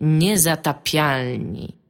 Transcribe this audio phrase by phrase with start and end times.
[0.00, 1.80] Niezatapialni.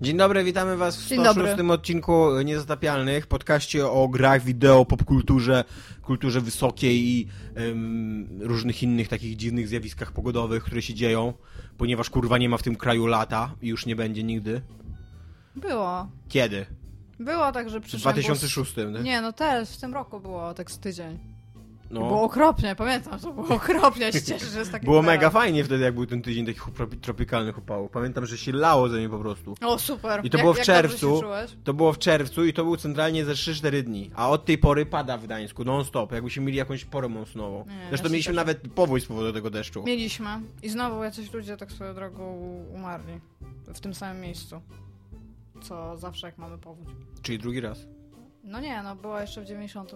[0.00, 1.72] Dzień dobry, witamy Was w Dzień 106 dobry.
[1.72, 5.64] odcinku Niezatapialnych, podcaście o grach wideo, popkulturze,
[6.02, 11.32] kulturze wysokiej i em, różnych innych takich dziwnych zjawiskach pogodowych, które się dzieją,
[11.78, 14.62] ponieważ kurwa nie ma w tym kraju lata i już nie będzie nigdy.
[15.56, 16.08] Było.
[16.28, 16.66] Kiedy?
[17.20, 18.14] Było tak, że W przyszedłem...
[18.14, 19.02] 2006, nie?
[19.02, 21.18] Nie, no teraz, w tym roku było tak z tydzień.
[21.90, 22.00] No.
[22.00, 25.84] Było okropnie, pamiętam, to było okropnie, się cieszę, że jest taki Było mega fajnie wtedy,
[25.84, 26.62] jak był ten tydzień takich
[27.00, 27.90] tropikalnych upałów.
[27.90, 29.54] Pamiętam, że się lało ze mnie po prostu.
[29.60, 30.20] O, super.
[30.24, 31.22] I to jak, było w czerwcu.
[31.64, 34.10] To było w czerwcu i to był centralnie ze 3-4 dni.
[34.14, 37.64] A od tej pory pada w Gdańsku non-stop, jakbyśmy mieli jakąś porę monsunową.
[37.68, 39.82] Nie, Zresztą ja mieliśmy nawet powój z powodu tego deszczu.
[39.82, 40.28] Mieliśmy.
[40.62, 42.32] I znowu jacyś ludzie tak swoją drogą
[42.74, 43.20] umarli.
[43.74, 44.60] W tym samym miejscu.
[45.62, 46.88] Co zawsze jak mamy powódź.
[47.22, 47.86] Czyli drugi raz.
[48.44, 49.90] No nie, no była jeszcze w 90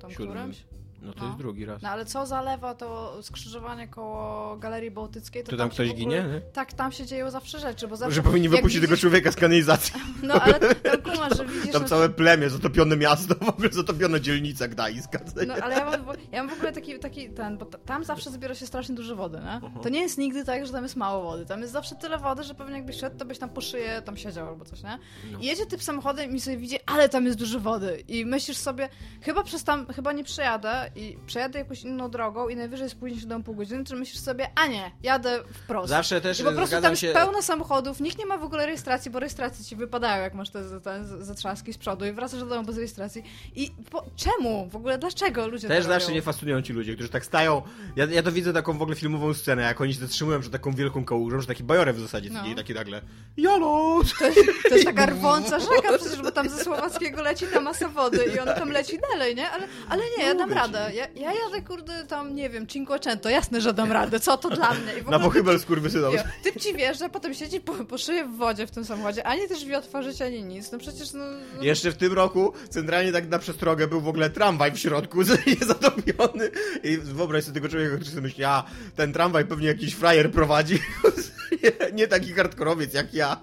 [0.00, 0.28] tam Siódmym.
[0.28, 0.64] którymś.
[1.02, 1.26] No to No.
[1.26, 1.82] jest drugi raz.
[1.82, 6.00] No ale co zalewa to skrzyżowanie koło Galerii Bałtyckiej, to, To tam się ktoś ogóle-
[6.04, 6.40] ginie, nie?
[6.40, 8.14] Tak, tam się dzieją zawsze rzeczy, bo zawsze...
[8.14, 9.94] Że powinni wypuścić tego widzisz- człowieka z kanalizacji.
[10.22, 10.54] No ale
[10.92, 11.72] tam kumasz, że widzisz...
[11.72, 15.18] Tam na całe plemię, zatopione miasto, w ogóle zatopiona dzielnica gdańska.
[15.46, 15.94] No ale ja mam,
[16.32, 19.16] ja mam w ogóle taki, taki ten, bo ta- tam zawsze zbiera się strasznie dużo
[19.16, 19.82] wody, nie?
[19.82, 21.46] To nie jest nigdy tak, że tam jest mało wody.
[21.46, 24.16] Tam jest zawsze tyle wody, że pewnie jakbyś szedł, to byś tam po szyję tam
[24.16, 24.98] siedział albo coś, nie?
[25.40, 28.04] I jedzie typ samochodem i sobie widzi, ale tam jest dużo wody.
[28.08, 28.88] I myślisz sobie,
[29.22, 33.26] chyba przez tam, chyba nie przejadę i przejadę jakąś inną drogą i najwyżej spóźnię się
[33.26, 35.88] do pół godziny, czy myślisz sobie, a nie, jadę wprost.
[35.88, 37.12] Zawsze też I po prostu tam jest się...
[37.12, 40.80] pełno samochodów, nikt nie ma w ogóle rejestracji, bo rejestracje ci wypadają, jak masz te,
[40.80, 43.22] te zatrzaski z przodu i wracasz do domu bez rejestracji.
[43.54, 44.68] I po, czemu?
[44.68, 46.14] W ogóle dlaczego ludzie Też to zawsze robią?
[46.14, 47.62] nie fascynują ci ludzie, którzy tak stają.
[47.96, 50.72] Ja, ja to widzę taką w ogóle filmową scenę, jak oni się zatrzymują przed taką
[50.72, 52.42] wielką kałużą, że taki bajorew w zasadzie No.
[52.42, 52.48] no.
[52.48, 53.02] i taki nagle
[53.36, 54.00] Jolo!
[54.18, 57.88] To jest, to jest taka rwąca rzeka przecież, bo tam ze Słowackiego leci ta masa
[57.88, 59.50] wody i on tam leci dalej, nie?
[59.50, 60.54] Ale, ale nie, ja dam ci.
[60.80, 60.94] Radę.
[60.94, 64.20] Ja, ja jadę, kurde, tam, nie wiem, Cinquecento, jasne, że dam radę.
[64.20, 64.92] Co to dla mnie?
[65.10, 66.14] Na pochybel skurwysynom.
[66.14, 69.48] Jo, Typ ci wjeżdża, potem siedzi po, po szyję w wodzie w tym samochodzie, ani
[69.48, 70.72] też drzwi otworzyć, ani nic.
[70.72, 71.24] No przecież, no...
[71.56, 75.18] no Jeszcze w tym roku centralnie tak na przestrogę był w ogóle tramwaj w środku,
[75.46, 76.50] niezatopiony.
[76.82, 78.64] I wyobraź sobie tego człowieka, który sobie myśli, a
[78.96, 80.78] ten tramwaj pewnie jakiś frajer prowadzi.
[81.62, 83.40] nie, nie taki hardkorowiec jak ja.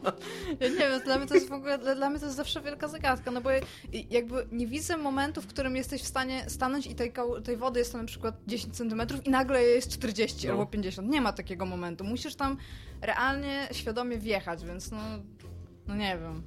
[0.59, 2.87] Ja nie wiem, dla mnie to jest w ogóle, dla, mnie to jest zawsze wielka
[2.87, 3.49] zagadka, no bo
[4.09, 7.91] jakby nie widzę momentu, w którym jesteś w stanie stanąć i tej, tej wody jest
[7.91, 10.53] tam na przykład 10 centymetrów i nagle jest 40 No.
[10.53, 11.09] albo 50.
[11.09, 12.03] Nie ma takiego momentu.
[12.03, 12.57] Musisz tam
[13.01, 14.97] realnie, świadomie wjechać, więc no,
[15.87, 16.43] no nie wiem.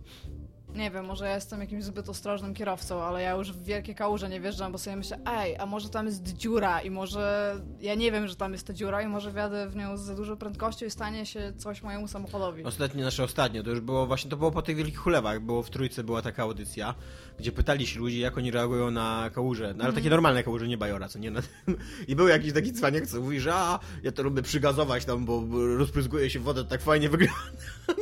[0.75, 4.29] Nie wiem, może ja jestem jakimś zbyt ostrożnym kierowcą, ale ja już w wielkie kałuże
[4.29, 8.13] nie wjeżdżam, bo sobie myślę, ej, a może tam jest dziura i może ja nie
[8.13, 10.87] wiem, że tam jest ta dziura i może wjadę w nią z za dużą prędkością
[10.87, 12.65] i stanie się coś mojemu samochodowi.
[12.65, 15.71] Ostatnie, nasze ostatnie, to już było właśnie, to było po tych wielkich chulewach, było w
[15.71, 16.95] Trójce była taka audycja,
[17.39, 20.79] gdzie pytali się ludzi, jak oni reagują na kałuże, no ale takie normalne kałuże, nie
[20.79, 21.31] bajora, co nie?
[21.31, 21.77] Na tym.
[22.09, 25.43] I był jakiś taki cwaniak, co mówi, że a, ja to lubię przygazować tam, bo
[25.77, 27.41] rozpryzguje się wodę, to tak fajnie wygląda.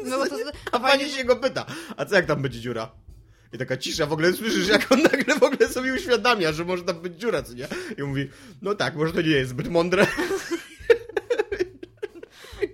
[0.04, 0.36] No bo to,
[0.72, 2.90] A pani się go pyta, a co jak tam będzie dziura?
[3.52, 6.82] I taka cisza, w ogóle słyszysz, jak on nagle w ogóle sobie uświadamia, że może
[6.82, 7.68] tam być dziura, co nie?
[7.98, 8.28] I mówi,
[8.62, 10.06] no tak, może to nie jest zbyt mądre.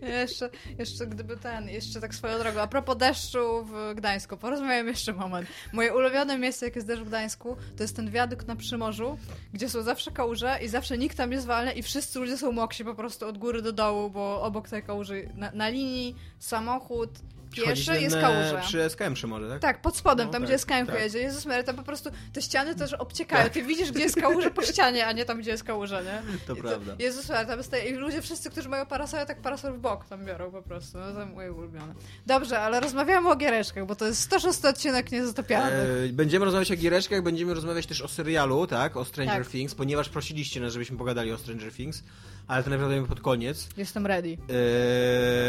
[0.03, 5.13] Jeszcze, jeszcze gdyby ten, jeszcze tak swoją drogą, a propos deszczu w Gdańsku, porozmawiam jeszcze
[5.13, 5.49] moment.
[5.73, 9.19] Moje ulubione miejsce, jak jest deszcz w Gdańsku, to jest ten wiadukt na Przymorzu,
[9.53, 12.85] gdzie są zawsze kałuże i zawsze nikt tam nie zwalnia i wszyscy ludzie są mokrzy
[12.85, 17.11] po prostu od góry do dołu, bo obok tej kałuży, na, na linii samochód,
[17.55, 18.61] pieszy jest kałuża.
[18.67, 19.61] Przy SKM może, tak?
[19.61, 21.01] Tak, pod spodem, No tam tak, gdzie SKM tak.
[21.01, 21.19] jedzie.
[21.19, 23.51] Jezus Mary, tam po prostu te ściany też obciekają.
[23.51, 26.23] Ty widzisz, gdzie jest kałuża po ścianie, a nie tam, gdzie jest kałuża, nie?
[26.47, 26.97] To I prawda.
[26.99, 30.05] Jezus Mary, tam jest te, i ludzie wszyscy, którzy mają parasole, tak parasol w bok
[30.09, 30.99] tam biorą po prostu.
[30.99, 31.95] No to moje ulubione.
[32.27, 35.77] Dobrze, ale rozmawiamy o giereczkach, bo to jest 106 odcinek niezatopialny.
[35.77, 38.97] E, będziemy rozmawiać o giereczkach, będziemy rozmawiać też o serialu, tak?
[38.97, 39.49] O Stranger Tak.
[39.49, 42.03] Things, ponieważ prosiliście nas, żebyśmy pogadali o Stranger Things,
[42.49, 43.69] ale to naprawdę pod koniec.
[43.77, 44.37] Jestem ready.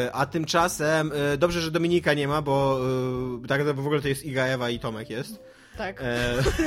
[0.07, 2.79] E, a tymczasem, e, dobrze, że Dominika nie ma, bo
[3.43, 5.39] e, tak naprawdę w ogóle to jest Iga, Ewa i Tomek jest.
[5.77, 6.03] Tak.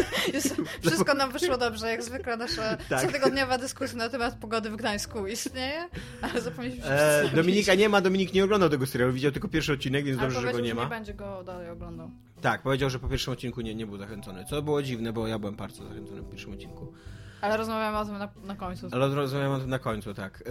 [0.82, 3.06] Wszystko nam wyszło dobrze, jak zwykle nasza Tak.
[3.06, 5.88] cotygodniowa dyskusja na temat pogody w Gdańsku istnieje,
[6.22, 7.28] ale zapomnieliśmy e.
[7.34, 10.46] Dominika nie ma, Dominik nie oglądał tego serialu, widział tylko pierwszy odcinek, więc Ale dobrze,
[10.46, 10.82] że go nie ma.
[10.84, 12.10] nie będzie go dalej oglądał.
[12.40, 15.38] Tak, powiedział, że po pierwszym odcinku nie, nie był zachęcony, co było dziwne, bo ja
[15.38, 16.92] byłem bardzo zachęcony po pierwszym odcinku.
[17.40, 18.88] Ale rozmawiamy o tym na, na końcu.
[18.92, 20.42] Ale rozmawiamy o tym na końcu, tak.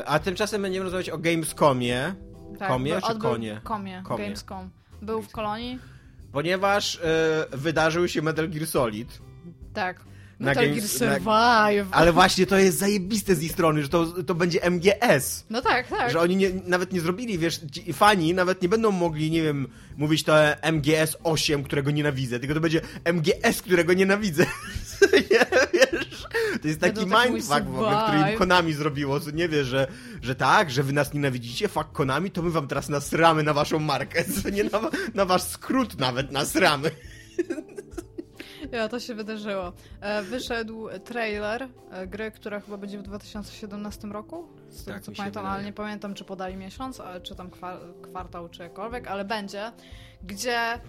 [0.00, 2.14] E, a tymczasem będziemy rozmawiać o Gamescomie,
[2.68, 3.60] komie bo czy konie?
[3.64, 4.24] Komie, Komie.
[4.24, 4.70] Gamescom.
[5.02, 5.78] Był w kolonii?
[6.32, 9.18] ponieważ e, wydarzył się Metal Gear Solid.
[9.74, 10.00] Tak.
[10.40, 11.88] Na Metal Gear Games- na- Survive.
[11.90, 15.44] Ale właśnie to jest zajebiste z ich strony, że to, to będzie MGS.
[15.50, 16.10] No tak, tak.
[16.12, 17.60] Że oni nie, nawet nie zrobili, wiesz,
[17.92, 20.32] fani nawet nie będą mogli, nie wiem, mówić to
[20.72, 24.46] MGS 8, którego nienawidzę, tylko to będzie MGS, którego nienawidzę.
[26.62, 29.86] To jest taki mindfuck w ogóle, który im Konami zrobiło, co nie wie, że,
[30.22, 33.78] że tak, że wy nas nienawidzicie, fuck Konami, to my wam teraz nasramy na waszą
[33.78, 34.80] markę, co nie na,
[35.14, 36.90] na wasz skrót nawet nasramy.
[38.72, 39.72] Ja, to się wydarzyło.
[40.00, 44.48] E, wyszedł trailer e, gry, która chyba będzie w 2017 roku.
[44.68, 47.50] Z tego tak, co pamiętam, ale nie pamiętam, czy podali miesiąc, czy tam
[48.02, 49.72] kwartał, czy jakkolwiek, ale będzie,
[50.22, 50.80] gdzie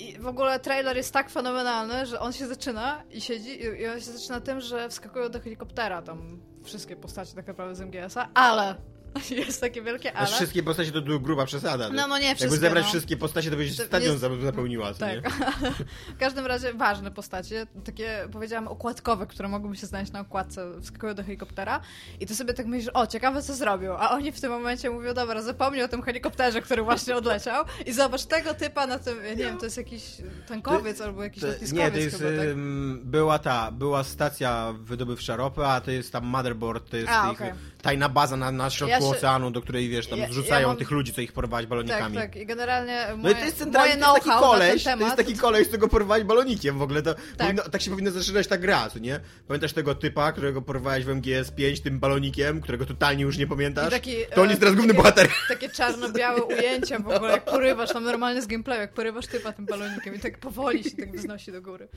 [0.00, 4.00] i w ogóle trailer jest tak fenomenalny, że on się zaczyna i siedzi i on
[4.00, 8.74] się zaczyna tym, że wskakują do helikoptera tam wszystkie postacie tak naprawdę z MGS-a, ale
[9.46, 10.26] Jest takie wielkie ale.
[10.26, 11.90] Wszystkie postacie to gruba przesada.
[11.92, 12.44] No, no nie wszystkie.
[12.44, 12.90] Jakby zebrać no.
[12.90, 14.42] wszystkie postacie, to byś stadion jest...
[14.42, 14.94] zapełniła.
[14.94, 15.24] Tak.
[15.24, 15.30] Nie?
[16.16, 21.14] w każdym razie ważne postacie, takie powiedziałam okładkowe, które mogłyby się znaleźć na okładce, wskakują
[21.14, 21.80] do helikoptera
[22.20, 25.14] i ty sobie tak myślisz, o ciekawe co zrobił, a oni w tym momencie mówią,
[25.14, 29.36] dobra, zapomnij o tym helikopterze, który właśnie odleciał i zobacz tego typa na tym, nie
[29.36, 30.02] wiem, to jest jakiś
[30.48, 32.56] tankowiec to, albo jakiś lotniskowiec Nie, to jest, chyba, tak?
[33.04, 37.40] była ta, była stacja wydobywcza ropy, a to jest tam motherboard, to jest a, ich
[37.40, 37.54] okay.
[37.82, 39.06] Tajna baza na, na środku ja się...
[39.06, 40.76] oceanu, do której, wiesz, tam ja, zrzucają ja mam...
[40.76, 42.14] tych ludzi, co ich porwali balonikami.
[42.16, 42.36] Tak, tak.
[42.36, 45.36] I generalnie moje, no i to jest centralnie to jest taki koleś, to jest taki
[45.36, 47.02] koleś, którego porwali balonikiem w ogóle.
[47.02, 47.24] To tak.
[47.38, 49.20] Powinno, tak się powinna zaczynać ta gra, co nie?
[49.48, 53.90] Pamiętasz tego typa, którego porwałeś w MGS5 tym balonikiem, którego totalnie już nie pamiętasz?
[53.90, 55.28] Taki, to on jest teraz główny bohater.
[55.48, 59.66] Takie czarno-białe ujęcia w ogóle, jak porywasz tam normalnie z gameplayu, jak porywasz typa tym
[59.66, 61.88] balonikiem i tak powoli się tak wznosi do góry.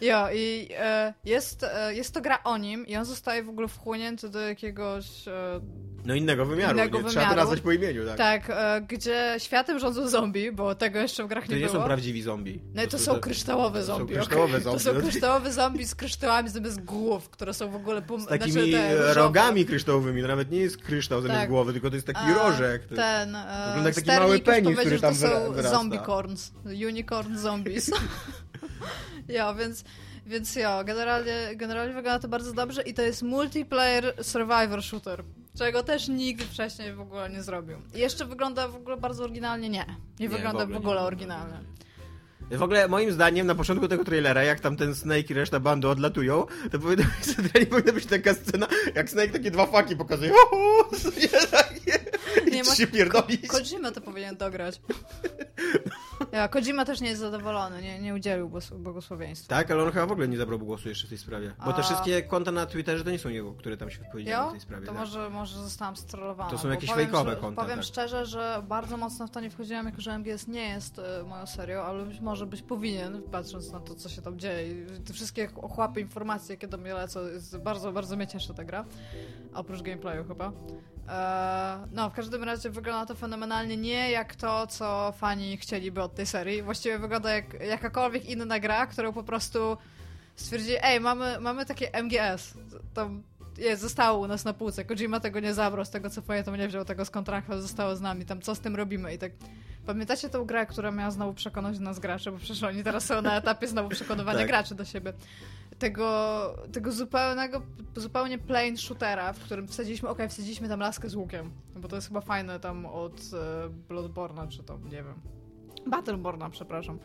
[0.00, 3.68] Jo, i e, jest, e, jest to gra o nim i on zostaje w ogóle
[3.68, 5.28] wchłonięty do jakiegoś...
[5.30, 5.60] E,
[6.04, 7.04] no innego wymiaru, innego nie?
[7.04, 7.10] Wymiaru.
[7.10, 8.16] trzeba to nazwać po imieniu, tak.
[8.16, 11.72] Tak, e, gdzie światem rządzą zombie, bo tego jeszcze w grach nie, nie było.
[11.72, 12.62] To nie są prawdziwi zombie.
[12.74, 14.14] No i to, to są kryształowe zombie.
[14.14, 14.60] To są kryształowe okay.
[14.60, 14.84] zombie.
[14.84, 18.02] To są kryształowe zombie z kryształami zamiast głów, które są w ogóle...
[18.02, 21.48] Pom- z takimi znaczy rogami kryształowymi, to nawet nie jest kryształ zamiast tak.
[21.48, 22.86] głowy, tylko to jest taki rożek.
[22.86, 25.78] Ten, e, Wygląda jak taki mały penis, który tam to są wyrasta.
[25.78, 26.52] zombie corns,
[26.88, 27.90] unicorn zombies.
[29.28, 29.84] ja, więc...
[30.30, 35.24] Więc ja, generalnie, generalnie wygląda to bardzo dobrze i to jest multiplayer survivor shooter,
[35.58, 37.78] czego też nigdy wcześniej w ogóle nie zrobił.
[37.94, 39.68] I jeszcze wygląda w ogóle bardzo oryginalnie?
[39.68, 39.86] Nie.
[39.86, 41.54] Nie, nie wygląda w ogóle, w ogóle oryginalnie.
[42.50, 45.88] W ogóle moim zdaniem na początku tego trailera, jak tam ten Snake i reszta bandy
[45.88, 47.04] odlatują, to powinna
[47.54, 50.32] być, powinna być taka scena, jak Snake takie dwa faki pokazuje.
[50.32, 51.98] Uhu, nie, takie,
[52.50, 53.46] nie ma, się pierdolić.
[53.46, 54.80] Ko Kojima to powinien dograć.
[56.32, 59.56] Ja, Kojima też nie jest zadowolony, nie, nie udzielił błogosławieństwa.
[59.56, 61.52] Tak, ale on chyba w ogóle nie zabrał głosu jeszcze w tej sprawie.
[61.58, 61.72] Bo A...
[61.72, 64.60] te wszystkie konta na Twitterze to nie są jego, które tam się wypowiedziały w tej
[64.60, 64.86] sprawie.
[64.86, 65.00] To tak?
[65.00, 66.50] może, może zostałam strollowana.
[66.50, 67.62] To są jakieś fejkowe konta.
[67.62, 67.86] Powiem tak.
[67.86, 71.46] szczerze, że bardzo mocno w to nie wchodziłam, jako że MGS nie jest y, moją
[71.46, 74.86] serią, ale być może być powinien, patrząc na to, co się tam dzieje.
[75.06, 78.84] Te wszystkie ochłapy informacji, jakie do mnie lecą, jest bardzo, bardzo mnie cieszy ta gra.
[79.54, 80.52] Oprócz gameplayu chyba.
[81.08, 86.14] Eee, no, w każdym razie wygląda to fenomenalnie nie jak to, co fani chcieliby od
[86.14, 86.62] tej serii.
[86.62, 89.76] Właściwie wygląda jak jakakolwiek inna gra, którą po prostu
[90.36, 92.54] stwierdzili, ej, mamy, mamy takie MGS.
[92.94, 93.10] To
[93.60, 94.84] jest, zostało u nas na półce.
[94.84, 98.00] Kojima tego nie zabrał, z tego co pamiętam, nie wziął tego z kontraktu, zostało z
[98.00, 98.24] nami.
[98.24, 99.14] Tam co z tym robimy?
[99.14, 99.32] I tak
[99.86, 103.36] Pamiętacie tą grę, która miała znowu przekonać nas graczy, bo przecież oni teraz są na
[103.36, 104.48] etapie znowu przekonywania tak.
[104.48, 105.12] graczy do siebie.
[105.78, 107.62] Tego, tego zupełnego,
[107.96, 111.96] zupełnie plain shootera, w którym wsadziliśmy, okej, okay, wsadziliśmy tam laskę z łukiem, bo to
[111.96, 115.14] jest chyba fajne tam od e, Bloodborne'a, czy to, nie wiem,
[115.86, 116.98] Battleborna, przepraszam.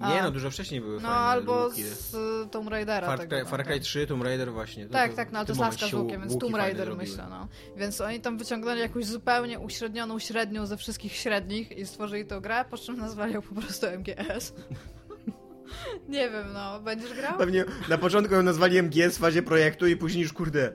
[0.00, 1.82] Nie, no dużo wcześniej były No fajne albo luki.
[1.84, 2.16] z
[2.50, 3.06] Tomb Raidera.
[3.06, 4.86] Far, tego, Far Cry 3, Tomb Raider właśnie.
[4.86, 7.48] tak, tak, no ale to jest laska z łukiem, więc Tomb Raider myślę, no.
[7.76, 12.64] Więc oni tam wyciągnęli jakąś zupełnie uśrednioną średnią ze wszystkich średnich i stworzyli tę grę,
[12.70, 14.52] po czym nazwali ją po prostu MGS.
[16.08, 16.80] Nie wiem, no.
[16.80, 17.38] Będziesz grał?
[17.38, 20.72] Pewnie na początku ją nazwali MGS w fazie projektu i później już, kurde,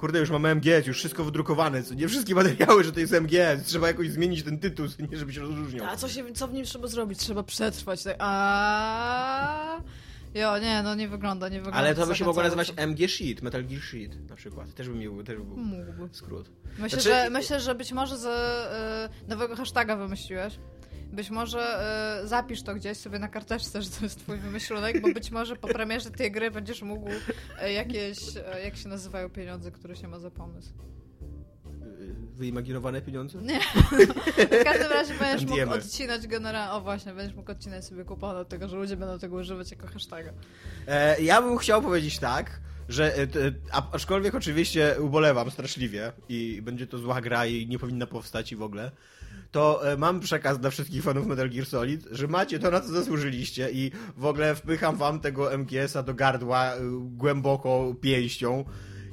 [0.00, 3.64] kurde, już mamy MGS, już wszystko wydrukowane, co nie wszystkie materiały, że to jest MGS,
[3.64, 5.86] trzeba jakoś zmienić ten tytuł, nie, żeby się rozróżniał.
[5.86, 7.18] A co, się, co w nim trzeba zrobić?
[7.18, 8.02] Trzeba przetrwać.
[8.02, 8.16] Tak.
[8.18, 9.80] A.
[10.34, 11.78] Jo, nie, no nie wygląda, nie wygląda.
[11.78, 14.74] Ale to by się mogło nazywać MG Sheet, Metal Gear Sheet na przykład.
[14.74, 16.08] Też by miał, też by był Mógłby.
[16.12, 16.50] skrót.
[16.78, 17.02] Myślę, znaczy...
[17.24, 20.58] że, myślę, że być może z y, nowego hashtaga wymyśliłeś.
[21.12, 21.80] Być może
[22.24, 25.56] y, zapisz to gdzieś sobie na karteczce, że to jest twój wymyślonek, bo być może
[25.56, 30.08] po premierze tej gry będziesz mógł y, jakieś, y, jak się nazywają pieniądze, które się
[30.08, 30.72] ma za pomysł
[32.40, 33.38] wyimaginowane pieniądze?
[33.42, 33.60] Nie.
[34.60, 36.72] w każdym razie będziesz mógł odcinać generalnie.
[36.72, 39.86] O właśnie, będziesz mógł odcinać sobie kupon od tego, że ludzie będą tego używać jako
[39.86, 40.32] hashtaga.
[40.86, 43.26] E, ja bym chciał powiedzieć tak, że e,
[43.92, 48.62] aczkolwiek oczywiście ubolewam straszliwie i będzie to zła gra i nie powinna powstać i w
[48.62, 48.90] ogóle,
[49.50, 52.88] to e, mam przekaz dla wszystkich fanów Metal Gear Solid, że macie to, na co
[52.88, 58.64] zasłużyliście i w ogóle wpycham wam tego MGS-a do gardła e, głęboko pięścią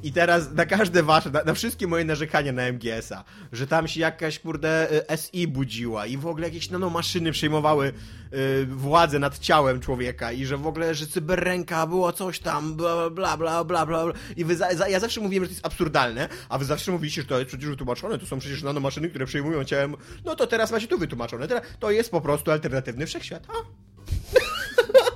[0.03, 3.99] I teraz na każde wasze, na, na wszystkie moje narzekania na MGS-a, że tam się
[3.99, 7.93] jakaś, kurde, y, SI budziła i w ogóle jakieś nanomaszyny przejmowały
[8.33, 13.09] y, władzę nad ciałem człowieka i że w ogóle, że cyberręka było coś tam, bla,
[13.09, 14.13] bla, bla, bla, bla, bla.
[14.37, 17.21] I wy za, za, ja zawsze mówiłem, że to jest absurdalne, a wy zawsze mówiliście,
[17.21, 19.95] że to jest przecież wytłumaczone, to są przecież nanomaszyny, które przejmują ciałem.
[20.25, 21.47] No to teraz macie tu wytłumaczone.
[21.79, 23.47] To jest po prostu alternatywny wszechświat.
[23.49, 23.53] A?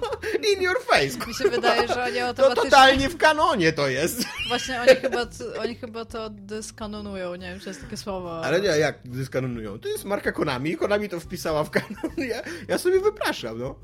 [0.55, 1.27] In your face.
[1.27, 2.69] Mi się wydaje, że oni To automatycznie...
[2.69, 4.23] totalnie w kanonie to jest.
[4.47, 5.27] Właśnie oni chyba,
[5.59, 8.45] oni chyba to dyskanonują, nie wiem, czy jest takie słowo.
[8.45, 9.79] Ale nie, jak dyskanują?
[9.79, 13.75] To jest marka Konami, Konami to wpisała w kanon, ja, ja sobie wypraszam, no.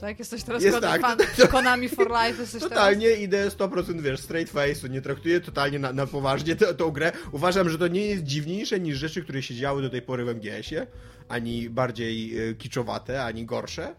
[0.00, 1.00] Tak, jesteś teraz Jest tak.
[1.00, 1.18] fan
[1.50, 6.06] Konami for Life, jesteś Totalnie idę 100% wiesz, straight face, nie traktuję totalnie na, na
[6.06, 7.12] poważnie tę tą grę.
[7.32, 10.28] Uważam, że to nie jest dziwniejsze niż rzeczy, które się działy do tej pory w
[10.28, 10.86] MGS-ie,
[11.28, 13.94] ani bardziej e, kiczowate, ani gorsze.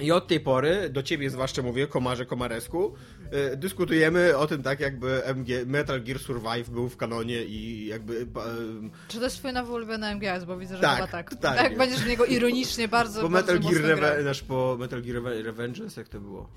[0.00, 2.94] I od tej pory, do ciebie zwłaszcza mówię, komarze komaresku,
[3.30, 8.26] e, dyskutujemy o tym tak, jakby MG, Metal Gear Survive był w kanonie i jakby...
[8.26, 8.48] teraz.
[9.08, 11.30] Czy to jest twój nowy ulubiony MGS, bo widzę, że Tak, chyba tak.
[11.30, 11.62] totalnie.
[11.62, 13.98] Tak, będziesz w niego ironicznie bardzo, po bardzo Metal Gear.
[13.98, 16.48] Reve- po Metal Gear Reve- Revengeance, jak to było?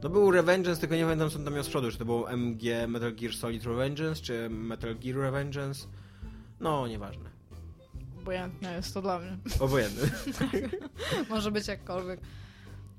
[0.00, 2.62] To był Revengeance, tylko nie pamiętam co tam miał z przodu, czy to było MG
[2.88, 5.86] Metal Gear Solid Revengeance, czy Metal Gear Revengeance.
[6.60, 7.33] No, nieważne.
[8.24, 9.36] Obojętne jest to dla mnie.
[9.60, 10.08] Obojętne.
[11.30, 12.20] Może być jakkolwiek.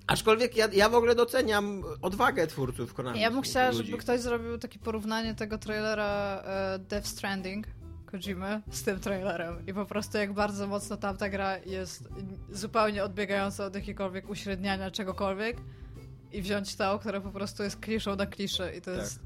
[0.07, 3.19] Aczkolwiek ja, ja w ogóle doceniam odwagę twórców Konami.
[3.19, 3.85] Ja bym chciała, ludzi.
[3.85, 7.67] żeby ktoś zrobił takie porównanie tego trailera e, Death Stranding
[8.05, 12.09] Kojimy z tym trailerem i po prostu jak bardzo mocno tamta gra jest
[12.51, 15.57] zupełnie odbiegająca od jakiegokolwiek uśredniania czegokolwiek
[16.31, 18.99] i wziąć to, które po prostu jest kliszą na kliszę i to Tak.
[19.01, 19.19] jest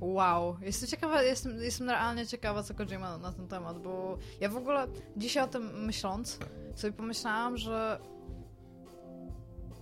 [0.00, 0.56] wow.
[0.62, 4.86] Jestem ciekawa, jestem, jestem realnie ciekawa, co Kojima na ten temat, bo ja w ogóle
[5.16, 6.38] dzisiaj o tym myśląc
[6.74, 8.00] sobie pomyślałam, że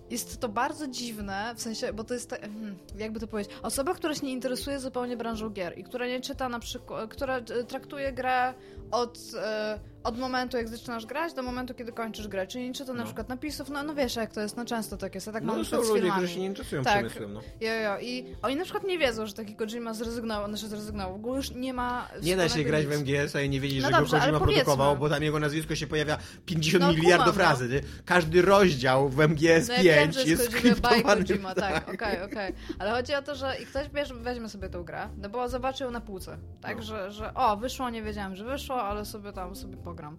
[0.09, 3.93] jest to bardzo dziwne, w sensie, bo to jest, ta, hmm, jakby to powiedzieć, osoba,
[3.93, 7.41] która się nie interesuje zupełnie branżą gier i która nie czyta na przykład, która e,
[7.63, 8.53] traktuje grę
[8.91, 12.93] od, e, od momentu, jak zaczynasz grać, do momentu, kiedy kończysz grę, czyli nie czyta
[12.93, 13.05] na No.
[13.05, 15.55] przykład napisów, no, no wiesz jak to jest, no często tak jest, ja tak mam
[15.57, 16.93] No na są ludzie, którzy się nie interesują Tak.
[16.93, 17.41] przemysłem, no.
[17.61, 21.15] Jo, jo, i oni na przykład nie wiedzą, że taki Kojima zrezygnował, znaczy zrezygnował, w
[21.15, 22.91] ogóle już nie ma Nie da się grać w.
[22.91, 25.87] MGS-a i nie wiedzieć, No że dobrze, go Kojima produkował, bo tam jego nazwisko się
[25.87, 27.49] pojawia 50 No, miliardów kumam, no.
[27.51, 27.69] razy.
[27.69, 27.81] nie?
[28.05, 31.15] Każdy rozdział w MGS No 5 ja wiem, że jest Kojima.
[31.15, 32.53] Kojima, tak, okej, okej.
[32.79, 35.83] Ale chodzi o to, że i ktoś bierze, weźmie sobie tą grę, no bo zobaczy
[35.83, 36.83] ją na półce, tak, No.
[36.83, 40.17] że, że o, wyszło, nie wiedziałem, że wyszło, ale sobie tam sobie pogram.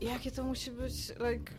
[0.00, 1.52] I jakie to musi być, like,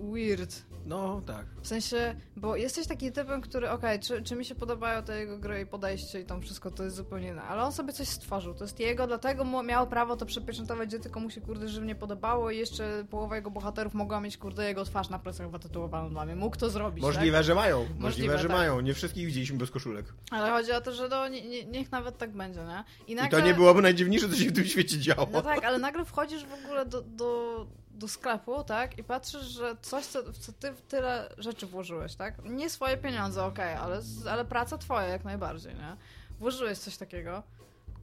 [0.00, 0.68] weird.
[0.86, 1.46] No, tak.
[1.62, 5.38] W sensie, bo jesteś takim typem, który, okej, czy, czy mi się podobają te jego
[5.38, 8.54] gry i podejście i tam wszystko, to jest zupełnie inne, ale on sobie coś stworzył,
[8.54, 12.50] to jest jego, dlatego miał prawo to przepieczętować, gdzie tylko mu się, kurde, żywnie podobało
[12.50, 16.36] i jeszcze połowa jego bohaterów mogła mieć, kurde, jego twarz na plecach wytatuowaną dla mnie.
[16.36, 17.14] Mógł to zrobić, tak?
[17.14, 17.78] Możliwe, że mają.
[17.78, 18.56] Możliwe, Możliwe, że tak.
[18.56, 18.80] mają.
[18.80, 20.06] Nie wszystkich widzieliśmy bez koszulek.
[20.30, 22.84] Ale chodzi o to, że no, nie, nie, niech nawet tak będzie, nie?
[23.06, 25.28] I nagle- to nie byłoby najdziwniejsze, co się w tym świecie działo.
[25.32, 27.66] No tak, ale nagle wchodzisz w ogóle do, do,
[27.98, 28.98] do sklepu, tak?
[28.98, 32.44] I patrzysz, że coś, co, w co ty tyle rzeczy włożyłeś, tak?
[32.44, 34.00] Nie swoje pieniądze, okej, ale,
[34.30, 35.96] ale praca twoja jak najbardziej, nie?
[36.38, 37.42] Włożyłeś coś takiego.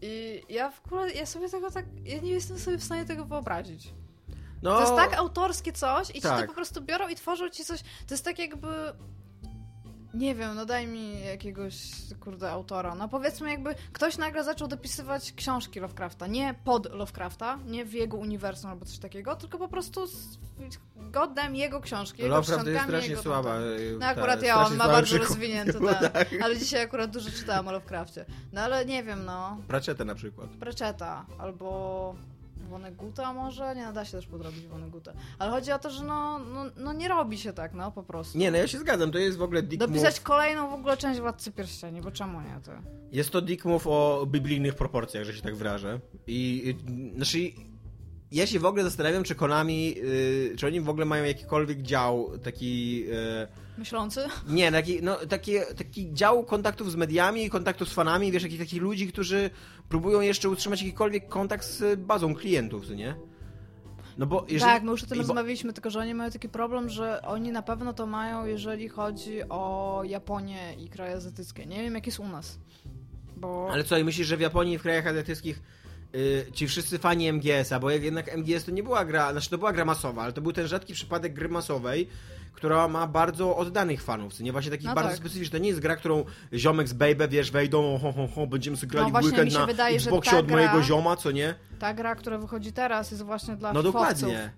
[0.01, 3.25] I ja w ogóle, ja sobie tego tak, ja nie jestem sobie w stanie tego
[3.25, 3.93] wyobrazić.
[4.61, 6.47] No, To jest tak autorskie coś i ci to tak.
[6.47, 7.81] po prostu biorą i tworzą ci coś.
[7.81, 8.67] To jest tak jakby.
[10.15, 11.75] Nie wiem, no daj mi jakiegoś,
[12.19, 12.95] kurde, autora.
[12.95, 16.27] No powiedzmy jakby ktoś nagle zaczął dopisywać książki Lovecrafta.
[16.27, 20.37] Nie pod Lovecrafta, nie w jego uniwersum albo coś takiego, tylko po prostu z,
[20.97, 22.21] godem jego książki.
[22.21, 23.59] Jego Lovecraft jest strasznie słaba.
[23.59, 25.95] y, No ta, akurat ja, strasznie on ma bardzo rozwinięty ten.
[26.13, 26.27] tak.
[26.43, 28.25] Ale dzisiaj akurat dużo czytałam o Lovecrafcie.
[28.53, 29.57] No ale nie wiem, no.
[29.67, 30.49] Pratchetta na przykład.
[30.49, 32.15] Pratchetta albo
[32.65, 33.75] Woneguta może?
[33.75, 35.13] Nie, no, da się też podrobić Woneguta.
[35.39, 38.37] Ale chodzi o to, że no, no, no nie robi się tak, no po prostu.
[38.37, 40.23] Nie, no ja się zgadzam, to jest w ogóle dick Dopisać move.
[40.23, 42.71] kolejną w ogóle część Władcy Pierścieni, bo czemu nie to?
[43.11, 45.99] Jest to dick move o biblijnych proporcjach, że się tak wyrażę.
[46.27, 46.75] I,
[47.13, 47.39] y, znaczy,
[48.31, 52.37] ja się w ogóle zastanawiam, czy Konami, y, czy oni w ogóle mają jakikolwiek dział
[52.43, 53.05] taki...
[53.09, 54.21] Y, Myślący?
[54.47, 58.81] Nie, taki, no, taki, taki dział kontaktów z mediami, kontaktów z fanami, wiesz, jakich takich
[58.81, 59.49] ludzi, którzy
[59.89, 63.15] próbują jeszcze utrzymać jakikolwiek kontakt z bazą klientów, nie?
[64.17, 64.71] No bo jeżeli...
[64.71, 67.51] tak, my już o tym bo- rozmawialiśmy, tylko że oni mają taki problem, że oni
[67.51, 71.65] na pewno to mają, jeżeli chodzi o Japonię i kraje azjatyckie.
[71.65, 72.59] Nie wiem, jak jest u nas.
[73.37, 73.69] Bo...
[73.71, 75.61] Ale co, i myślisz, że w Japonii i w krajach azjatyckich
[76.15, 79.73] y, ci wszyscy fani MGS-a, bo jednak MGS to nie była gra, znaczy to była
[79.73, 82.07] gra masowa, ale to był ten rzadki przypadek gry masowej,
[82.53, 85.17] która ma bardzo oddanych fanów, nie właśnie takich No bardzo tak.
[85.17, 85.51] specyficznych.
[85.51, 88.89] To nie jest gra, którą ziomek z Baby, wiesz, wejdą, ho, ho, ho, będziemy sobie
[88.91, 91.55] grali No w właśnie, weekend na wydaje, że Xboxie od mojego gra- zioma, co nie?
[91.79, 94.51] Ta gra, która wychodzi teraz jest właśnie dla No dokładnie.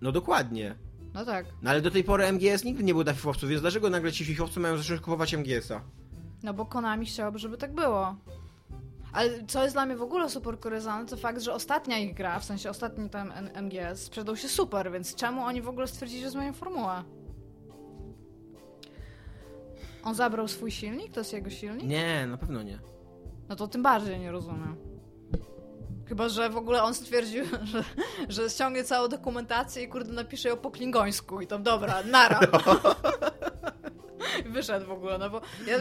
[0.00, 0.74] No dokładnie.
[1.14, 1.46] No tak.
[1.62, 4.24] No ale do tej pory MGS nigdy nie był dla fifowców, więc dlaczego nagle ci
[4.24, 5.80] fifowcy mają zacząć kupować MGS-a?
[6.42, 8.16] No bo Konami chciałoby, żeby tak było.
[9.14, 12.38] Ale co jest dla mnie w ogóle super kuriozalne, to fakt, że ostatnia ich gra,
[12.38, 16.30] w sensie ostatni tam MGS, sprzedał się super, więc czemu oni w ogóle stwierdzili, że
[16.30, 17.02] zmienią formułę?
[20.04, 21.12] On zabrał swój silnik?
[21.12, 21.88] To jest jego silnik?
[21.88, 22.78] Nie, na pewno nie.
[23.48, 24.76] No to tym bardziej nie rozumiem.
[26.06, 27.84] Chyba, że w ogóle on stwierdził, że,
[28.28, 32.40] że ściągnie całą dokumentację i kurde napisze ją po klingońsku i to dobra, nara.
[32.52, 32.58] No.
[34.54, 35.78] Wyszedł w ogóle, no bo ja,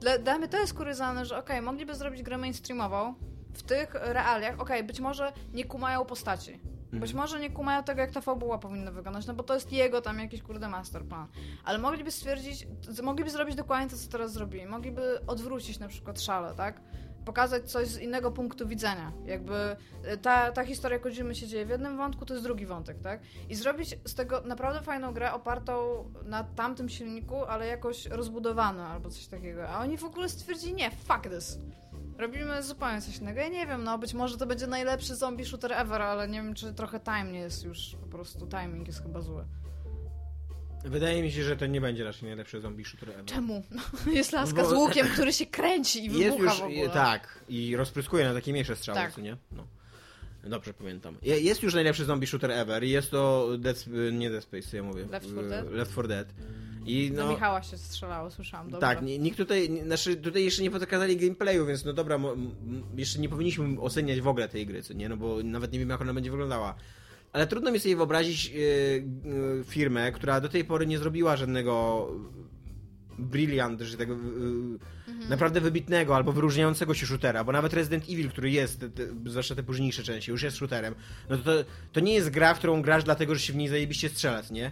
[0.00, 3.14] dla, dla mnie to jest kuriozalne, że okej, okay, mogliby zrobić grę mainstreamową
[3.54, 6.60] w tych realiach, okej, okay, być może nie kumają postaci.
[6.92, 7.16] Być mhm.
[7.16, 10.18] może nie kumają tego, jak ta fabuła powinna wyglądać, no bo to jest jego tam
[10.18, 11.26] jakiś kurde masterplan.
[11.64, 12.66] Ale mogliby stwierdzić,
[13.02, 14.66] mogliby zrobić dokładnie to, co teraz zrobili.
[14.66, 16.80] Mogliby odwrócić na przykład szale, tak?
[17.24, 19.12] Pokazać coś z innego punktu widzenia.
[19.24, 22.98] Jakby e, ta, ta historia Kojimy się dzieje w jednym wątku, to jest drugi wątek,
[23.02, 23.20] tak?
[23.48, 29.10] I zrobić z tego naprawdę fajną grę opartą na tamtym silniku, ale jakoś rozbudowaną albo
[29.10, 29.68] coś takiego.
[29.68, 31.58] A oni w ogóle stwierdzili, nie, fuck this.
[32.18, 33.40] Robimy zupełnie coś innego.
[33.40, 36.54] Ja nie wiem, no być może to będzie najlepszy zombie shooter ever, ale nie wiem,
[36.54, 39.44] czy trochę time nie jest już, po prostu timing jest chyba zły.
[40.84, 43.24] Wydaje mi się, że to nie będzie raczej najlepszy zombie shooter ever.
[43.24, 43.62] Czemu?
[43.70, 43.82] No,
[44.12, 44.68] jest laska Bo...
[44.68, 46.92] z łukiem, który się kręci i wybucha jest już.
[46.92, 49.12] Tak, i rozpryskuje na takie mniejsze strzały, tak.
[49.12, 49.36] co nie?
[49.52, 49.66] No.
[50.44, 51.16] Dobrze pamiętam.
[51.22, 55.06] Jest już najlepszy zombie shooter ever i jest to Dead, nie Dead Space, ja mówię.
[55.10, 55.70] Left 4 Dead?
[55.70, 56.28] Left 4 Dead.
[56.86, 58.70] I no, Do Michała się strzelało, słyszałam.
[58.70, 58.80] Dobrze.
[58.80, 62.18] Tak, nikt tutaj, znaczy tutaj jeszcze nie pokazali gameplayu, więc no dobra,
[62.96, 65.08] jeszcze nie powinniśmy oceniać w ogóle tej gry, co nie?
[65.08, 66.74] No bo nawet nie wiem, jak ona będzie wyglądała.
[67.32, 72.06] Ale trudno mi sobie wyobrazić yy, yy, firmę, która do tej pory nie zrobiła żadnego
[73.18, 74.20] brilliant, że tego yy,
[75.08, 75.28] mhm.
[75.28, 79.62] naprawdę wybitnego albo wyróżniającego się shootera, bo nawet Resident Evil, który jest, te, zwłaszcza te
[79.62, 80.94] późniejsze części, już jest shooterem,
[81.30, 81.52] no to,
[81.92, 84.70] to nie jest gra, w którą grasz dlatego, że się w niej zajebiście strzelać, nie?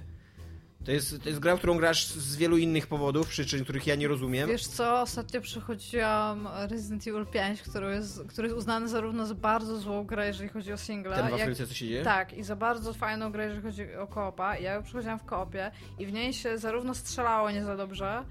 [0.89, 4.09] To jest, to jest gra, którą grasz z wielu innych powodów, przyczyn, których ja nie
[4.09, 4.49] rozumiem.
[4.49, 9.79] Wiesz co, ostatnio przechodziłam Resident Evil 5, który jest, który jest uznany zarówno za bardzo
[9.79, 11.17] złą grę, jeżeli chodzi o single.
[11.17, 12.05] Ten w Afryce, jak, co się dzieje?
[12.05, 14.57] Tak, i za bardzo fajną grę, jeżeli chodzi o koopa.
[14.57, 18.25] Ja ją przechodziłam w koopie i w niej się zarówno strzelało nie za dobrze,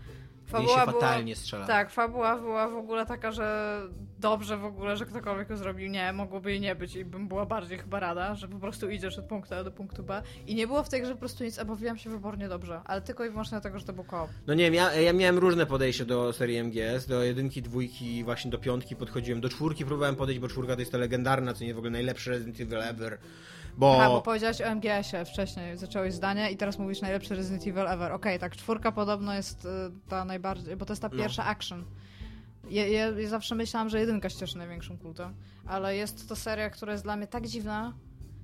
[0.47, 1.67] Fabuła się fatalnie była, strzela.
[1.67, 3.79] Tak, fabuła była w ogóle taka, że
[4.19, 5.89] dobrze w ogóle, że ktokolwiek to zrobił.
[5.89, 9.17] Nie, mogłoby jej nie być i bym była bardziej chyba rada, że po prostu idziesz
[9.17, 10.23] od punktu A do punktu B.
[10.47, 12.81] I nie było w tej grze po prostu nic, a bawiłam się wybornie dobrze.
[12.85, 14.29] Ale tylko i wyłącznie dlatego, że to był koop.
[14.47, 17.07] No nie, ja, ja miałem różne podejście do serii MGS.
[17.07, 19.41] Do jedynki, dwójki, właśnie do piątki podchodziłem.
[19.41, 22.31] Do czwórki próbowałem podejść, bo czwórka to jest to legendarna, co nie w ogóle najlepszy
[22.31, 23.17] Resident Evil ever.
[23.77, 23.95] Bo...
[23.95, 28.11] Aha, bo powiedziałeś o MGS-ie wcześniej, zacząłeś zdanie i teraz mówisz najlepszy Resident Evil ever.
[28.11, 29.69] Okej, okay, tak, czwórka podobno jest y,
[30.09, 31.17] ta najbardziej, bo to jest ta no.
[31.17, 31.83] pierwsza action.
[32.69, 35.33] Ja, ja, ja, zawsze myślałam, że jedynka cieszy największym kultem,
[35.65, 37.93] ale jest to seria, która jest dla mnie tak dziwna.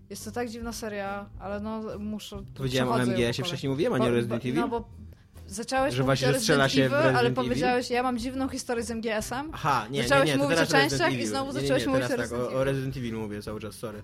[0.10, 2.44] Jest to tak dziwna seria, ale no muszę...
[2.56, 4.56] Powiedziałem o MGS-ie, wcześniej mówiłem, a nie Resident Evil?
[4.56, 4.90] No bo
[5.48, 9.50] zacząłeś że właśnie strzela się Evil, ale powiedziałeś, ja mam dziwną historię z MGS-em.
[9.54, 12.44] Aha, nie, zacząłeś nie, nie, mówić o częściach i znowu zacząłeś mówić o tak, Resident
[12.44, 12.58] Evil.
[12.58, 14.02] O, o Resident Evil mówię cały czas, sorry.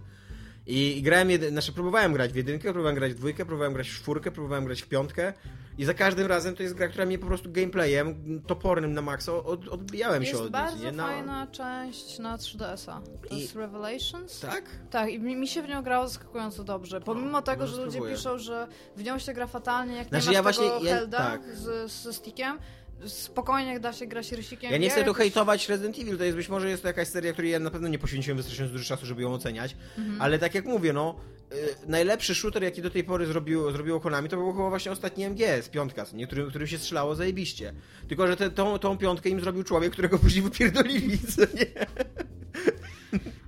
[0.69, 1.49] I grałem, jedy...
[1.49, 4.81] znaczy próbowałem grać w jedynkę, próbowałem grać w dwójkę, próbowałem grać w czwórkę, próbowałem grać
[4.81, 5.33] w piątkę
[5.79, 9.33] i za każdym razem to jest gra, która mnie po prostu gameplayem topornym na maksa
[9.33, 10.97] od, odbijałem jest się od bardzo nie?
[10.97, 13.01] fajna część na 3DS-a.
[13.29, 13.39] To I...
[13.39, 14.39] jest Revelations?
[14.39, 14.63] Tak?
[14.89, 17.01] Tak, i mi, się w nią grało zaskakująco dobrze.
[17.01, 20.29] Pomimo no, tego, że ludzie piszą, że w nią się gra fatalnie, jak znaczy, nie
[20.29, 21.55] masz ja właśnie, tego ja, Helda tak.
[21.55, 22.59] z, ze stickiem,
[23.07, 24.71] spokojnie da się grać rysikiem.
[24.71, 27.33] Ja nie chcę tu hejtować Resident Evil, to jest być może jest to jakaś seria,
[27.33, 30.21] której ja na pewno nie poświęciłem wystarczająco dużo czasu, żeby ją oceniać, mhm.
[30.21, 31.15] ale tak jak mówię, no
[31.51, 31.55] y,
[31.87, 35.69] najlepszy shooter, jaki do tej pory zrobiło, zrobiło Konami, to był chyba właśnie ostatni MGS,
[35.69, 36.05] piątka?
[36.27, 37.73] Którym, którym się strzelało zajebiście.
[38.07, 41.85] Tylko, że te, tą, tą piątkę im zrobił człowiek, którego później wypierdolili, co nie?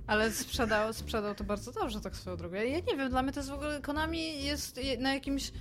[0.06, 2.56] Ale sprzedał, sprzedał to bardzo dobrze, tak swoją drogą.
[2.56, 5.52] Ja, ja nie wiem, dla mnie to jest w ogóle, Konami jest na jakimś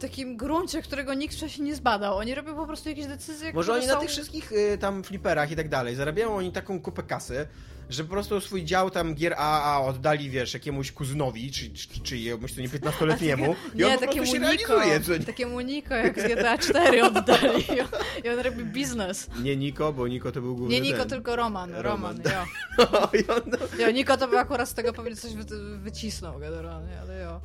[0.00, 2.16] takim gruncie, którego nikt wcześniej nie zbadał.
[2.16, 3.94] Oni robią po prostu jakieś decyzje, Może oni są...
[3.94, 7.46] na tych wszystkich y, tam fliperach i tak dalej zarabiają oni taką kupę kasy,
[7.90, 12.18] że po prostu swój dział tam gier AA oddali, wiesz, jakiemuś kuzynowi, czy, czy, czy
[12.18, 15.20] jakiemuś to nie 15-letniemu i nie, on po takiemu się Niko, realizuje.
[15.20, 17.88] Takiemu Niko, jak z GTA 4 oddali i on,
[18.24, 19.28] i on robi biznes.
[19.42, 21.08] Nie Niko, bo Niko to był główny Nie Niko, ten.
[21.08, 21.74] tylko Roman.
[21.74, 22.46] Roman, Roman jo.
[23.28, 23.58] No, no.
[23.78, 23.90] jo.
[23.90, 27.40] Niko to by akurat z tego pewnie coś wy, wycisnął generalnie, ale jo.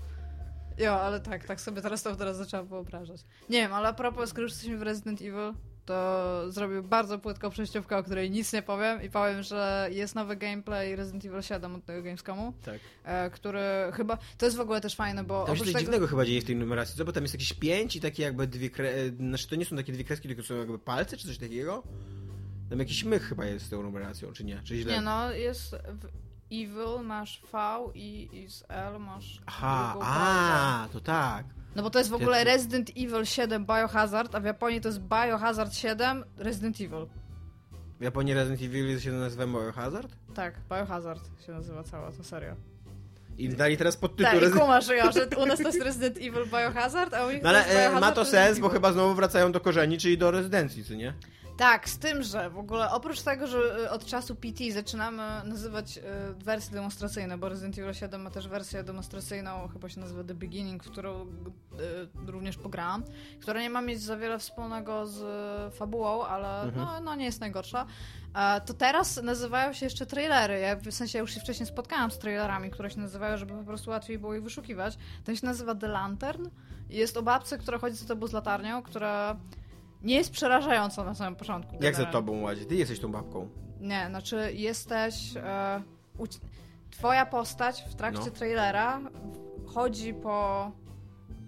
[0.78, 3.22] Jo, ale tak, tak sobie teraz to teraz zaczęłam wyobrażać.
[3.50, 5.54] Nie wiem, ale a propos, skoro już jesteśmy w Resident Evil,
[5.86, 10.36] to zrobił bardzo płytką przejściówkę, o której nic nie powiem i powiem, że jest nowy
[10.36, 12.80] gameplay Resident Evil 7 od tego Gamescomu, tak.
[13.04, 13.62] e, który
[13.94, 15.46] chyba, to jest w ogóle też fajne, bo...
[15.46, 15.80] Tam się coś tego...
[15.80, 17.06] dziwnego chyba dzieje w tej numeracji, co?
[17.06, 18.94] Bo tam jest jakieś pięć i takie jakby dwie kre...
[19.20, 21.84] znaczy to nie są takie dwie kreski, tylko są jakby palce czy coś takiego?
[22.70, 24.62] Tam jakiś mych chyba jest z tą numeracją, czy nie?
[24.64, 24.94] Czy źle?
[24.94, 25.76] Nie no, jest...
[26.52, 27.58] Evil masz V
[27.94, 29.42] i, i z L masz.
[29.46, 31.46] Aha, a, to tak.
[31.76, 35.00] No bo to jest w ogóle Resident Evil 7 Biohazard, a w Japonii to jest
[35.00, 37.08] Biohazard 7 Resident Evil.
[38.00, 40.12] W Japonii Resident Evil się nazywa Biohazard?
[40.34, 42.56] Tak, Biohazard się nazywa cała ta seria.
[43.38, 46.18] I dali teraz podtytuł Tak, i Resident kumasz, ja, że u nas to jest Resident
[46.18, 48.70] Evil Biohazard, a u nich No to ale jest e, Biohazard ma to sens, bo
[48.70, 51.14] chyba znowu wracają do korzeni, czyli do rezydencji, co nie?
[51.58, 55.98] Tak, z tym, że w ogóle oprócz tego, że y, od czasu PT zaczynamy nazywać
[55.98, 56.02] y,
[56.44, 60.84] wersje demonstracyjne, bo Resident Evil 7 ma też wersję demonstracyjną, chyba się nazywa The Beginning,
[60.84, 63.04] w którą y, również pograłam,
[63.42, 65.24] która nie ma mieć za wiele wspólnego z
[65.76, 66.86] fabułą, ale Mhm.
[66.86, 67.86] no, no nie jest najgorsza.
[68.66, 70.60] To teraz nazywają się jeszcze trailery.
[70.60, 73.64] Ja w sensie ja już się wcześniej spotkałam z trailerami, które się nazywają, żeby po
[73.64, 74.98] prostu łatwiej było ich wyszukiwać.
[75.24, 76.50] Ten się nazywa The Lantern.
[76.90, 79.36] Jest o babce, która chodzi za tobą z latarnią, która
[80.06, 81.74] nie jest przerażająca na samym początku.
[81.74, 82.12] Jak za generalnie.
[82.12, 82.66] tobą ładzi?
[82.66, 83.50] Ty jesteś tą babką.
[83.80, 85.38] Nie, znaczy jesteś.
[85.38, 85.82] E,
[86.92, 88.32] twoja postać w trakcie No.
[88.32, 89.00] trailera
[89.66, 90.72] chodzi po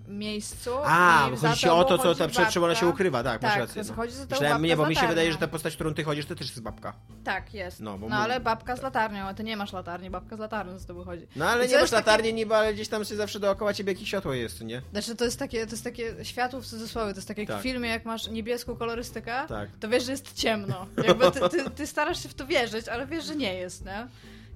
[0.08, 0.70] miejscu.
[0.86, 3.52] A, za chodzi o to, co chodzi ta, przed czym ona się ukrywa, tak, masz
[3.52, 3.84] Tak, rację.
[3.88, 3.94] No.
[3.94, 6.26] chodzi za Myślałem, babka nie, bo mi się wydaje, że ta postać, którą ty chodzisz,
[6.26, 6.94] to też jest babka.
[7.24, 7.80] Tak, jest.
[7.80, 10.80] No, No, bo ale babka z latarnią, a ty nie masz latarni, babka z latarnią
[10.80, 11.28] z tobą chodzi.
[11.36, 13.94] No ale I nie masz takie- latarni niby, ale gdzieś tam się zawsze dookoła ciebie
[13.94, 14.82] jakieś światło jest, nie?
[14.92, 17.60] Znaczy to jest takie, to jest takie światło w cudzysłowie, to jest tak jak Tak.
[17.60, 19.70] w filmie, jak masz niebieską kolorystykę, Tak.
[19.80, 20.86] to wiesz, że jest ciemno.
[21.08, 24.08] Jakby ty, ty, ty starasz się w to wierzyć, ale wiesz, że nie jest, nie?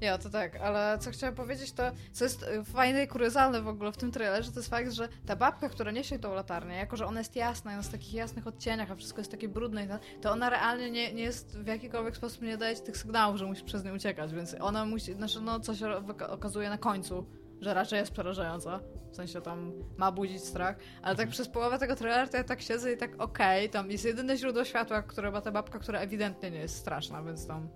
[0.01, 3.67] Ja, to tak, ale co chciałam powiedzieć, to co jest y, fajne i kuriozalne w
[3.67, 6.97] ogóle w tym trailerze, to jest fakt, że ta babka, która niesie tą latarnię, jako
[6.97, 9.87] że ona jest jasna, jest w takich jasnych odcieniach, a wszystko jest takie brudne, i
[9.87, 13.37] tak, to ona realnie nie, nie jest w jakikolwiek sposób nie daje ci tych sygnałów,
[13.37, 16.77] że musisz przez nie uciekać, więc ona musi, znaczy no, co się wyka- okazuje na
[16.77, 17.25] końcu,
[17.61, 18.79] że raczej jest przerażająca.
[19.11, 20.75] W sensie tam ma budzić strach.
[21.01, 24.05] Ale tak przez połowę tego trailera to ja tak siedzę i tak okej, tam jest
[24.05, 27.69] jedyne źródło światła, które ma ta babka, która ewidentnie nie jest straszna, więc tam...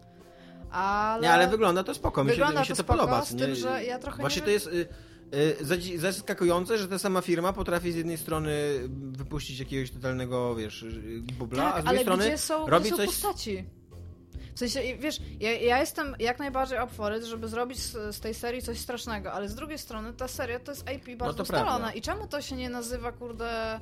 [0.76, 1.22] Ale...
[1.22, 3.26] Nie, ale wygląda to spoko, mi się, Wygląda mi się to to, podoba.
[3.26, 3.56] z tym, nie?
[3.56, 4.88] że ja trochę Właśnie nie to jest y,
[5.94, 8.54] y, zaskakujące, że ta sama firma potrafi z jednej strony
[9.12, 10.86] wypuścić jakiegoś totalnego, wiesz,
[11.40, 13.06] bubla, tak, a z drugiej ale strony gdzie są, robi gdzie są coś...
[13.06, 13.66] postaci?
[14.56, 18.20] W sensie, wiesz, ja, ja jestem jak najbardziej up for it, żeby zrobić z, z
[18.20, 21.44] tej serii coś strasznego, ale z drugiej strony ta seria to jest IP bardzo No
[21.44, 21.94] ustalona.
[21.94, 23.80] I czemu to się nie nazywa, kurde...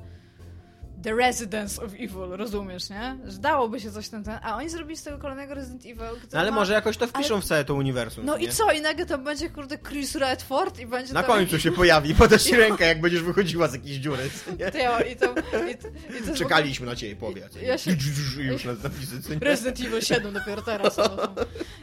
[1.02, 3.18] The Residence of Evil, rozumiesz, nie?
[3.26, 6.40] Że dałoby się coś ten, ten, a oni zrobili z tego kolejnego Resident Evil, No
[6.40, 6.56] ale ma...
[6.56, 8.24] może jakoś to wpiszą ale- w całe to uniwersum.
[8.26, 8.44] No nie?
[8.46, 8.72] i co?
[8.72, 11.30] I nagle to będzie, kurde, Chris Redford i będzie Na tam...
[11.30, 14.22] końcu się pojawi, podasz ci rękę, jak będziesz wychodziła z jakiejś dziury.
[14.58, 14.70] nie?
[14.70, 15.34] Teo, i to,
[15.68, 15.70] i,
[16.18, 17.56] i to Czekaliśmy na ciebie, powiedz.
[17.62, 17.96] Ja się-
[18.38, 19.40] już na napisy, co nie?
[19.40, 20.96] Resident Evil 7 dopiero teraz.
[20.96, 21.34] No to...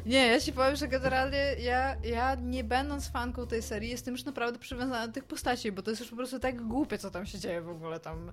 [0.05, 4.23] Nie, ja ci powiem, że generalnie ja, ja nie będąc fanką tej serii, jestem już
[4.25, 7.25] naprawdę przywiązana do tych postaci, bo to jest już po prostu tak głupie, co tam
[7.25, 8.31] się dzieje w ogóle tam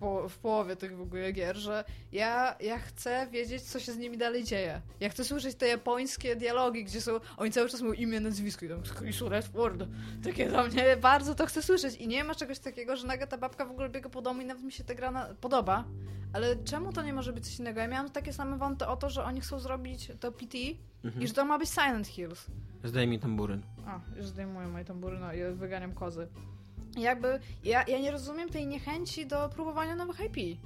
[0.00, 3.98] po, w połowie tych w ogóle gier, że ja, ja chcę wiedzieć, co się z
[3.98, 4.80] nimi dalej dzieje.
[5.00, 8.68] Ja chcę słyszeć te japońskie dialogi, gdzie są, oni cały czas mówią imię, nazwisko i
[8.68, 9.84] tam Chris Redford.
[10.24, 13.38] Takie dla mnie, bardzo to chcę słyszeć i nie ma czegoś takiego, że nagle ta
[13.38, 15.26] babka w ogóle biega po domu i nawet mi się ta gra na...
[15.40, 15.84] podoba.
[16.32, 17.80] Ale czemu to nie może być coś innego?
[17.80, 20.58] Ja miałam takie same wąty o to, że oni chcą zrobić to PT
[21.20, 22.46] i że to ma być Silent Hills.
[22.84, 23.62] Zdaj mi tamburyn.
[23.86, 26.28] A, już zdejmuję moje tambury, no i wyganiam kozy.
[26.96, 30.60] Jakby, ja, ja nie rozumiem tej niechęci do próbowania nowych IP.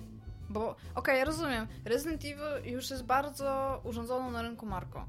[0.50, 5.06] Bo, okej, ja rozumiem, Resident Evil już jest bardzo urządzoną na rynku marką.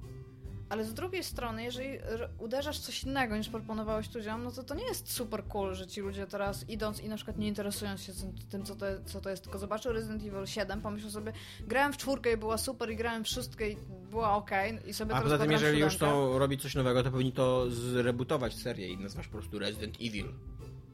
[0.70, 2.00] Ale z drugiej strony, jeżeli
[2.40, 6.02] uderzasz coś innego niż proponowałeś ludziom, no to to nie jest super cool, że ci
[6.02, 8.14] ludzie teraz idąc i na przykład nie interesując się
[8.50, 11.98] tym, co, to, co to jest, tylko zobaczył Resident Evil 7, pomyślał sobie, grałem w
[11.98, 13.78] czwórkę i była super i grałem w szóstkę i
[14.10, 17.12] była okej i sobie A teraz poza tym, jeżeli już chcą robić coś nowego, to
[17.12, 20.26] powinni to zrebootować serię i nazwać po prostu Resident Evil.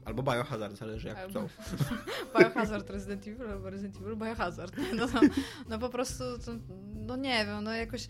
[0.06, 1.48] Albo Biohazard, zależy jak Albo-.
[2.40, 4.76] Biohazard Resident Evil albo Resident Evil Biohazard.
[4.98, 5.22] No, no,
[5.70, 6.52] no po prostu, to,
[6.96, 8.08] no nie wiem, no jakoś...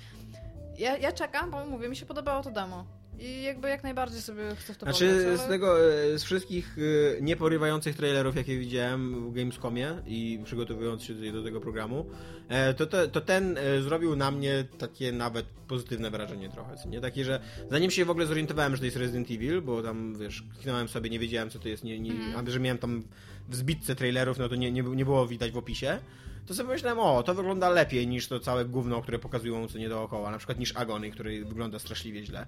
[0.77, 2.85] Ja, ja czekam, bo mówię, mi się podobało to demo.
[3.21, 6.23] I jakby jak najbardziej sobie chcę w to Znaczy pograć, z ale- tego, e, z
[6.23, 6.77] wszystkich
[7.17, 12.05] e, nieporywających trailerów, jakie widziałem w Gamescomie i przygotowując się do tego programu,
[12.49, 17.01] e, to, to, to ten zrobił na mnie takie nawet pozytywne wrażenie trochę, nie?
[17.01, 17.39] Takie, że
[17.71, 21.09] zanim się w ogóle zorientowałem, że to jest Resident Evil, bo tam, wiesz, kliknąłem sobie,
[21.09, 22.47] nie wiedziałem, co to jest, nie, nie, Mhm.
[22.47, 23.03] a że miałem tam
[23.49, 25.99] w zbitce trailerów, no to nie, nie, nie było widać w opisie,
[26.45, 29.89] to sobie myślałem, o, to wygląda lepiej niż to całe gówno, które pokazują co nie
[29.89, 32.45] dookoła, na przykład niż Agony, który wygląda straszliwie źle.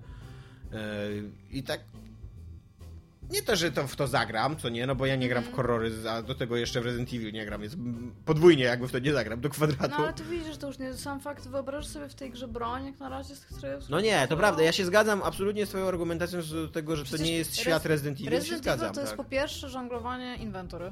[1.51, 1.79] I tak.
[3.31, 5.53] Nie to, że to w to zagram, co nie, no bo ja nie gram w
[5.53, 7.75] horrory, a do tego jeszcze w Resident Evil nie gram, więc
[8.25, 9.95] podwójnie jakby w to nie zagram, do kwadratu.
[9.97, 12.85] No ale ty widzisz, to już nie sam fakt, wyobrażasz sobie w tej grze broń,
[12.85, 13.89] jak na razie z tych trailerów.
[13.89, 17.07] No nie, to prawda, ja się zgadzam absolutnie z twoją argumentacją do tego, że to
[17.07, 18.85] Przecież nie jest świat Resident Evil, się Resident zgadzam.
[18.85, 19.17] Evil to jest tak.
[19.17, 20.91] po pierwsze żonglowanie inwentory.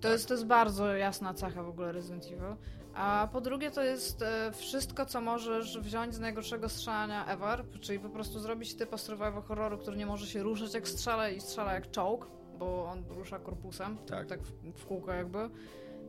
[0.00, 2.56] To jest, to jest bardzo jasna cecha w ogóle Resident Evil.
[2.94, 7.98] A po drugie to jest e, wszystko, co możesz wziąć z najgorszego strzelania ever, czyli
[7.98, 11.74] po prostu zrobić typ survival horroru, który nie może się ruszać jak strzela i strzela
[11.74, 12.28] jak czołg,
[12.58, 14.26] bo on rusza korpusem, Tak.
[14.26, 15.50] tak w, w kółko jakby.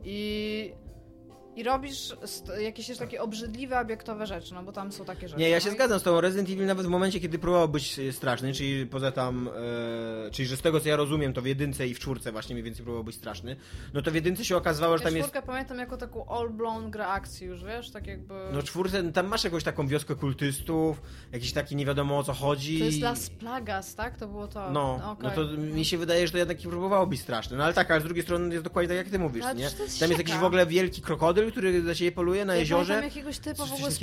[0.04, 0.72] I
[1.56, 2.16] i robisz
[2.60, 5.40] jakieś też takie obrzydliwe, obiektowe rzeczy, no bo tam są takie rzeczy.
[5.40, 6.20] Nie, ja no się i- zgadzam z tobą.
[6.20, 9.48] Resident Evil nawet w momencie, kiedy próbował być e, straszny, czyli poza tam,
[10.26, 12.54] e, czyli że z tego co ja rozumiem, to w jedynce i w czwórce właśnie
[12.54, 13.56] mniej więcej próbował być straszny,
[13.94, 15.28] no to w jedynce się okazywało, że tam jest...
[15.28, 18.34] czwórkę pamiętam jako taką all-blown grę akcji już, wiesz, tak jakby...
[18.52, 22.78] No czwórce, tam masz jakąś taką wioskę kultystów, jakiś taki nie wiadomo o co chodzi.
[22.78, 24.16] To jest Las Plagas, tak?
[24.16, 24.70] To było to.
[24.70, 25.30] No, Okej.
[25.30, 27.56] no to mi się wydaje, że to jednak próbowało być straszne.
[27.56, 29.62] No ale tak, ale z drugiej strony jest dokładnie tak jak ty mówisz, Ale nie?
[29.62, 32.94] jest Tam jest jakiś w ogóle wielki krokodyl, który za ciebie poluje na Ja jeziorze.
[32.94, 34.00] pamiętam jakiegoś typa w ogóle z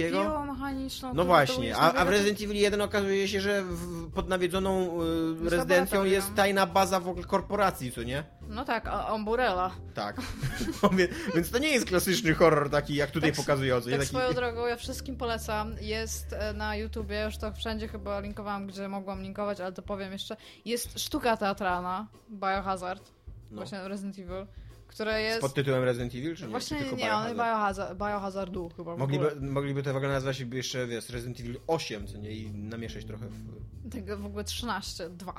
[0.47, 1.13] mechaniczną.
[1.13, 5.01] No właśnie, a, a w Resident Evil 1 okazuje się, że w, pod nawiedzoną
[5.45, 8.23] y, rezydencją jest tajna baza w ogóle korporacji, co nie?
[8.49, 9.71] No tak, a Umbrella.
[9.93, 10.21] Tak.
[11.36, 13.82] Więc to nie jest klasyczny horror taki, jak tutaj Tak- pokazują.
[13.82, 14.06] Tak Taki...
[14.06, 15.75] swoją drogą, ja wszystkim polecam.
[15.82, 20.12] Jest e, na YouTubie, już to wszędzie chyba linkowałam, gdzie mogłam linkować, ale to powiem
[20.12, 20.38] jeszcze.
[20.65, 23.12] Jest sztuka teatralna, Biohazard,
[23.51, 23.58] No.
[23.58, 24.45] właśnie Resident Evil,
[24.91, 25.41] która jest...
[25.41, 26.49] Pod tytułem Resident Evil, czy nie?
[26.49, 27.38] Właśnie czy tylko nie, Biohazard?
[27.38, 28.97] Biohazard, Biohazardu chyba.
[28.97, 32.32] Mogliby, mogliby to w ogóle nazwać jeszcze, wiesz, Resident Evil 8, co nie?
[32.32, 33.89] I namieszać trochę w...
[33.91, 35.34] Tego w ogóle 13, 2.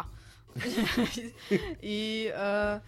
[1.83, 2.81] I, e,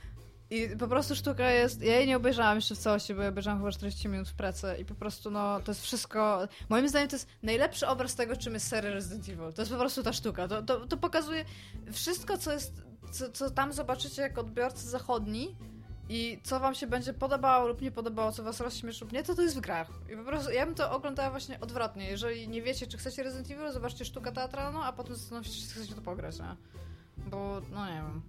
[0.51, 1.83] I po prostu sztuka jest.
[1.83, 4.77] Ja jej nie obejrzałam jeszcze w całości, bo ja obejrzałam chyba 40 minut w pracy
[4.81, 6.49] i po prostu no to jest wszystko.
[6.69, 9.53] Moim zdaniem to jest najlepszy obraz tego, czym jest seria Resident Evil.
[9.53, 10.49] To jest po prostu ta sztuka.
[10.49, 11.45] To, to, to pokazuje
[11.93, 12.83] wszystko, co jest.
[13.13, 15.57] Co, co tam zobaczycie jako odbiorcy zachodni.
[16.09, 19.35] I co wam się będzie podobało lub nie podobało, co was rozśmieszy lub nie, to
[19.35, 19.91] to jest w grach.
[20.13, 22.11] I po prostu ja bym to oglądała właśnie odwrotnie.
[22.11, 25.75] Jeżeli nie wiecie, czy chcecie Resident Evil, zobaczcie sztukę teatralną, a potem zastanówcie się, czy
[25.75, 26.57] chcecie to pograć, nie?
[27.31, 28.23] Bo, no nie wiem.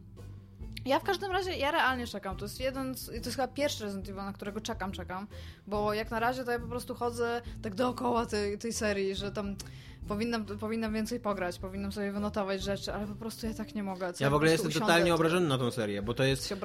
[0.86, 2.38] Ja w każdym razie, ja realnie czekam.
[2.38, 5.28] To jest jeden, z, to jest chyba pierwszy Resident Evil, na którego czekam, czekam.
[5.68, 9.32] Bo jak na razie to ja po prostu chodzę tak dookoła tej, tej serii, że
[9.32, 9.56] tam
[10.08, 14.14] powinnam, powinnam więcej pograć, powinnam sobie wynotować rzeczy, ale po prostu ja tak nie mogę.
[14.14, 16.52] Co Ja w ogóle jestem usiądę, totalnie to- obrażony na tą serię, bo to jest...
[16.52, 16.56] E.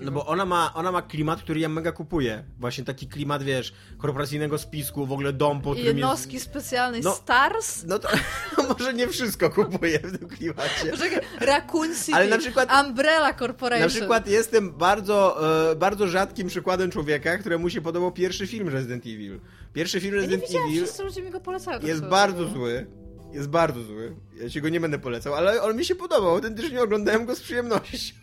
[0.00, 2.44] No bo ona ma, ona ma klimat, który ja mega kupuję.
[2.58, 6.46] Właśnie taki klimat, wiesz, korporacyjnego spisku, w ogóle dom, po I którym jednostki jest...
[6.46, 7.12] specjalnej No.
[7.12, 7.84] Stars?
[7.84, 8.08] No to
[8.78, 10.90] może nie wszystko kupuję w tym klimacie.
[10.90, 13.88] Poczekaj, Raccoon City, Ale na przykład- Umbrella Corporation.
[13.88, 15.38] Na przykład jestem bardzo,
[15.70, 19.40] e, bardzo rzadkim przykładem człowieka, któremu się podobał pierwszy film Resident Evil.
[19.72, 21.78] Pierwszy film ja nie Resident widziałam, Evil wszyscy ludzie mi go polecają.
[21.78, 22.86] tak jest swoją bardzo zły.
[23.32, 24.16] Jest bardzo zły.
[24.42, 26.30] Ja ci go nie będę polecał, ale on mi się podobał.
[26.30, 28.14] Autentycznie oglądałem go z przyjemnością.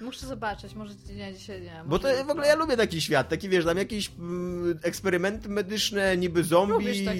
[0.00, 1.82] Muszę zobaczyć, może nie, dzisiaj nie.
[1.86, 6.16] Bo to w ogóle ja lubię taki świat, taki wiesz, tam jakieś mm, eksperymenty medyczne,
[6.16, 7.16] niby zombie, tak?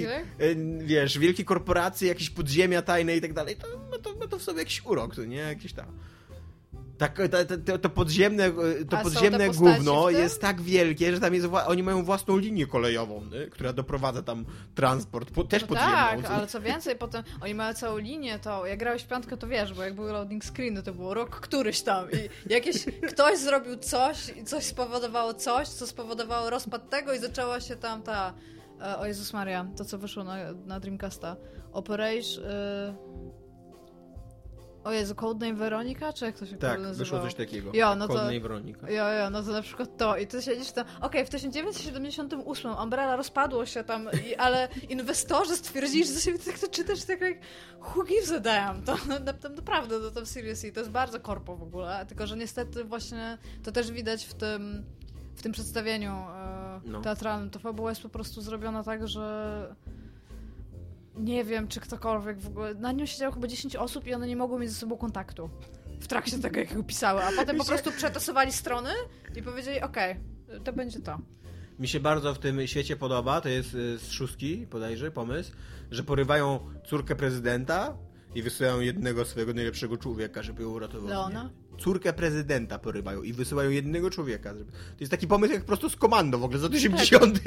[0.78, 4.42] wiesz, wielkie korporacje, jakieś podziemia tajne i tak dalej, to ma to, ma to w
[4.42, 5.36] sobie jakiś urok, to nie?
[5.36, 5.86] Jakieś tam.
[6.98, 11.34] Tak, to, to, to, podziemne, e, to A podziemne gówno jest tak wielkie, że tam
[11.34, 13.46] jest, oni mają własną linię kolejową, nie?
[13.46, 15.92] która doprowadza tam transport, po, też No podziemną.
[15.92, 19.46] tak, ale co więcej, potem oni mają całą linię, to jak grałeś w piątkę, to
[19.46, 23.76] wiesz, bo jak były loading screeny, to było rok któryś tam i jakieś, ktoś zrobił
[23.76, 28.34] coś i coś spowodowało coś, co spowodowało rozpad tego i zaczęła się tam ta,
[28.80, 31.36] e, o Jezus Maria, to co wyszło na, na Dreamcasta,
[31.72, 32.94] Operation, e,
[34.84, 37.70] o Jezu, Codename Weronika, czy jak to się Tak, wyszło coś takiego.
[37.74, 38.90] Jo, no to- Codename Weronika.
[38.90, 40.16] Jo, jo, no to na przykład to.
[40.16, 40.84] I ty siedzisz tam.
[41.00, 46.58] Okej, w 1978 Umbrella rozpadło się tam, i, ale inwestorzy stwierdzili, że to sobie tak
[46.58, 47.38] to czytasz, tak jak
[47.94, 48.82] who gives a damn.
[48.82, 52.06] To, no, na- tam naprawdę, to tam seriously, to jest bardzo korpo w ogóle.
[52.08, 54.84] Tylko, że niestety właśnie to też widać w tym,
[55.36, 57.00] w tym przedstawieniu e, No.
[57.00, 57.50] teatralnym.
[57.50, 59.74] To fabuła jest po prostu zrobiona tak, że
[61.18, 62.74] nie wiem, czy ktokolwiek w ogóle.
[62.74, 65.50] Na nią siedziało chyba 10 osób i one nie mogły mieć ze sobą kontaktu.
[66.00, 68.90] W trakcie tego, jak ją pisały, a potem po prostu przetasowali strony
[69.36, 70.16] i powiedzieli, okej,
[70.64, 71.18] to będzie to.
[71.78, 75.52] Mi się bardzo w tym świecie podoba, to jest y, z szóstki, bodajże, pomysł,
[75.90, 77.96] że porywają córkę prezydenta
[78.34, 81.08] i wysyłają jednego swojego najlepszego człowieka, żeby ją uratował.
[81.08, 81.50] Leona?
[81.78, 84.54] Córkę prezydenta porywają i wysyłają jednego człowieka.
[84.58, 87.38] żeby- To jest taki pomysł jak prosto z komando w ogóle z lat 80.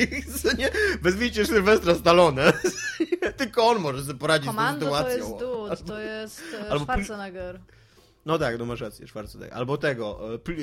[0.41, 0.69] co nie?
[1.01, 2.53] Wezwijcie Sylwestra Stallone.
[3.41, 5.17] Tylko on może sobie poradzić Komando z tą to sytuacją.
[5.17, 7.59] jest dude, to jest e, Albo Schwarzenegger.
[8.25, 9.57] No tak, no masz rację, Schwarzenegger.
[9.57, 10.57] Albo tego, e, pl,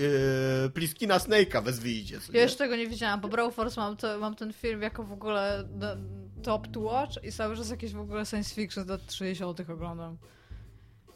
[0.67, 2.15] e, Pliskina Snake'a wezwijcie.
[2.15, 2.41] Ja nie?
[2.41, 5.69] jeszcze tego nie widziałam, bo Brawl Force mam, to, mam ten film jako w ogóle
[6.43, 10.17] top to watch i cały czas jakieś w ogóle science fiction z lat 60 oglądam.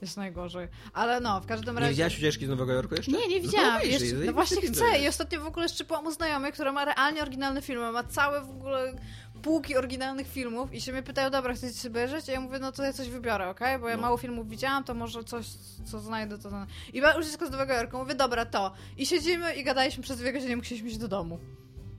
[0.02, 0.68] Jest najgorzej.
[0.92, 1.90] Ale no, w każdym Nie razie...
[1.92, 3.12] widziałaś ucieczki z Nowego Jorku jeszcze?
[3.12, 3.76] Nie, nie No widziałam.
[3.76, 4.98] obejrzyj, Jeszcze, no właśnie chcę.
[4.98, 7.92] I ostatnio w ogóle szczypłam u znajomej, która ma realnie oryginalny film.
[7.92, 8.96] Ma całe w ogóle
[9.42, 12.28] półki oryginalnych filmów i się mnie pytają, dobra, chcecie sobie obejrzeć?
[12.28, 13.78] A ja mówię, no to ja coś wybiorę, okej?
[13.78, 14.02] Bo ja No.
[14.02, 15.46] mało filmów widziałam, to może coś,
[15.84, 16.48] co znajdę, to...
[16.92, 17.98] I ma ucieczka z Nowego Jorku.
[17.98, 18.72] Mówię, dobra, to.
[18.96, 21.38] I siedzimy i gadaliśmy przez dwie godziny, musieliśmy iść do domu.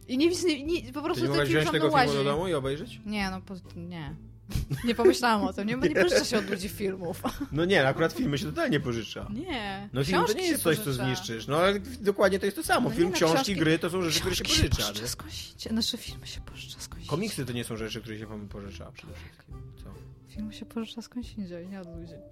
[0.08, 2.10] I nie, nie, nie po Ty prostu nie ten mogłaś wziąć tego łazi.
[2.10, 3.00] filmu do domu i obejrzeć?
[3.06, 4.16] Nie, no po, nie.
[4.84, 7.22] Nie pomyślałam o tym, nie, nie pożycza się od ludzi filmów.
[7.52, 9.28] No nie, akurat filmy się totalnie pożycza.
[9.34, 9.90] Nie.
[9.94, 11.48] No film to nie jest coś, co zniszczysz.
[11.48, 12.90] No ale dokładnie to jest to samo.
[12.90, 14.94] No film, nie, no, książki, książki, gry to są rzeczy, które się pożycza.
[14.94, 15.74] Się skąsicie.
[15.74, 17.08] Nasze filmy się pożycza skądś.
[17.08, 19.56] Komiksy to nie są rzeczy, które się wam pożycza przede wszystkim.
[19.84, 19.94] Co?
[20.36, 22.14] Filmy się pożycza skądś indziej, nie od ludzi.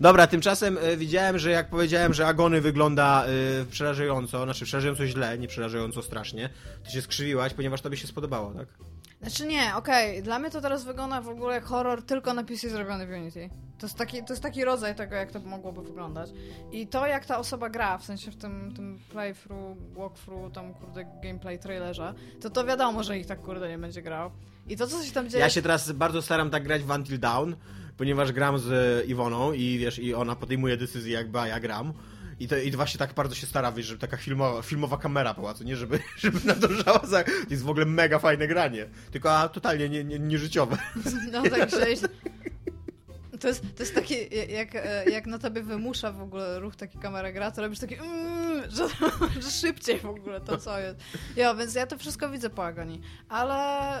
[0.00, 3.26] Dobra, tymczasem y, widziałem, że jak powiedziałem, że Agony wygląda
[3.62, 6.50] y, przerażająco, znaczy przerażająco źle, nie przerażająco strasznie,
[6.84, 8.68] to się skrzywiłaś, ponieważ tobie się spodobało, tak?
[9.24, 10.22] Znaczy nie, okej, okay.
[10.22, 13.50] dla mnie to teraz wygląda w ogóle jak horror tylko na PC zrobiony w Unity.
[13.78, 16.30] To jest, taki, to jest taki rodzaj tego, jak to mogłoby wyglądać.
[16.72, 21.04] I to, jak ta osoba gra, w sensie w tym, tym playthrough, walkthrough, tam kurde
[21.22, 24.30] gameplay trailerze, to to wiadomo, że ich tak kurde nie będzie grał.
[24.68, 25.44] I to, co się tam dzieje...
[25.44, 27.52] Ja się teraz bardzo staram tak grać w Until Dawn,
[27.96, 31.92] ponieważ gram z Iwoną i wiesz, i ona podejmuje decyzję jakby, ja gram.
[32.40, 35.54] I, to, I właśnie tak bardzo się stara, wiesz, żeby taka filmowa, filmowa kamera była,
[35.54, 35.76] co nie?
[35.76, 37.24] Żeby, żeby nadążała za...
[37.24, 38.86] To jest w ogóle mega fajne granie.
[39.10, 40.76] Tylko a, totalnie nie, nie, nieżyciowe.
[41.32, 41.86] No tak, że...
[43.40, 44.68] To jest, to jest takie, jak,
[45.10, 48.88] jak na tobie wymusza w ogóle ruch taki kamera gra, to robisz taki mm, że,
[49.42, 50.98] że szybciej w ogóle to co jest.
[51.36, 53.00] Ja, więc ja to wszystko widzę po agonii.
[53.28, 53.56] Ale...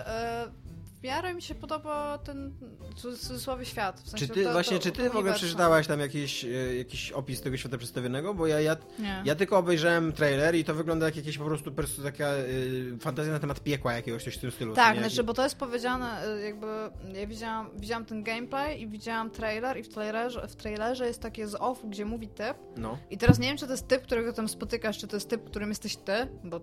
[0.06, 0.63] E,
[1.04, 2.54] miarę mi się podoba ten
[2.90, 4.00] w cudzysłowie świat.
[4.00, 6.76] W sensie czy ty, to, właśnie, to, czy ty w ogóle przeczytałaś tam jakiś, e,
[6.76, 8.34] jakiś opis tego świata przedstawionego?
[8.34, 8.76] Bo ja, ja,
[9.24, 12.98] ja tylko obejrzałem trailer i to wygląda jak jakieś po prostu, po prostu taka y,
[13.00, 14.74] fantazja na temat piekła jakiegoś coś w tym stylu.
[14.74, 16.66] Tak, znaczy, bo to jest powiedziane e, jakby,
[17.14, 21.46] ja widziałam, widziałam ten gameplay i widziałam trailer i w trailerze, w trailerze jest takie
[21.46, 22.98] z off, gdzie mówi typ no.
[23.10, 25.44] i teraz nie wiem, czy to jest typ, którego tam spotykasz, czy to jest typ,
[25.44, 26.12] którym jesteś ty,
[26.44, 26.60] bo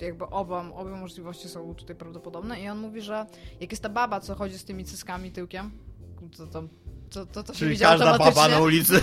[0.00, 3.26] jakby oba, obie możliwości są tutaj prawdopodobne i on mówi, że
[3.60, 5.70] jak jest ta baba, co chodzi z tymi cyskami tyłkiem,
[6.36, 6.68] to tam
[7.12, 9.00] to, to, to się Czyli każda baba na ulicy.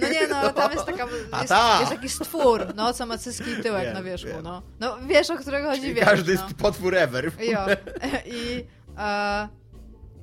[0.00, 1.78] No nie, no tam jest taka, jest, ta.
[1.80, 4.62] jest taki stwór, no, co ma cyski i tyłek na wierzchu, no.
[4.80, 6.04] No wiesz, o którego chodzi, wiesz.
[6.04, 6.42] Każdy no.
[6.42, 7.32] jest potwór ever.
[7.40, 7.58] Jo.
[8.36, 8.64] I,
[8.98, 9.48] e,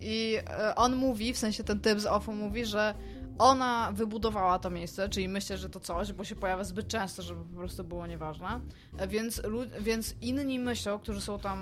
[0.02, 2.94] i e, on mówi, w sensie ten typ z OFU mówi, że
[3.40, 7.46] ona wybudowała to miejsce, czyli myślę, że to coś, bo się pojawia zbyt często, żeby
[7.46, 8.60] po prostu było nieważne.
[9.08, 9.42] Więc,
[9.80, 11.60] więc inni myślą, którzy są tam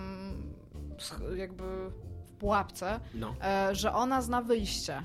[1.36, 1.64] jakby
[2.26, 3.36] w pułapce, no.
[3.44, 5.04] E, że ona zna wyjście.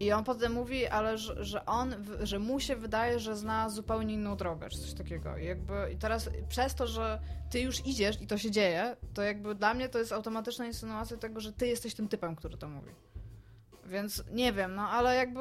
[0.00, 4.14] I on potem mówi, ale że, że on, że mu się wydaje, że zna zupełnie
[4.14, 5.38] inną drogę, czy coś takiego.
[5.38, 7.20] I jakby i teraz przez to, że
[7.50, 11.16] ty już idziesz i to się dzieje, to jakby dla mnie to jest automatyczna insynuacja
[11.16, 12.90] tego, że ty jesteś tym typem, który to mówi.
[13.86, 15.40] Więc nie wiem, no ale jakby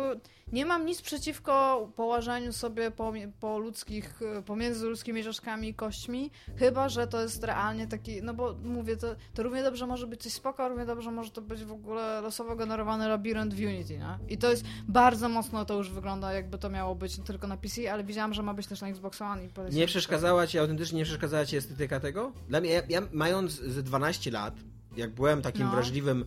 [0.52, 6.90] nie mam nic przeciwko położeniu sobie po, po ludzkich, pomiędzy ludzkimi rzeczkami i kośćmi, chyba,
[6.90, 10.34] że to jest realnie taki, no bo mówię, to, to równie dobrze może być coś
[10.34, 14.18] spoko, równie dobrze może to być w ogóle losowo generowany labirynt w Unity, no?
[14.30, 17.94] I to jest bardzo mocno, to już wygląda jakby to miało być tylko na PC,
[17.94, 19.46] ale widziałam, że ma być też na Xbox One.
[19.46, 22.32] I nie przeszkadzała ci, autentycznie nie przeszkadzała ci estetyka tego?
[22.50, 24.56] Dla mnie, ja, ja mając ze 12 lat,
[24.98, 25.72] jak byłem takim no.
[25.72, 26.26] wrażliwym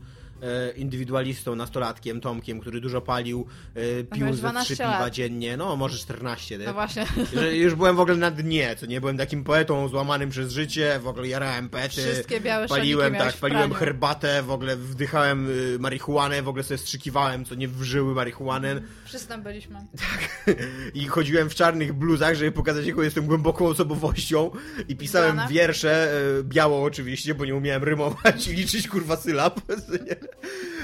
[0.76, 6.58] indywidualistą, nastolatkiem, Tomkiem, który dużo palił, e, pił ze trzy piwa dziennie, no może 14.
[6.58, 7.06] No właśnie.
[7.34, 11.00] Że już byłem w ogóle na dnie, co nie byłem takim poetą złamanym przez życie,
[11.02, 16.42] w ogóle jarałem pety, Wszystkie białe paliłem, tak, paliłem herbatę, w ogóle wdychałem y, marihuanę,
[16.42, 18.80] w ogóle sobie strzykiwałem, co nie wżyły marihuanę.
[19.16, 19.76] Wszyscy tam byliśmy.
[19.96, 20.56] Tak.
[20.94, 24.50] I chodziłem w czarnych bluzach, żeby pokazać, jaką jestem głęboką osobowością
[24.88, 29.60] i pisałem wiersze, y, biało oczywiście, bo nie umiałem rymować i liczyć kurwa sylab.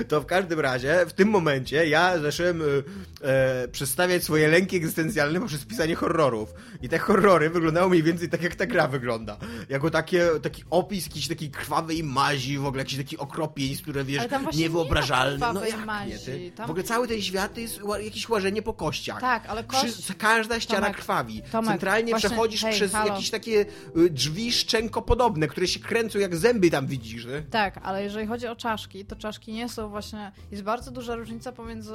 [0.08, 2.64] To w każdym razie, w tym momencie ja zacząłem e,
[3.28, 6.54] e, przedstawiać swoje lęki egzystencjalne poprzez pisanie horrorów.
[6.82, 9.36] I te horrory wyglądały mniej więcej tak, jak ta gra wygląda.
[9.68, 14.22] Jako takie, taki opis jakiejś takiej krwawej mazi, w ogóle jakiś taki okropieństw, które wiesz,
[14.54, 15.46] niewyobrażalne.
[15.46, 16.12] Nie no jak mazi.
[16.40, 16.66] nie, Tam...
[16.66, 17.80] W ogóle cały ten świat jest
[18.22, 19.20] jakieś łażenie po kościach.
[19.20, 19.94] Tak, ale kość...
[19.94, 21.42] Przy, każda ściana Tomek, krwawi.
[21.52, 23.14] Tomek, Centralnie właśnie, przechodzisz hej, przez halo.
[23.14, 27.26] jakieś takie y, drzwi szczękopodobne, które się kręcą jak zęby tam widzisz.
[27.26, 27.42] Nie?
[27.42, 30.32] Tak, ale jeżeli chodzi o czaszki, to czaszki nie są właśnie...
[30.50, 31.92] Jest bardzo duża różnica pomiędzy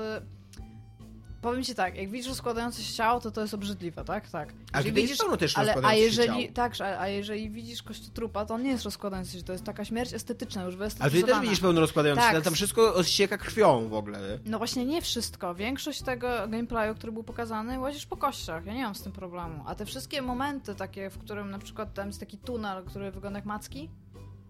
[1.41, 4.29] Powiem ci tak, jak widzisz rozkładające się ciało, to to jest obrzydliwe, tak?
[4.29, 4.53] Tak.
[4.73, 6.53] A jeżeli widzisz, jest też ale, a jeżeli, ciało.
[6.53, 10.13] Tak, a jeżeli widzisz kościotrupa, to on nie jest rozkładający się, to jest taka śmierć
[10.13, 10.75] estetyczna, już.
[10.99, 12.35] Ale ty też widzisz pełno rozkładający tak.
[12.35, 14.39] się, tam wszystko osieka krwią w ogóle.
[14.45, 15.55] No właśnie nie wszystko.
[15.55, 19.63] Większość tego gameplayu, który był pokazany, łazisz po kościach, ja nie mam z tym problemu.
[19.67, 23.39] A te wszystkie momenty takie, w którym na przykład tam jest taki tunel, który wygląda
[23.39, 23.89] jak macki,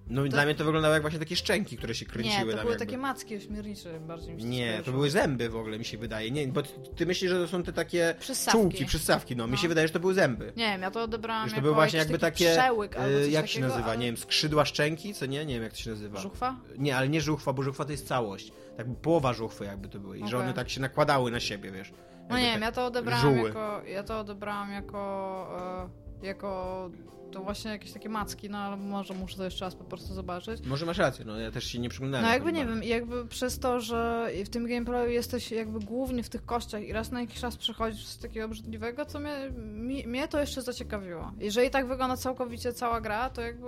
[0.09, 0.29] no to...
[0.29, 2.45] dla mnie to wyglądało jak właśnie takie szczęki, które się kręciły.
[2.45, 2.85] Nie, to były jakby.
[2.85, 6.31] takie macki ośmiornicze bardziej mi się Nie, to były zęby w ogóle mi się wydaje.
[6.31, 6.61] Nie, bo
[6.95, 8.61] ty myślisz, że to są te takie przystawki.
[8.61, 9.35] czułki, przystawki.
[9.35, 10.53] No, no, mi się wydaje, że to były zęby.
[10.55, 13.61] Nie wiem, ja to odebrałam że to były właśnie jakby takie, przełyk, y, jak się
[13.61, 13.97] nazywa, ale...
[13.97, 15.45] nie wiem, skrzydła szczęki, co nie?
[15.45, 16.19] Nie wiem jak to się nazywa.
[16.19, 16.55] Żuchwa?
[16.77, 18.51] Nie, ale nie żuchwa, bo żuchwa to jest całość.
[18.77, 20.17] Tak połowa żuchwy jakby to były.
[20.17, 20.31] I okay.
[20.31, 21.93] że one tak się nakładały na siebie, wiesz.
[22.29, 23.47] No nie wiem, te ja to odebrałam żuły.
[23.47, 26.89] jako, ja to odebrałam jako, e, jako
[27.31, 30.65] to właśnie jakieś takie macki, no ale może muszę to jeszcze raz po prostu zobaczyć.
[30.65, 32.25] Może masz rację, no ja też się nie przyglądałem.
[32.25, 32.73] No jakby nie bardzo.
[32.73, 36.93] wiem, jakby przez to, że w tym gameplayu jesteś jakby głównie w tych kościach i
[36.93, 41.31] raz na jakiś czas przechodzisz z takiego obrzydliwego, co mnie, mi, mnie to jeszcze zaciekawiło.
[41.39, 43.67] Jeżeli tak wygląda całkowicie cała gra, to jakby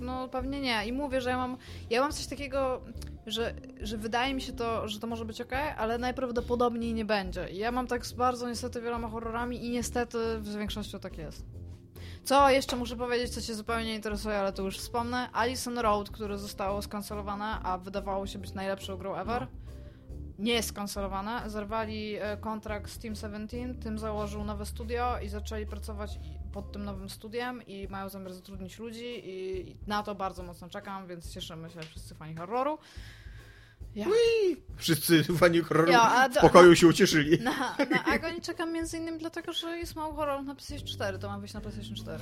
[0.00, 0.86] no pewnie nie.
[0.86, 1.56] I mówię, że ja mam,
[1.90, 2.82] ja mam coś takiego,
[3.26, 7.48] że, że wydaje mi się to, że to może być ok, ale najprawdopodobniej nie będzie.
[7.48, 11.61] I ja mam tak z bardzo niestety wieloma horrorami i niestety z większością tak jest.
[12.24, 15.28] Co jeszcze muszę powiedzieć, co cię zupełnie nie interesuje, ale to już wspomnę.
[15.32, 19.46] Alison Road, które zostało skancelowane, a wydawało się być najlepszą grą ever.
[20.38, 21.42] Nie jest skancelowane.
[21.46, 26.18] Zerwali e, kontrakt z Team 17, tym założył nowe studio i zaczęli pracować
[26.52, 30.68] pod tym nowym studiem i mają zamiar zatrudnić ludzi i i na to bardzo mocno
[30.68, 32.78] czekam, więc cieszymy się wszyscy fani horroru.
[33.96, 34.06] Ja.
[34.76, 37.40] Wszyscy fani horroru Ja, w pokoju się ucieszyli.
[37.40, 41.28] Na, na Agony czekam między innymi dlatego, że jest mało horrorów na PlayStation 4, to
[41.28, 42.18] ma wyjść na PlayStation 4.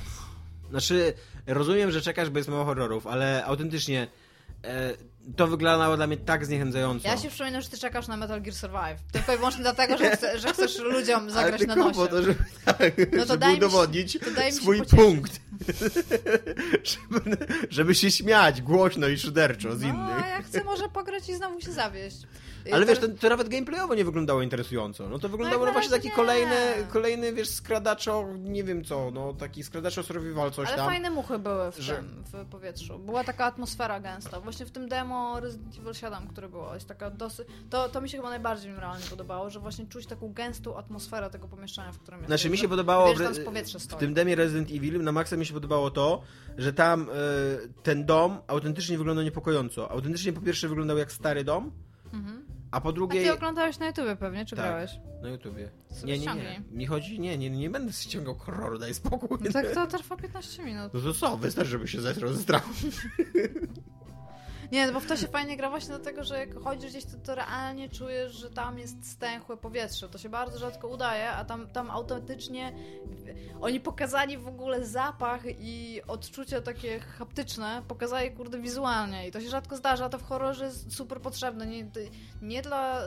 [0.71, 1.13] Znaczy,
[1.47, 4.09] rozumiem, że czekasz, bo jest mało horrorów, ale autentycznie
[4.65, 4.95] e,
[5.37, 7.09] to wyglądało dla mnie tak zniechęcająco.
[7.09, 9.01] Ja się przypominam, że ty czekasz na Metal Gear Survive.
[9.13, 12.01] Tylko i wyłącznie dlatego, że, chce, że chcesz ludziom ale zagrać na tylko nosie.
[12.01, 12.79] po to, żeby, tak,
[13.13, 15.41] No to żeby daj mi się- udowodnić to daj mi się swój punkt.
[16.91, 17.37] żeby,
[17.71, 20.25] żeby się śmiać głośno i szyderczo z No, innych.
[20.25, 22.17] a ja chcę może pograć i znowu się zawieść.
[22.67, 25.09] I Ale wiesz, to, to nawet gameplayowo nie wyglądało interesująco.
[25.09, 26.15] No to wyglądało no właśnie taki nie.
[26.15, 26.57] kolejny,
[26.93, 30.87] kolejny, wiesz, skradaczo, nie wiem co, no taki skradaczo survival coś Ale tam.
[30.87, 32.99] fajne muchy były w że- tym, w powietrzu.
[32.99, 34.41] Była taka atmosfera gęsta.
[34.41, 37.49] Właśnie w tym demo Resident Evil 7, które było, jest taka dosyć...
[37.71, 41.31] To, to mi się chyba najbardziej mi realnie podobało, że właśnie czuć taką gęstą atmosferę
[41.31, 44.35] tego pomieszczenia, w którym Znaczy jesteś, mi że się podobało Wiesz, w, w tym demie
[44.35, 46.23] Resident Evil na maksa mi się podobało to,
[46.59, 47.13] że tam e,
[47.83, 49.91] ten dom autentycznie wyglądał niepokojąco.
[49.91, 51.73] Autentycznie po pierwsze wyglądał jak stary dom,
[52.13, 52.47] Mhm.
[52.71, 54.65] A po A drugie ty oglądałeś na YouTubie pewnie, czy Tak.
[54.65, 54.91] grałeś?
[55.23, 55.71] na YouTubie.
[56.05, 56.63] Nie, nie, nie.
[56.71, 59.39] Mi chodzi, nie, nie, nie będę ściągał horroru, daj spokój.
[59.41, 60.95] No tak to trwa 15 minut.
[60.95, 62.71] No to co, wystarczy, żeby się zetrał ze strachu.
[64.73, 67.35] Nie, bo w to się fajnie gra właśnie dlatego, że jak chodzisz gdzieś, to, to
[67.35, 70.09] realnie czujesz, że tam jest stęchłe powietrze.
[70.09, 72.73] To się bardzo rzadko udaje, a tam, tam autentycznie
[73.61, 79.49] oni pokazali w ogóle zapach i odczucia takie haptyczne, pokazali kurde wizualnie i to się
[79.49, 81.67] rzadko zdarza, a to w horrorze jest super potrzebne.
[81.67, 81.91] Nie,
[82.43, 83.03] nie dla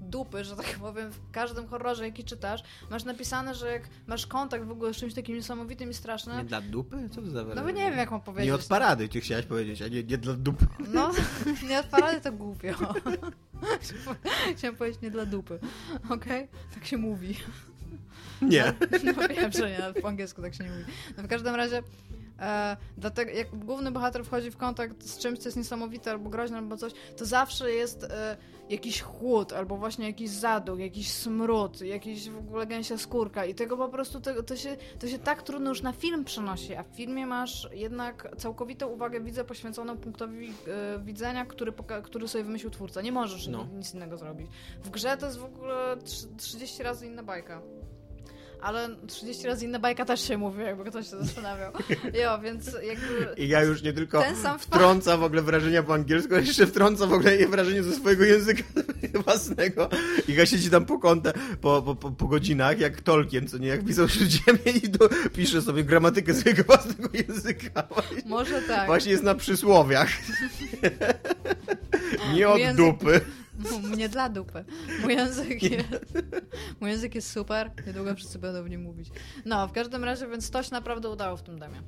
[0.00, 4.64] dupy, że tak powiem, w każdym horrorze, jaki czytasz, masz napisane, że jak masz kontakt
[4.64, 7.08] w ogóle z czymś takim niesamowitym i strasznym, Nie dla dupy?
[7.14, 8.46] Co to za no bo nie wiem jak mam powiedzieć.
[8.46, 10.66] Nie od parady, ty chciałaś powiedzieć, a nie, nie dla dupy.
[10.94, 11.10] No,
[11.68, 12.74] nie od parady to głupio.
[14.56, 15.58] Chciałam powiedzieć nie dla dupy.
[16.10, 16.48] Okej?
[16.74, 17.36] Tak się mówi.
[18.42, 18.74] Nie.
[19.04, 20.84] No wiem, że nie, po angielsku tak się nie mówi.
[21.16, 21.82] No w każdym razie
[22.38, 26.58] e, dlatego jak główny bohater wchodzi w kontakt z czymś, co jest niesamowite albo groźne
[26.58, 28.36] albo coś, to zawsze jest e,
[28.68, 33.76] jakiś chłód albo właśnie jakiś zaduch, jakiś smród, jakiś w ogóle gęsia skórka i tego
[33.76, 36.86] po prostu to, to, się, to się tak trudno już na film przenosi, a w
[36.88, 41.72] filmie masz jednak całkowitą uwagę widzę poświęconą punktowi e, widzenia, który,
[42.02, 43.02] który sobie wymyślił twórca.
[43.02, 43.64] Nie możesz No.
[43.64, 44.50] ni- nic innego zrobić.
[44.84, 47.62] W grze to jest w ogóle trzy- 30 razy inna bajka.
[48.62, 51.72] Ale 30 razy inna bajka też się mówi, jakby ktoś się zastanawiał.
[52.22, 53.34] Jo, więc jakby...
[53.36, 56.66] I ja już nie tylko Ten sam wtrąca w ogóle wrażenia po angielsku, ale jeszcze
[56.66, 58.62] wtrąca w ogóle wrażenie ze swojego języka
[59.24, 59.88] własnego.
[60.28, 63.84] I ja siedzi tam po po, po, po, po godzinach, jak Tolkien, co nie, jak
[63.84, 67.82] pisał Śródziemie i do, pisze sobie gramatykę swojego własnego języka.
[67.90, 68.86] Właśnie, Może tak.
[68.86, 70.08] właśnie jest na przysłowiach.
[72.34, 73.20] nie od Język- dupy.
[73.96, 74.64] Nie dla dupy.
[75.02, 75.88] Mój język jest,
[76.80, 79.08] mój język jest super, niedługo wszyscy będą w nim mówić.
[79.44, 81.82] No, w każdym razie, więc to się naprawdę udało w tym demie.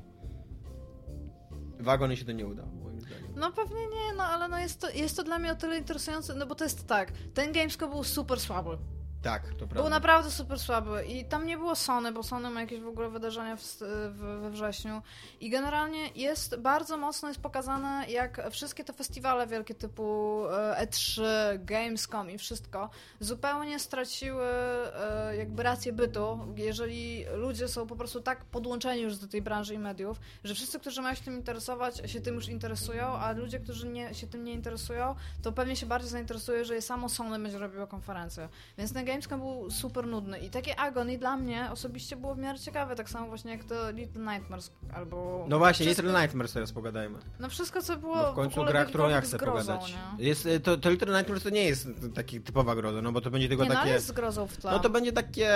[1.81, 3.33] Wagony się to nie udało, moim zdaniem.
[3.37, 6.35] No pewnie nie, no ale no jest, to, jest to dla mnie o tyle interesujące,
[6.35, 8.79] no bo to jest tak, ten Gamescom był super słaby.
[9.23, 9.75] Tak, to prawda.
[9.75, 13.09] Był naprawdę super słaby i tam nie było Sony, bo Sony ma jakieś w ogóle
[13.09, 15.03] wydarzenia w, w, we wrześniu
[15.41, 21.23] i generalnie jest bardzo mocno jest pokazane, jak wszystkie te festiwale wielkie typu e, E3,
[21.59, 22.91] Gamescom i wszystko
[23.21, 29.27] zupełnie straciły e, jakby rację bytu, jeżeli ludzie są po prostu tak podłączeni już do
[29.27, 33.07] tej branży i mediów, że wszyscy, którzy mają się tym interesować, się tym już interesują,
[33.07, 36.83] a ludzie, którzy nie, się tym nie interesują, to pewnie się bardziej zainteresuje, że je
[36.83, 38.49] samo Sony będzie robiło konferencję.
[38.79, 42.97] Więc Gamescom był super nudny i takie Agony dla mnie osobiście było w miarę ciekawe,
[42.97, 45.47] tak samo właśnie jak to Little Nightmares albo...
[45.49, 47.19] No właśnie, wszystko, Little Nightmares teraz pogadajmy.
[47.41, 49.95] No wszystko, co było No w końcu ogóle gra, którą ja chcę grozą, pogadać.
[50.19, 50.25] Nie?
[50.25, 53.31] Jest, y, to, to Little Nightmares to nie jest taki typowa groza, no bo to
[53.31, 53.91] będzie tylko Nie, no takie...
[53.91, 54.71] jest z grozą w tle.
[54.71, 55.51] No to będzie takie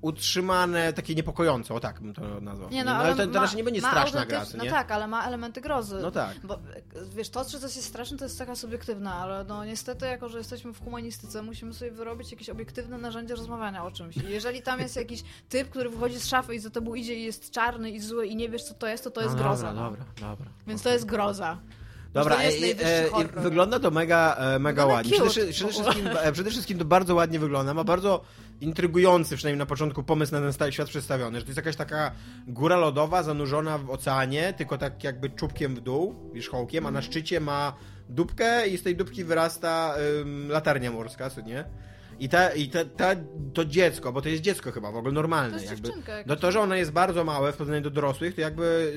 [0.00, 2.70] utrzymane, takie niepokojące, o tak bym to nazwał.
[2.70, 4.90] Nie, no, no, ale, ale to, to ma, raczej nie będzie straszna gra, No tak,
[4.90, 5.98] ale ma elementy grozy.
[6.02, 6.36] No tak.
[6.44, 6.58] Bo
[7.16, 10.38] wiesz, to, czy coś jest straszne, to jest taka subiektywna, ale no niestety, jako że
[10.38, 14.16] jesteśmy w humanistyce, musimy sobie wyrobić jakieś obiektywne narzędzie rozmawiania o czymś.
[14.16, 17.22] I jeżeli tam jest jakiś typ, który wychodzi z szafy i za tobą idzie i
[17.22, 19.66] jest czarny i zły i nie wiesz, co to jest, to to jest no, groza.
[19.66, 19.90] Dobra, no.
[19.90, 20.46] dobra, dobra.
[20.66, 21.58] Więc to jest groza.
[22.12, 23.04] Dobra, to jest e, e,
[23.36, 25.12] e, wygląda to mega, e, mega Wygląda ładnie.
[25.12, 27.74] Przede, przede, wszystkim, przede wszystkim to bardzo ładnie wygląda.
[27.74, 28.20] Ma bardzo
[28.60, 31.38] intrygujący, przynajmniej na początku, pomysł na ten stary świat przedstawiony.
[31.38, 32.12] Że to jest jakaś taka
[32.46, 37.40] góra lodowa zanurzona w oceanie, tylko tak jakby czubkiem w dół, wierzchołkiem, a na szczycie
[37.40, 37.72] ma
[38.08, 41.64] dupkę i z tej dupki wyrasta ym, latarnia morska, co nie?
[42.18, 43.10] I, ta, i ta, ta,
[43.54, 45.50] to dziecko, bo to jest dziecko chyba w ogóle normalne.
[45.58, 45.88] To jest jakby.
[46.26, 48.92] No to, że ona jest bardzo małe w porównaniu do dorosłych, to jakby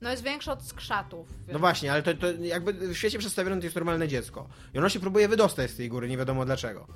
[0.00, 1.28] No jest większa od skrzatów.
[1.52, 4.48] no właśnie, ale to, to jakby w świecie przedstawione to jest normalne dziecko.
[4.74, 6.86] I ono się próbuje wydostać z tej góry, nie wiadomo dlaczego.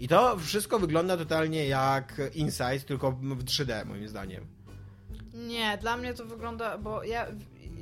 [0.00, 4.46] I to wszystko wygląda totalnie jak Inside, tylko w 3D moim zdaniem.
[5.34, 7.26] Nie, dla mnie to wygląda, bo ja,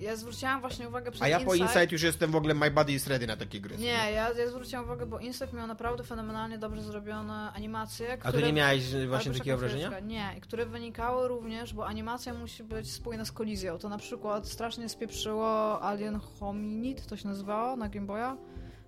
[0.01, 2.71] ja zwróciłam właśnie uwagę przez A ja po Inside- Inside już jestem w ogóle my
[2.71, 3.77] body is ready na takie gry.
[3.79, 8.33] Nie, ja, ja zwróciłam uwagę, bo Insect miał naprawdę fenomenalnie dobrze zrobione animacje, A które...
[8.41, 10.01] tu nie miałeś właśnie takiego wrażenia?
[10.01, 13.79] Nie, i które wynikały również, bo animacja musi być spójna z kolizją.
[13.79, 18.37] To na przykład strasznie spieprzyło Alien Hominid, to się nazywało na Game Boya,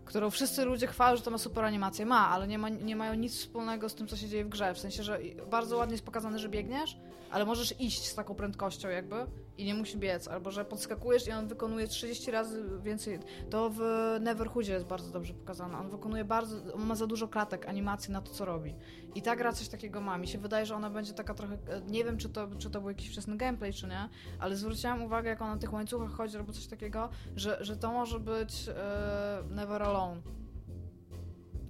[0.07, 2.07] którą wszyscy ludzie chwalą, że to ma super animację.
[2.07, 4.75] Ma, ale nie, ma, nie mają nic wspólnego z tym, co się dzieje w grze.
[4.75, 5.19] W sensie, że
[5.51, 6.97] bardzo ładnie jest pokazane, że biegniesz,
[7.31, 9.27] ale możesz iść z taką prędkością jakby
[9.59, 13.19] i nie musi biec, albo że podskakujesz i on wykonuje 30 razy więcej.
[13.51, 13.81] To w
[14.21, 15.79] Neverhoodzie jest bardzo dobrze pokazane.
[15.79, 18.75] On wykonuje bardzo, on ma za dużo klatek animacji na to, co robi.
[19.15, 20.19] I ta gra coś takiego ma.
[20.19, 22.81] Mi się wydaje, że ona będzie taka trochę, e, nie wiem, czy to, czy to
[22.81, 26.37] był jakiś wczesny gameplay, czy nie, ale zwróciłam uwagę, jak ona na tych łańcuchach chodzi,
[26.37, 30.21] albo coś takiego, że, że to może być e, Never Alone.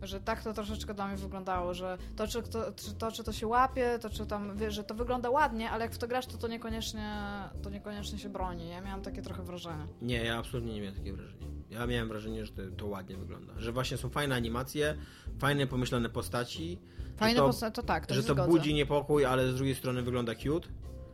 [0.02, 3.32] Że tak to troszeczkę dla mnie wyglądało, że to czy, to, czy to, czy to
[3.32, 6.26] się łapie, to czy tam, wiesz, że to wygląda ładnie, ale jak w to grasz,
[6.26, 7.14] to to niekoniecznie,
[7.62, 8.68] to niekoniecznie się broni.
[8.68, 9.86] Ja miałam takie trochę wrażenie.
[10.02, 11.46] Nie, ja absolutnie nie miałem takiego wrażenia.
[11.70, 13.52] Ja miałem wrażenie, że to, to ładnie wygląda.
[13.56, 14.96] Że właśnie są fajne animacje,
[15.38, 16.78] fajne pomyślane postaci.
[17.16, 18.48] Fajne to, posta- to tak, to że to zgodzę.
[18.48, 20.68] budzi niepokój, ale z drugiej strony wygląda cute.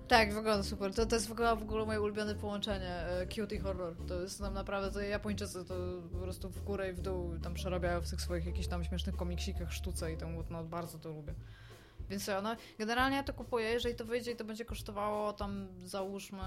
[0.08, 0.94] Tak, wygląda super.
[0.94, 3.96] To, to jest w ogóle, w ogóle moje ulubione połączenie e, cute i horror.
[4.08, 5.74] To jest nam naprawdę, to Japończycy to
[6.12, 9.16] po prostu w górę i w dół tam przerabiają w tych swoich jakichś tam śmiesznych
[9.16, 11.34] komiksikach sztuce i tam no, bardzo to lubię.
[12.10, 15.68] Więc ja, no, generalnie ja to kupuję, jeżeli to wyjdzie i to będzie kosztowało tam
[15.84, 16.42] załóżmy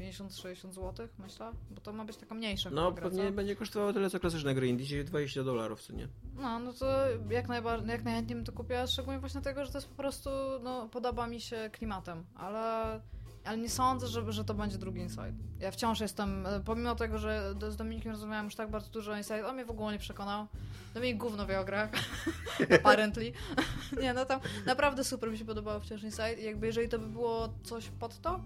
[0.00, 3.16] 50-60 zł, myślę, bo to ma być taka mniejsza No, gra, co?
[3.16, 6.08] pewnie będzie kosztowało tyle co klasyczne gry indie, czyli 20 dolarów, co nie?
[6.36, 6.86] No, no to
[7.30, 10.30] jak, najbar- jak najchętniej bym to kupiła, szczególnie właśnie dlatego, że to jest po prostu,
[10.62, 13.00] no, podoba mi się klimatem, ale,
[13.44, 15.32] ale nie sądzę, że, że to będzie drugi Inside.
[15.60, 19.46] Ja wciąż jestem, e, pomimo tego, że z Dominikiem rozmawiałam już tak bardzo dużo Inside,
[19.46, 20.46] on mnie w ogóle nie przekonał.
[20.94, 21.90] Dominik gówno wie o grach,
[22.80, 23.32] apparently.
[24.02, 27.48] nie, no tam naprawdę super mi się podobało wciąż Inside jakby jeżeli to by było
[27.64, 28.40] coś pod to,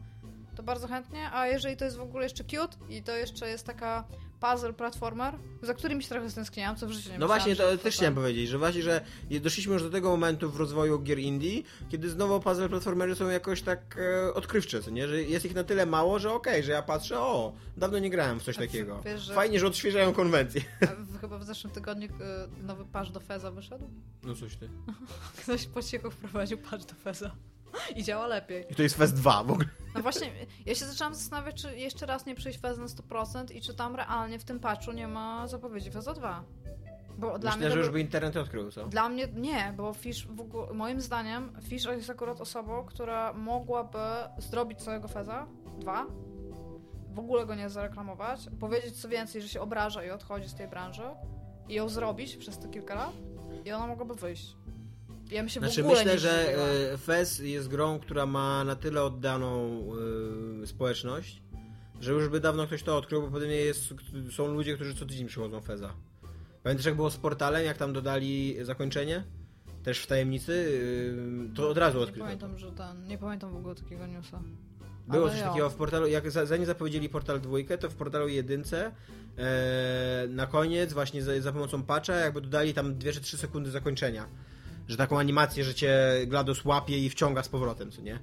[0.55, 3.67] to bardzo chętnie, a jeżeli to jest w ogóle jeszcze cute i to jeszcze jest
[3.67, 4.05] taka
[4.41, 7.71] puzzle platformer, za którym się trochę stęskniłam, co w życiu nie No właśnie, to to
[7.71, 7.93] też tak.
[7.93, 9.01] chciałem powiedzieć, że właśnie, że
[9.41, 13.63] doszliśmy już do tego momentu w rozwoju gier indie, kiedy znowu puzzle platformery są jakoś
[13.63, 15.09] tak e, odkrywcze, co nie?
[15.09, 18.41] Że jest ich na tyle mało, że okej, że ja patrzę, o, dawno nie grałem
[18.41, 19.01] w coś takiego.
[19.05, 20.63] wiesz, że- Fajnie, że odświeżają konwencję.
[21.15, 23.91] A chyba w zeszłym tygodniu y, nowy patch do Feza wyszedł.
[24.23, 24.69] No coś ty.
[25.43, 27.31] Ktoś po cichu wprowadził patch do Feza.
[27.97, 28.67] I działa lepiej.
[28.71, 29.69] I to jest Fest 2 w ogóle.
[29.95, 30.31] No właśnie,
[30.67, 33.97] ja się zaczęłam zastanawiać, czy jeszcze raz nie przyjść Fez na 100% i czy tam
[33.97, 36.45] realnie w tym patchu nie ma zapowiedzi Feza 2.
[37.19, 38.87] Bo dla mnie Myślę, to że już był- by internet odkrył, co?
[38.89, 43.99] Dla mnie nie, bo Fish w ogóle, moim zdaniem Fish jest akurat osobą, która mogłaby
[44.39, 45.47] zrobić całego Feza
[45.79, 46.07] 2,
[47.11, 50.69] w ogóle go nie zareklamować, powiedzieć co więcej, że się obraża i odchodzi z tej
[50.69, 51.03] branży
[51.69, 53.13] i ją zrobić przez te kilka lat
[53.65, 54.57] i ona mogłaby wyjść.
[55.31, 56.57] Ja bym się Znaczy w ogóle myślę, nie że
[56.93, 59.81] e, Fez jest grą, która ma na tyle oddaną
[60.63, 61.43] e, społeczność,
[62.01, 63.95] że już by dawno ktoś to odkrył, bo pewnie jest,
[64.31, 65.95] są ludzie, którzy co tydzień przychodzą Feza.
[66.63, 69.25] Pamiętasz jak było z portalem, jak tam dodali zakończenie?
[69.83, 70.81] Też w tajemnicy,
[71.53, 72.25] e, to od razu Nie odkryto.
[72.25, 74.43] pamiętam, że ten, nie pamiętam w ogóle takiego newsa.
[75.09, 78.29] Było Ale coś takiego w portalu, jak za- zanim zapowiedzieli portal dwójkę, to w portalu
[78.29, 78.93] jedynce
[79.39, 83.71] e, na koniec właśnie za, za pomocą patcha jakby dodali tam 2 czy 3 sekundy
[83.71, 84.27] zakończenia.
[84.89, 88.19] Że taką animację, że cię GLaDOS łapie i wciąga z powrotem, co nie?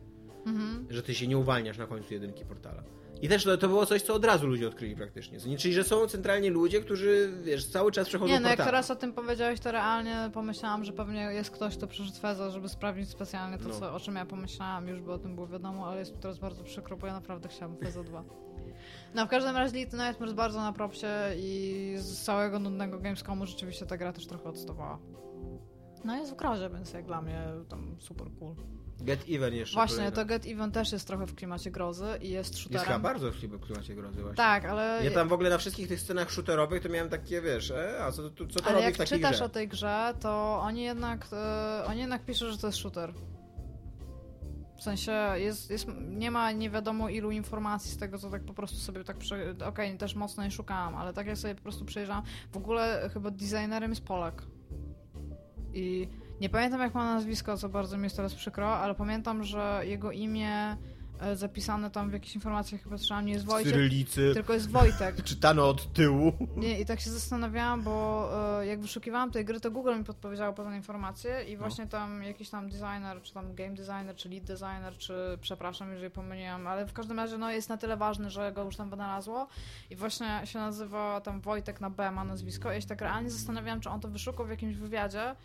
[0.45, 0.88] Mhm.
[0.89, 2.84] Że ty się nie uwalniasz na końcu jedynki portala.
[3.22, 5.39] I też to, to było coś, co od razu ludzie odkryli praktycznie.
[5.39, 5.57] co nie?
[5.57, 8.95] Czyli, że są centralnie ludzie, którzy, wiesz, cały czas przechodzą Nie, no jak teraz o
[8.95, 13.57] tym powiedziałeś, to realnie pomyślałam, że pewnie jest ktoś, kto przyszedł Feza, żeby sprawdzić specjalnie
[13.57, 13.74] to, No.
[13.80, 16.39] co, o czym ja pomyślałam, już by o tym było wiadomo, ale jest mi teraz
[16.39, 18.24] bardzo przykro, bo ja naprawdę chciałam Feza 2.
[19.16, 21.07] No w każdym razie Little Nightmares jest bardzo na propsie
[21.38, 24.99] i z całego nudnego Gamescomu rzeczywiście ta gra też trochę odstawała.
[26.05, 28.55] No jest w grozie, więc jak dla mnie tam super cool.
[29.01, 29.73] Get Even jeszcze.
[29.73, 32.73] Właśnie, to Get Even też jest trochę w klimacie grozy i jest shooterem.
[32.73, 34.37] Jest chyba bardzo w klimacie grozy właśnie.
[34.37, 35.01] Tak, ale...
[35.03, 38.11] Ja tam w ogóle na wszystkich tych scenach shooterowych to miałem takie, wiesz, e, a
[38.11, 39.45] co, to, co to ale robi jak w takiej czytasz grze?
[39.45, 43.13] o tej grze, to oni jednak, e, oni jednak piszą, że to jest shooter.
[44.77, 48.53] W sensie jest, jest, nie ma nie wiadomo ilu informacji z tego, co tak po
[48.53, 49.55] prostu sobie tak prze...
[49.65, 53.31] Okej, też mocno nie szukałam, ale tak jak sobie po prostu przejrzałam, w ogóle chyba
[53.31, 54.43] designerem jest Polak.
[55.74, 56.07] I
[56.41, 60.11] nie pamiętam jak ma nazwisko, co bardzo mi jest teraz przykro, ale pamiętam, że jego
[60.11, 60.78] imię
[61.19, 64.69] e, zapisane tam w jakichś informacjach chyba słyszałam, nie jest W Wojciech, cyrylicy, tylko jest
[64.72, 65.24] Wojtek.
[65.24, 66.34] czytano od tyłu.
[66.57, 68.30] Nie, i tak się zastanawiałam, bo
[68.61, 71.49] e, jak wyszukiwałam tej gry, to Google mi podpowiedziało pewne informacje No.
[71.49, 75.91] i właśnie tam jakiś tam designer, czy tam game designer, czy lead designer, czy przepraszam,
[75.91, 78.89] jeżeli pomyliłam, ale w każdym razie no, jest na tyle ważny, że go już tam
[78.89, 79.47] wynalazło
[79.89, 83.30] i właśnie się nazywa tam Wojtek na B ma nazwisko i ja się tak realnie
[83.30, 85.36] zastanawiałam, czy on to wyszukał w jakimś wywiadzie,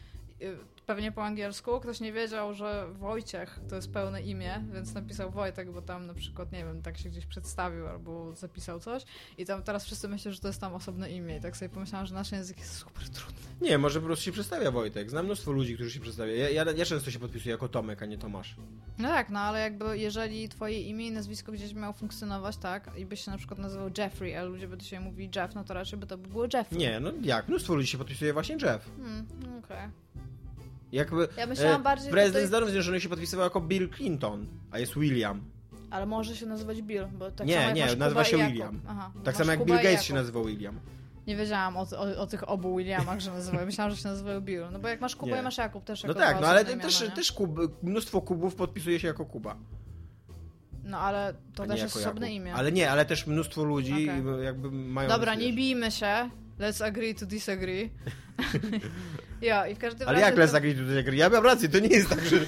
[0.86, 5.72] pewnie po angielsku, ktoś nie wiedział, że Wojciech to jest pełne imię, więc napisał Wojtek,
[5.72, 9.04] bo tam na przykład, nie wiem, tak się gdzieś przedstawił albo zapisał coś
[9.38, 12.06] i tam teraz wszyscy myślą, że to jest tam osobne imię i tak sobie pomyślałam,
[12.06, 13.40] że nasz język jest super trudny.
[13.60, 15.10] Nie, może po prostu się przedstawia Wojtek.
[15.10, 16.34] Znam mnóstwo ludzi, którzy się przedstawia.
[16.34, 18.56] Ja, ja, ja często się podpisuję jako Tomek, a nie Tomasz.
[18.98, 23.06] No tak, no ale jakby jeżeli twoje imię i nazwisko gdzieś miało funkcjonować, tak, i
[23.06, 25.74] byś się na przykład nazywał Jeffrey, a ludzie by do siebie mówili Jeff, no to
[25.74, 26.78] raczej by to by było Jeffrey.
[26.78, 27.48] Nie, no jak?
[27.48, 28.90] Mnóstwo ludzi się podpisuje właśnie Jeff.
[28.96, 29.26] Hmm,
[29.64, 29.88] okej.
[30.92, 35.40] Jakby Ja myślałam bardziej prezydent Stanów Zjednoczonych się podpisywał jako Bill Clinton, a jest William.
[35.90, 38.36] Ale może się nazywać Bill, bo tak Nie, samo jak nie, nazywa się.
[38.36, 38.80] William.
[38.88, 40.80] Aha, Tak samo jak Kuba Bill Gates się nazywał William.
[41.26, 43.66] Nie wiedziałam o, o, o tych obu Williamach, że nazywają.
[43.66, 44.62] Myślałam, że się nazywają Bill.
[44.72, 45.42] No bo jak masz Kuba Nie.
[45.42, 47.16] masz Jakub też No jako tak, dwa no ale też, imiona, nie?
[47.16, 49.56] też Kub, mnóstwo Kubów podpisuje się jako Kuba.
[50.84, 52.40] No ale to też jest osobne Jakub.
[52.42, 52.54] imię.
[52.54, 54.44] Ale nie, ale też mnóstwo ludzi Okej.
[54.44, 55.08] jakby mają...
[55.08, 56.30] Dobra, nie bijmy się.
[56.58, 57.90] Let's agree to disagree.
[59.42, 60.26] ja, i w każdym Ale razie...
[60.26, 61.16] jak Les Agri tutaj gry?
[61.16, 62.36] Ja mam rację, to nie jest tak, że...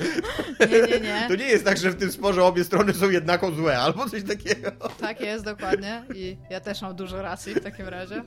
[0.70, 1.24] Nie, nie, nie.
[1.28, 4.22] To nie jest tak, że w tym sporze obie strony są jednako złe, albo coś
[4.22, 4.70] takiego.
[5.00, 6.04] Tak jest, dokładnie.
[6.14, 8.22] I ja też mam dużo racji w takim razie.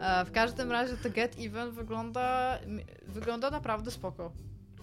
[0.00, 2.58] E, w każdym razie to Get Even wygląda,
[3.06, 4.32] wygląda naprawdę spoko.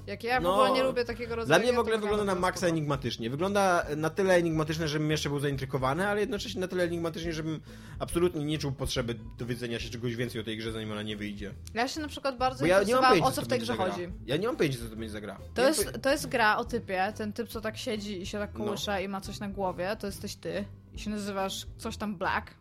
[0.07, 2.35] Jak ja w No, ogóle nie lubię takiego rodzaju Dla mnie w ogóle wygląda na
[2.35, 3.29] maksa enigmatycznie.
[3.29, 7.61] Wygląda na tyle enigmatycznie, żebym jeszcze był zaintrykowany, ale jednocześnie na tyle enigmatycznie, żebym
[7.99, 11.53] absolutnie nie czuł potrzeby dowiedzenia się czegoś więcej o tej grze, zanim ona nie wyjdzie.
[11.73, 13.75] Ja się na przykład bardzo Bo ja nie mam pojęcia, o co w tej grze
[13.75, 14.07] chodzi.
[14.25, 15.37] Ja nie mam pojęcia, co to będzie za gra.
[15.53, 18.25] To Nie jest, mam to jest gra o typie, ten typ, co tak siedzi i
[18.25, 18.65] się tak No.
[18.65, 20.65] kołysza i ma coś na głowie, to jesteś ty.
[20.93, 22.51] I się nazywasz coś tam Black.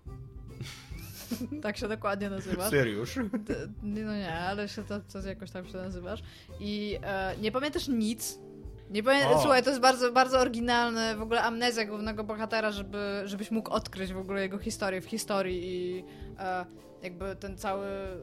[1.62, 2.70] tak się dokładnie nazywasz.
[2.70, 3.18] Seriusz.
[3.83, 6.22] No nie, ale się to, to jakoś tam się nazywasz.
[6.61, 8.39] I e, nie pamiętasz nic.
[8.91, 9.28] Nie pamię...
[9.28, 9.41] O.
[9.41, 14.12] Słuchaj, to jest bardzo, bardzo oryginalny w ogóle amnezja głównego bohatera, żeby, żebyś mógł odkryć
[14.12, 16.05] w ogóle jego historię w historii i
[16.39, 16.66] e,
[17.03, 18.18] jakby ten cały e,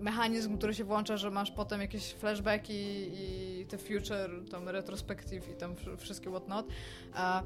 [0.00, 2.74] mechanizm, który się włącza, że masz potem jakieś flashbacki
[3.12, 6.66] i te future, tam retrospective i tam wsz- wszystkie whatnot.
[7.16, 7.42] E,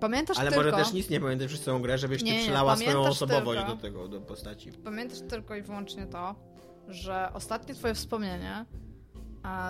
[0.00, 0.64] pamiętasz Ale tylko...
[0.64, 3.58] może też nic nie pamiętać przez całą grę, żebyś Nie, ty przelała swoją pamiętasz osobowość
[3.60, 4.72] tylko- do tego, do postaci.
[4.72, 6.34] Pamiętasz tylko i wyłącznie to,
[6.88, 8.64] że ostatnie twoje wspomnienie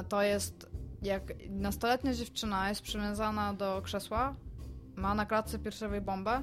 [0.08, 0.70] to jest
[1.02, 4.34] jak nastoletnia dziewczyna jest przywiązana do krzesła,
[4.96, 6.42] ma na klatce piersiowej bombę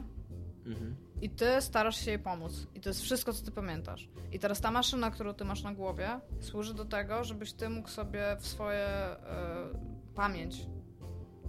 [0.65, 0.95] Mhm.
[1.21, 2.67] i ty starasz się jej pomóc.
[2.75, 4.09] I to jest wszystko, co ty pamiętasz.
[4.31, 7.89] I teraz ta maszyna, którą ty masz na głowie, służy do tego, żebyś ty mógł
[7.89, 9.17] sobie w swoje e,
[10.15, 10.65] pamięć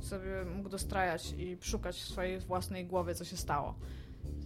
[0.05, 3.75] sobie mógł dostrajać i szukać w swojej własnej głowie, co się stało.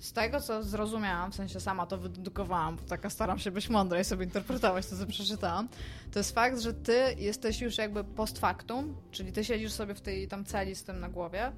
[0.01, 4.01] Z tego, co zrozumiałam, w sensie sama to wydedukowałam, bo taka staram się być mądra
[4.01, 5.69] i sobie interpretować to, co przeczytałam,
[6.13, 10.01] to jest fakt, że ty jesteś już jakby post factum, czyli ty siedzisz sobie w
[10.01, 11.53] tej tam celi z tym na głowie,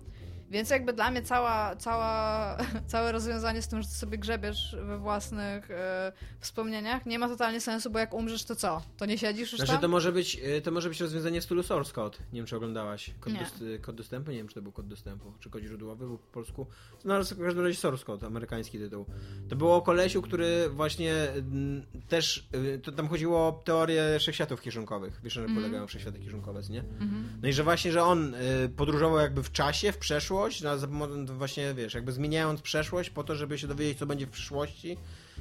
[0.51, 4.99] więc jakby dla mnie cała, cała, całe rozwiązanie z tym, że ty sobie grzebiesz we
[4.99, 8.83] własnych e, wspomnieniach, nie ma totalnie sensu, bo jak umrzesz, to co?
[8.97, 9.81] To nie siedzisz już Znaczy tam?
[9.81, 12.19] to może być, y, to może być rozwiązanie w stylu source code.
[12.33, 13.11] Nie wiem, czy oglądałaś.
[13.21, 14.31] Kod, dost- kod dostępu?
[14.31, 15.33] Nie wiem, czy to był kod dostępu.
[15.41, 16.67] Czy kod źródłowy był po polsku.
[17.05, 19.07] No ale w każdym razie source code, amerykański tytuł.
[19.49, 24.61] To było o kolesiu, który właśnie mm, też, y, to tam chodziło o teorię wszechświatów
[24.63, 25.21] kieszonkowych.
[25.25, 25.61] Wiesz, czym Mhm.
[25.63, 26.81] polegają wszechświaty kieszonkowe, nie?
[26.81, 27.39] Mhm.
[27.43, 30.86] No i że właśnie, że on y, podróżował jakby w czasie, w przeszłość, na, za
[30.86, 34.97] pomocą- właśnie, wiesz, jakby zmieniając przeszłość po to, żeby się dowiedzieć, co będzie w przyszłości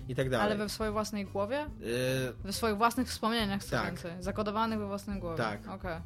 [0.08, 0.46] i tak dalej.
[0.46, 1.66] Ale we swojej własnej głowie?
[1.66, 3.86] Y, We swoich własnych wspomnieniach co Tak.
[3.86, 4.12] więcej.
[4.20, 5.38] Zakodowanych we własnej głowie.
[5.38, 5.68] Tak.
[5.68, 5.98] Okej.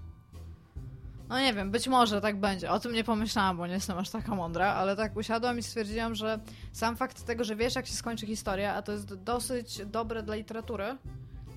[1.30, 2.72] No nie wiem, być może tak będzie.
[2.72, 6.16] O tym nie pomyślałam, bo nie jestem aż taka mądra, ale tak usiadłam i stwierdziłam,
[6.16, 6.40] że
[6.72, 10.36] sam fakt tego, że wiesz jak się skończy historia, a to jest dosyć dobre dla
[10.36, 10.98] literatury,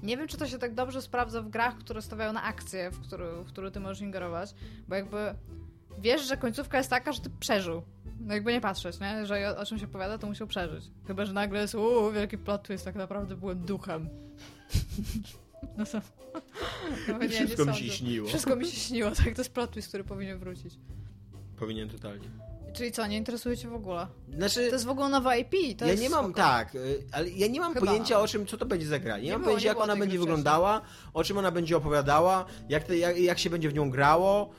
[0.02, 3.00] nie wiem, czy to się tak dobrze sprawdza w grach, które stawiają na akcję, w
[3.00, 4.54] które, w które ty możesz ingerować,
[4.88, 5.34] bo jakby
[5.98, 7.82] wiesz, że końcówka jest taka, że ty przeżył.
[8.20, 9.26] No jakby nie patrzeć, nie?
[9.26, 10.84] Że o, o czym się opowiada, to musiał przeżyć.
[11.06, 14.08] Chyba, że nagle jest, uuu, wielki plot twist, tak naprawdę byłem duchem.
[15.76, 16.00] No to...
[17.08, 18.28] No, nie, Wszystko nie mi się śniło.
[18.28, 20.74] Wszystko mi się śniło, tak, to jest plot twist, który powinien wrócić.
[21.58, 22.28] Powinien totalnie.
[22.72, 24.06] Czyli co, nie interesuje cię w ogóle?
[24.36, 25.78] Znaczy, to jest w ogóle nowa IP.
[25.78, 26.36] To ja nie mam, spoko.
[26.36, 27.86] tak, y, ale ja nie mam Chyba.
[27.86, 29.18] pojęcia o czym, co to będzie za gra.
[29.18, 30.80] Nie, nie mam było, pojęcia, nie jak ona będzie wyglądała,
[31.14, 34.50] o czym ona będzie opowiadała, jak, te, jak, jak się będzie w nią grało.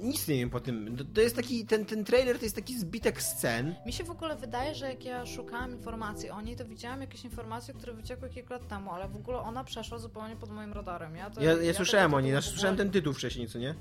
[0.00, 0.96] Nic nie wiem po tym.
[1.14, 3.74] To, jest taki, ten, ten trailer to jest taki zbitek scen.
[3.86, 7.24] Mi się w ogóle wydaje, że jak ja szukałam informacji o niej, to widziałam jakieś
[7.24, 11.16] informacje, które wyciekły kilka lat temu, ale w ogóle ona przeszła zupełnie pod moim radarem.
[11.16, 13.74] Ja, to, ja, ja, ja słyszałem o niej, znaczy, słyszałem ten tytuł wcześniej, co nie?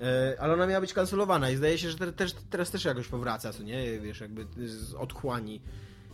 [0.00, 3.52] E, ale ona miała być kancelowana i zdaje się, że teraz, teraz też jakoś powraca,
[3.52, 4.00] co nie?
[4.00, 5.60] Wiesz, jakby z odchłani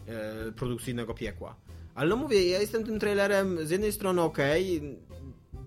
[0.07, 1.57] e, produkcyjnego piekła.
[1.95, 4.39] Ale no mówię, ja jestem tym trailerem z jednej strony ok,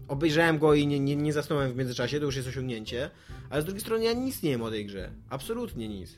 [0.07, 3.09] obejrzałem go i nie, nie, nie zasnąłem w międzyczasie, to już jest osiągnięcie,
[3.49, 5.11] ale z drugiej strony ja nic nie wiem o tej grze.
[5.29, 6.17] Absolutnie nic.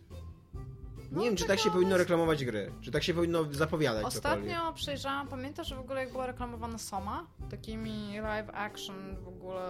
[1.12, 4.54] Nie no, wiem, czy tak się powinno reklamować gry, czy tak się powinno zapowiadać Ostatnio
[4.54, 4.76] cokolwiek.
[4.76, 7.28] przejrzałam, pamiętasz w ogóle jak była reklamowana Soma?
[7.50, 9.62] Takimi live action w ogóle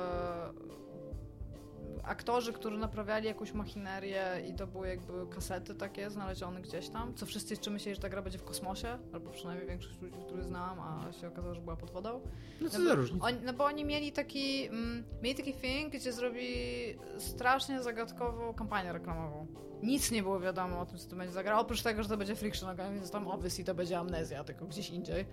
[2.03, 7.25] aktorzy, którzy naprawiali jakąś machinerię i to były jakby kasety takie znalezione gdzieś tam, co
[7.25, 10.79] wszyscy jeszcze myśleli, że ta gra będzie w kosmosie, albo przynajmniej większość ludzi, których znałam,
[10.79, 12.21] a się okazało, że była pod wodą.
[12.61, 13.27] No co no, za różnica?
[13.45, 19.47] no bo oni mieli taki, mm, mieli taki thing, gdzie zrobili strasznie zagadkową kampanię reklamową.
[19.83, 22.17] Nic nie było wiadomo o tym, co to będzie za gra, oprócz tego, że to
[22.17, 25.25] będzie Friction, więc tam obviously to będzie amnezja, tylko gdzieś indziej.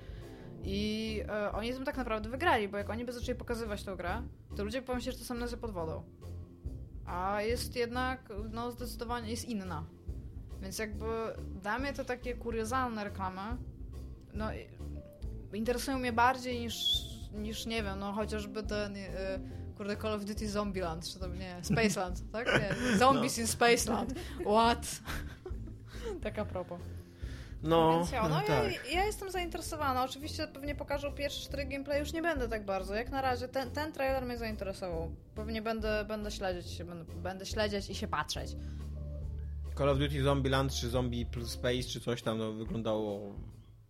[0.65, 4.23] I e, oni tym tak naprawdę wygrali, bo jak oni by zaczęli pokazywać tę grę,
[4.57, 6.03] to ludzie pomyśleli, że to są amnezja pod wodą
[7.13, 9.85] a jest jednak, no zdecydowanie jest inna.
[10.63, 11.07] Więc jakby
[11.63, 13.57] dla mnie to takie kuriozalne reklamy,
[14.35, 14.47] no
[15.53, 16.77] interesują mnie bardziej niż,
[17.33, 19.09] niż nie wiem, no chociażby ten y,
[19.77, 22.47] kurde Call of Duty Zombieland, czy tam nie, Spaceland, tak?
[22.47, 23.43] Nie, Zombies no.
[23.43, 24.15] in Spaceland.
[24.41, 25.01] What?
[26.25, 26.81] Taka propos.
[27.63, 28.73] No, Więc ja, no, no tak.
[28.73, 30.05] ja, ja, jestem zainteresowana.
[30.05, 32.95] Oczywiście pewnie pokażą pierwsze cztery gameplay, już nie będę tak bardzo.
[32.95, 35.11] Jak na razie ten, ten trailer mnie zainteresował.
[35.35, 38.57] Pewnie będę, będę śledzić będę, będę śledzić i się patrzeć.
[39.79, 43.35] Call of Duty Zombieland czy Zombie plus Space czy coś tam no, wyglądało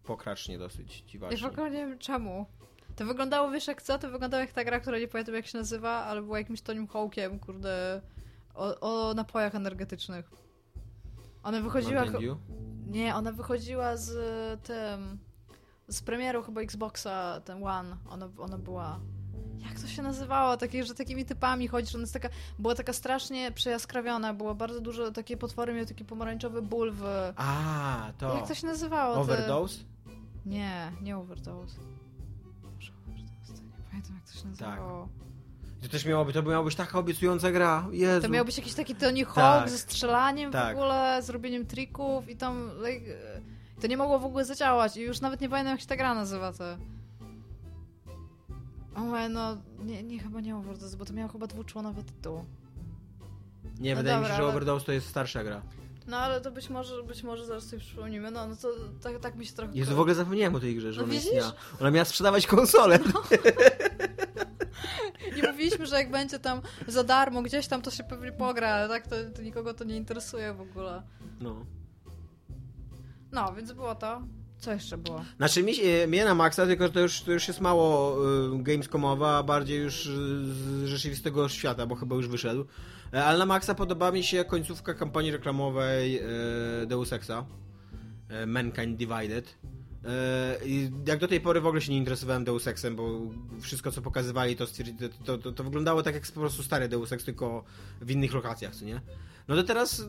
[0.02, 1.38] pokracznie dosyć dziwacznie.
[1.42, 2.46] Ja w ogóle nie wiem czemu.
[2.96, 3.98] To wyglądało, wiesz jak co?
[3.98, 6.88] To wyglądało jak ta gra, która nie pamiętam jak się nazywa, ale była jakimś Tonim
[6.88, 8.02] Hawkiem, kurde,
[8.54, 10.41] o, o napojach energetycznych.
[11.42, 12.04] Ona wychodziła...
[12.86, 14.10] Nie, ona wychodziła z
[14.62, 15.18] tym...
[15.88, 17.96] Z premierą chyba Xboxa, ten One.
[18.08, 19.00] Ona, ona była...
[19.58, 20.56] Jak to się nazywało?
[20.56, 22.28] Takie, że takimi typami chodzisz, ona jest taka,
[22.58, 27.04] była taka strasznie przejaskrawiona, było bardzo dużo, takie potwory miały taki pomarańczowy ból w...
[27.36, 28.36] A, to...
[28.36, 29.14] Jak to się nazywało?
[29.14, 29.78] Overdose?
[29.78, 29.84] Ty?
[30.46, 31.80] Nie, nie Overdose.
[32.74, 35.08] Może Overdose, nie pamiętam jak to się nazywało.
[35.08, 35.31] Tak.
[35.82, 37.88] To też miałoby, to miała być taka obiecująca gra.
[37.92, 38.22] Jezu.
[38.22, 39.70] To miał być jakiś taki Tony Hawk tak.
[39.70, 40.76] ze strzelaniem tak.
[40.76, 42.70] w ogóle, zrobieniem trików i tam...
[42.86, 43.16] Like,
[43.80, 46.14] to nie mogło w ogóle zadziałać i już nawet nie pamiętam jak się ta gra
[46.14, 46.64] nazywa to.
[48.94, 52.44] O, no, nie, nie chyba nie Overdose, bo to miało chyba dwuczłonowy tytuł.
[53.80, 54.46] Nie, no wydaje dobra, mi się, że ale...
[54.46, 55.62] Overdose to jest starsza gra.
[56.06, 58.30] No ale to być może, być może zaraz sobie przypomnimy.
[58.30, 58.68] No, no to
[59.02, 59.72] tak, tak mi się trochę...
[59.74, 61.52] Jezu, w ogóle zapomniałem o tej grze, że no, ona istniała.
[61.80, 62.98] Ona miała sprzedawać konsolę.
[63.14, 63.22] No.
[65.38, 68.88] I mówiliśmy, że jak będzie tam za darmo gdzieś tam, to się pewnie pogra, ale
[68.88, 71.02] tak to, to nikogo to nie interesuje w ogóle.
[71.40, 71.66] No.
[73.32, 74.22] No, więc było to.
[74.58, 75.24] Co jeszcze było?
[75.36, 75.72] Znaczy, mi,
[76.08, 78.16] mnie na maksa, tylko że to już, to już jest mało
[78.54, 82.66] y, gamescomowa, a bardziej już z rzeczywistego świata, bo chyba już wyszedł.
[83.12, 86.20] E, ale na maksa podoba mi się końcówka kampanii reklamowej
[86.82, 87.44] y, Deus Exa.
[88.42, 89.58] Y, Mankind Divided.
[91.06, 93.20] Jak do tej pory w ogóle się nie interesowałem Deus Exem, bo
[93.60, 94.66] wszystko co pokazywali to,
[95.24, 97.64] to, to, to, wyglądało tak jak po prostu stary Deus Ex, tylko
[98.00, 99.00] w innych lokacjach, co nie?
[99.48, 100.04] No to teraz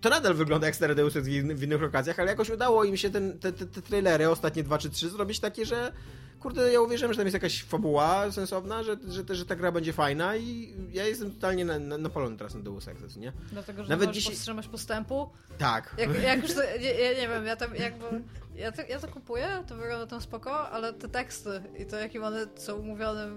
[0.00, 3.10] to nadal wygląda jak stare Deus Ex w innych lokacjach, ale jakoś udało im się
[3.10, 5.92] ten, te, te, te trailery, ostatnie dwa czy trzy, zrobić takie, że
[6.40, 9.92] kurde, ja uwierzyłem, że tam jest jakaś fabuła sensowna, że, że, że ta gra będzie
[9.92, 13.32] fajna i ja jestem totalnie na, na, napalony teraz na Deus Ex, nie?
[13.52, 14.32] Dlatego, że Nawet dzisiaj...
[14.32, 15.30] powstrzymać postępu?
[15.58, 15.94] Tak.
[15.98, 18.22] Jak, jak już ja, ja, nie wiem, ja tam jakby...
[18.54, 22.24] Ja to, ja to kupuję, to wygląda tam spoko, ale te teksty i to jakim
[22.24, 23.28] one są mówione,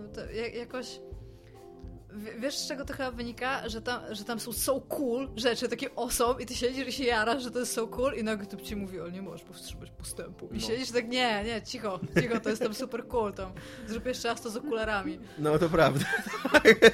[0.54, 1.00] jakoś
[2.40, 3.70] wiesz z czego to chyba wynika?
[3.70, 7.04] Że tam, że tam są so cool rzeczy, takie osob i ty siedzisz i się
[7.04, 9.92] jarasz, że to jest so cool i nagle to ci mówi, o nie możesz powstrzymać
[9.92, 10.50] postępu.
[10.52, 10.60] I no.
[10.60, 13.52] siedzisz tak, nie, nie, cicho, cicho, to jest tam super cool, tam
[13.88, 15.20] zrób jeszcze raz to z okularami.
[15.38, 16.06] No to prawda.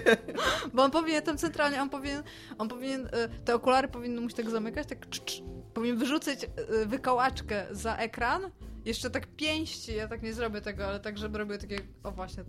[0.73, 2.23] Bo on powinien tam centralnie, on powinien,
[2.57, 3.09] on powinien, y,
[3.45, 5.41] te okulary powinny mu się tak zamykać, tak cz, cz,
[5.73, 8.51] powinien wyrzucać y, wykołaczkę za ekran,
[8.85, 12.43] jeszcze tak pięści, ja tak nie zrobię tego, ale tak, żeby robił takie, o właśnie,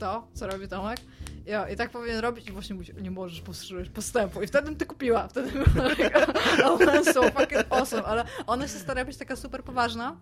[0.00, 0.98] to, co robi Tomek.
[1.46, 4.42] Ja, I tak powinien robić i właśnie mówić, nie możesz powstrzymać postępu.
[4.42, 5.28] I wtedy bym ty kupiła.
[5.28, 5.64] Wtedy bym
[6.72, 10.16] one są fucking awesome, ale ona się stara być taka super poważna.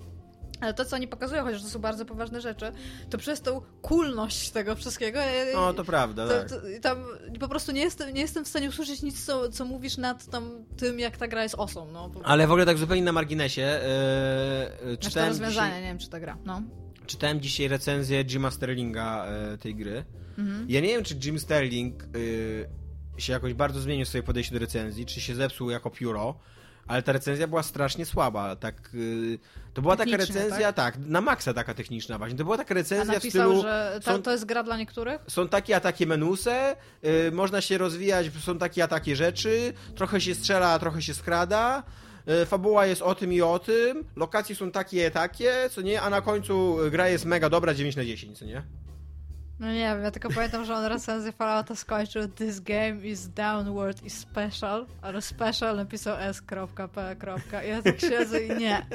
[0.60, 2.72] Ale to, co oni pokazują, chociaż to są bardzo poważne rzeczy,
[3.10, 5.20] to przez tą kulność tego wszystkiego.
[5.20, 6.48] e, No, to prawda, to, tak.
[6.48, 7.04] to, tam
[7.40, 10.50] po prostu nie jestem, nie jestem w stanie usłyszeć nic, co, co mówisz nad tam,
[10.76, 11.90] tym, jak ta gra jest osą.
[11.92, 14.70] No, Ale w ogóle tak zupełnie na marginesie, e,
[15.00, 16.36] znaczy to rozwiązanie, dzisiaj, nie wiem, czy ta gra.
[16.44, 16.62] No.
[17.08, 20.04] Czytałem dzisiaj recenzję Jima Sterlinga e, tej gry.
[20.38, 20.66] Mhm.
[20.68, 22.02] Ja nie wiem, czy Jim Sterling
[23.16, 26.38] e, się jakoś bardzo zmienił w swoje podejście do recenzji, czy się zepsuł jako pióro,
[26.86, 28.56] ale ta recenzja była strasznie słaba.
[28.56, 29.38] Tak, e,
[29.74, 30.98] to była taka recenzja, tak?
[30.98, 32.38] na maksa taka techniczna właśnie.
[32.38, 33.62] To była taka A recenzja w napisał, stylu...
[33.62, 35.20] że to, są- to jest gra dla niektórych?
[35.28, 36.50] są takie a takie menusy,
[37.04, 41.82] y, można się rozwijać, są takie a takie rzeczy, trochę się strzela, trochę się skrada,
[42.46, 46.20] fabuła jest o tym i o tym, lokacje są takie takie, co nie, a na
[46.20, 48.62] końcu y, gra jest mega dobra, 9 na 10, co nie?
[49.60, 54.02] No nie wiem, ja tylko pamiętam, że on recenzję Fallouta skończył This game is downward
[54.04, 56.66] is special, ale special napisał s.p.
[57.66, 58.86] Ja tak siedzę i nie.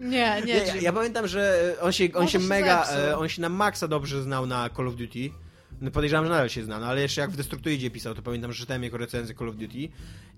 [0.00, 3.04] Nie, nie, Nie, ja, ja pamiętam, że on się, on Może się się mega, zepsuł.
[3.08, 5.30] e, on się na maksa dobrze znał na Call of Duty.
[5.80, 8.52] No podejrzewam, że nadal się zna, no ale jeszcze jak w Destructoidzie pisał, to pamiętam,
[8.52, 9.88] że czytałem jego recenzję Call of Duty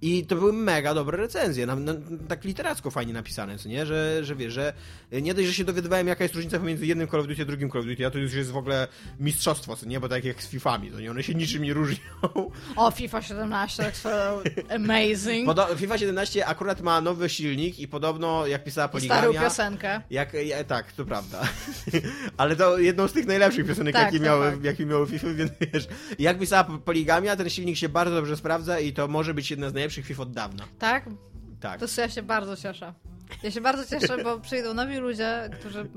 [0.03, 1.67] i to były mega dobre recenzje,
[2.29, 4.73] tak literacko fajnie napisane, co nie, że, że wiesz, że
[5.13, 7.71] nie dość, że się dowiadywałem jaka jest różnica pomiędzy jednym Call of Duty a drugim
[7.71, 8.89] Call of Duty, a to już jest w ogóle
[9.21, 11.99] mistrzostwo, co nie, bo tak jak z Fifami, to nie, one się niczym nie różnią.
[12.77, 14.41] O, FIFA 17, tak swoją
[14.75, 15.49] amazing.
[15.49, 19.49] Podo- FIFA 17 akurat ma nowy silnik i podobno, jak pisała I starą Poligamia...
[19.49, 20.01] piosenkę.
[20.11, 21.43] Jak, ja, tak, to prawda.
[22.37, 24.65] Ale to jedną z tych najlepszych piosenek, Tak, jakie, tak, miały, tak.
[24.65, 28.93] jakie miały FIFA, więc wiesz, jak pisała Poligamia, ten silnik się bardzo dobrze sprawdza i
[28.93, 30.65] to może być jedna z najlepszych FIFA od dawna.
[30.79, 31.05] Tak?
[31.61, 31.81] Tak.
[31.81, 32.95] To ja się bardzo cieszę.
[33.43, 35.89] Ja się bardzo cieszę, bo przyjdą nowi ludzie, którzy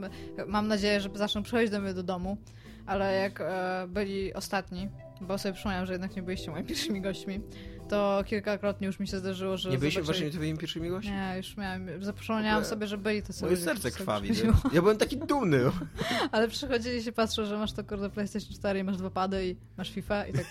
[0.48, 2.38] mam nadzieję, że zaczną przychodzić do mnie do domu,
[2.86, 4.90] ale jak e, byli ostatni,
[5.22, 7.42] bo sobie przypomniałam, że jednak nie byliście moimi pierwszymi gośćmi,
[7.90, 11.12] to kilkakrotnie już mi się zdarzyło, że Nie byliście zobaczyli- właśnie twoimi pierwszymi gośćmi?
[11.14, 13.52] Nie, już miałem, zapomniałam sobie, że byli to sobie.
[13.52, 14.30] Moje serce krwawi.
[14.74, 15.60] Ja byłem taki dumny.
[16.32, 19.56] Ale przychodzili się, patrzą, że masz to kurde PlayStation 4 i masz dwa pady i
[19.78, 20.46] masz FIFA i tak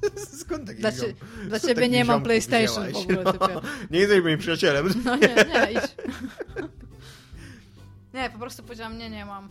[0.40, 1.14] Skąd taki dla, cie,
[1.48, 3.06] dla ciebie nie mam PlayStation wzięłaś?
[3.06, 3.32] w ogóle, No.
[3.32, 3.60] typie.
[3.90, 4.88] Nie jesteś moim przyjacielem.
[5.04, 5.94] No nie, nie, idź.
[8.14, 9.48] Nie, po prostu powiedziałam, nie, nie mam.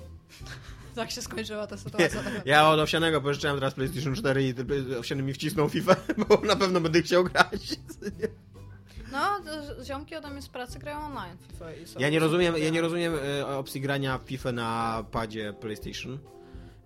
[0.95, 2.23] Tak się skończyła ta sytuacja.
[2.23, 4.53] Tak Ja od Owsianego pożyczyłem teraz PlayStation 4 i
[4.99, 5.95] Owsiany mi wcisnął FIFA,
[6.29, 7.79] bo na pewno będę chciał grać.
[9.11, 12.19] No, to ziomki ode mnie z pracy grają online w FIFA i sobie Ja nie
[12.19, 16.19] rozumiem, ja nie rozumiem e, opcji grania w FIFA na padzie PlayStation.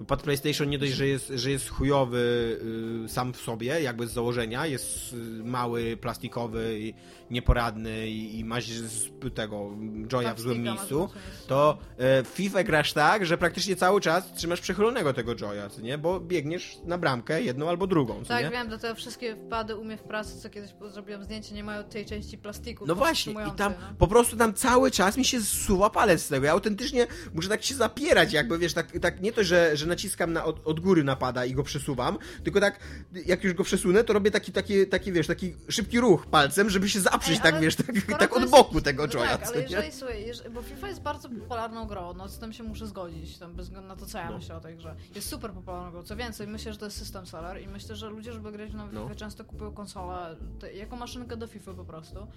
[0.08, 2.60] Pad PlayStation nie dość, że jest, że jest chujowy
[3.06, 6.94] y, sam w sobie, jakby z założenia, jest y, mały, plastikowy i
[7.32, 9.70] nieporadny i, i masz z tego
[10.12, 11.10] joya w złym miejscu,
[11.48, 15.98] to w FIFA grasz tak, że praktycznie cały czas trzymasz przechylonego tego joya, co nie?
[15.98, 18.52] Bo biegniesz na bramkę jedną albo drugą, co Tak, nie?
[18.52, 22.06] wiem, dlatego wszystkie wpady u mnie w pracy, co kiedyś zrobiłam zdjęcie, nie mają tej
[22.06, 22.86] części plastiku.
[22.86, 23.96] No właśnie, i tam no.
[23.98, 26.46] po prostu tam cały czas mi się zsuwa palec z tego.
[26.46, 30.34] Ja autentycznie muszę tak się zapierać, jakby wiesz, tak, tak nie to, że, że naciskam
[30.34, 32.80] na, od, od góry napada i go przesuwam, tylko tak,
[33.26, 36.90] jak już go przesunę, to robię taki, taki, taki wiesz, taki szybki ruch palcem, żeby
[36.90, 37.86] się zaprzeć, Ej, tak wiesz, tak,
[38.20, 41.02] tak od jest- boku tego no joya, Tak, ale jeżeli, słuchaj, jeżeli, bo FIFA jest
[41.02, 44.18] bardzo popularną grą, no z tym się muszę zgodzić, tam bez względu na to, co
[44.18, 44.38] ja No.
[44.38, 44.96] myślę o tej grze.
[45.16, 46.04] Jest super popularną grą.
[46.04, 48.86] Co więcej, myślę, że to jest system seller i myślę, że ludzie, żeby grać na
[48.86, 49.02] No.
[49.04, 52.28] FIFA, często kupują konsolę te, jako maszynkę do FIFA po prostu.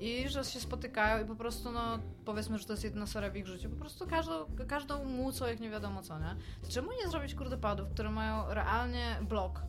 [0.00, 3.36] I że się spotykają i po prostu, no powiedzmy, że to jest jedna seria w
[3.36, 3.70] ich życiu.
[3.70, 4.32] Po prostu każdą,
[4.68, 6.36] każdą mucą, jak nie wiadomo co, nie?
[6.62, 9.60] To czemu nie zrobić kurde padów, które mają realnie blok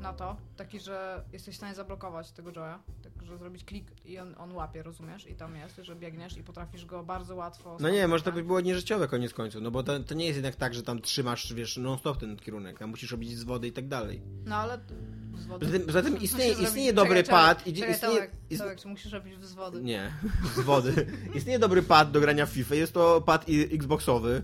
[0.00, 4.18] na to, taki, że jesteś w stanie zablokować tego Joya, tak, że zrobić klik i
[4.18, 5.26] on, on łapie, rozumiesz?
[5.26, 7.76] I tam jest, że biegniesz i potrafisz go bardzo łatwo...
[7.80, 10.24] No nie, może to by samodzielnie- było nieżyciowe koniec końców, no bo to, to nie
[10.26, 13.68] jest jednak tak, że tam trzymasz, wiesz, non-stop ten kierunek, tam musisz robić z wody
[13.68, 14.22] i tak dalej.
[14.44, 14.78] No ale...
[15.38, 15.80] Z wody.
[15.80, 18.88] Poza tym istnieje, istnieje dobry czekaj, pad, Czekaj, idzie- czekaj istnieje, Tomek, ist- Tomek, czy
[18.88, 19.82] musisz robić z wody?
[19.82, 20.12] Nie,
[20.56, 21.06] z wody.
[21.34, 24.42] Istnieje dobry pad do grania w FIFA, jest to pad i- Xboxowy.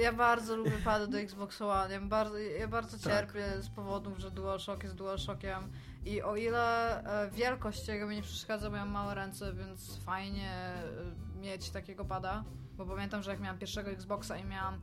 [0.00, 1.92] Ja bardzo lubię pady do Xbox One.
[1.94, 3.12] Ja bardzo, ja bardzo Tak.
[3.12, 5.72] cierpię z powodów, że DualShock jest DualShockiem.
[6.04, 9.98] I o ile e, wielkość jego mi nie przeszkadza, bo ja mam małe ręce, więc
[10.04, 12.44] fajnie e, mieć takiego pada.
[12.76, 14.80] Bo pamiętam, że jak miałam pierwszego Xboxa i miałam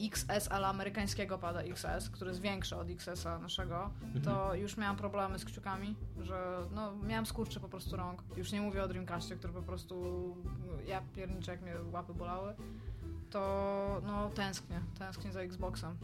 [0.00, 3.90] XS, ale amerykańskiego pada XS, który jest większy od XS-a naszego,
[4.24, 8.22] to już miałam problemy z kciukami, że no, miałam skurcze po prostu rąk.
[8.36, 10.36] Już nie mówię o Dreamcastie, który po prostu
[10.86, 12.54] ja pierniczę, jak mnie łapy bolały
[13.32, 15.96] to no tęsknię, tęsknię za Xboxem.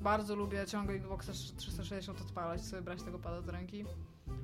[0.00, 3.84] Bardzo lubię ciągle Xboxa 360 odpalać, sobie brać tego pada do ręki.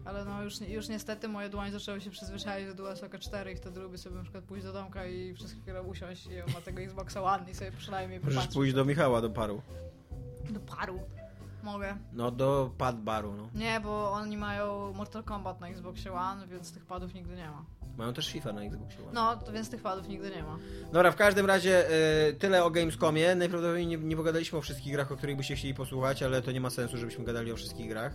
[0.05, 3.81] Ale no już, już niestety moje dłonie zaczęły się przyzwyczaić do DualShocka 4 i wtedy
[3.81, 6.81] lubię sobie na przykład pójść do domka i przez chwilę usiąść i on ma tego
[6.81, 8.55] Xboxa One i sobie przynajmniej Możesz popatrzeć.
[8.55, 9.63] pójść do Michała, do paru.
[10.51, 11.01] Do paru.
[11.63, 11.97] Mogę.
[12.13, 13.49] No, do pad baru, no.
[13.55, 17.65] Nie, bo oni mają Mortal Kombat na Xboxie One, więc tych padów nigdy nie ma.
[17.99, 19.13] Mają też FIFA na Xboxie One.
[19.13, 20.59] No, to więc tych wadów nigdy nie ma.
[20.93, 21.91] Dobra, w każdym razie
[22.29, 23.35] y, tyle o Gamescomie.
[23.35, 26.61] Najprawdopodobniej nie, nie pogadaliśmy o wszystkich grach, o których byście chcieli posłuchać, ale to nie
[26.61, 28.13] ma sensu, żebyśmy gadali o wszystkich grach,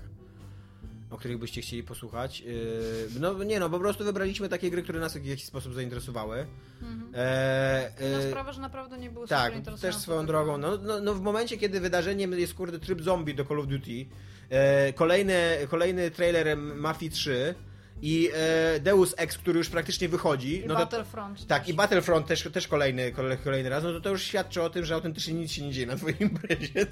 [1.10, 2.44] o których byście chcieli posłuchać.
[2.48, 6.46] Y, no nie no, po prostu wybraliśmy takie gry, które nas w jakiś sposób zainteresowały.
[6.82, 7.12] Mhm.
[7.16, 9.98] E, No y, sprawa, że naprawdę nie były tak, super interesujące.
[9.98, 10.58] też swoją drogą.
[10.58, 14.06] No, no, no w momencie, kiedy wydarzeniem jest kurde tryb zombie do Call of Duty,
[14.50, 17.56] e, kolejny, kolejny trailer Mafii 3
[18.02, 20.64] i e, Deus Ex, który już praktycznie wychodzi.
[20.64, 21.48] I no to, Battlefront.
[21.48, 21.70] tak, też.
[21.70, 24.86] i Battlefront też, też kolejny, kole- kolejny raz, no to, to już świadczy o tym,
[24.86, 26.86] że autentycznie nic się nie dzieje na twojej imprezie?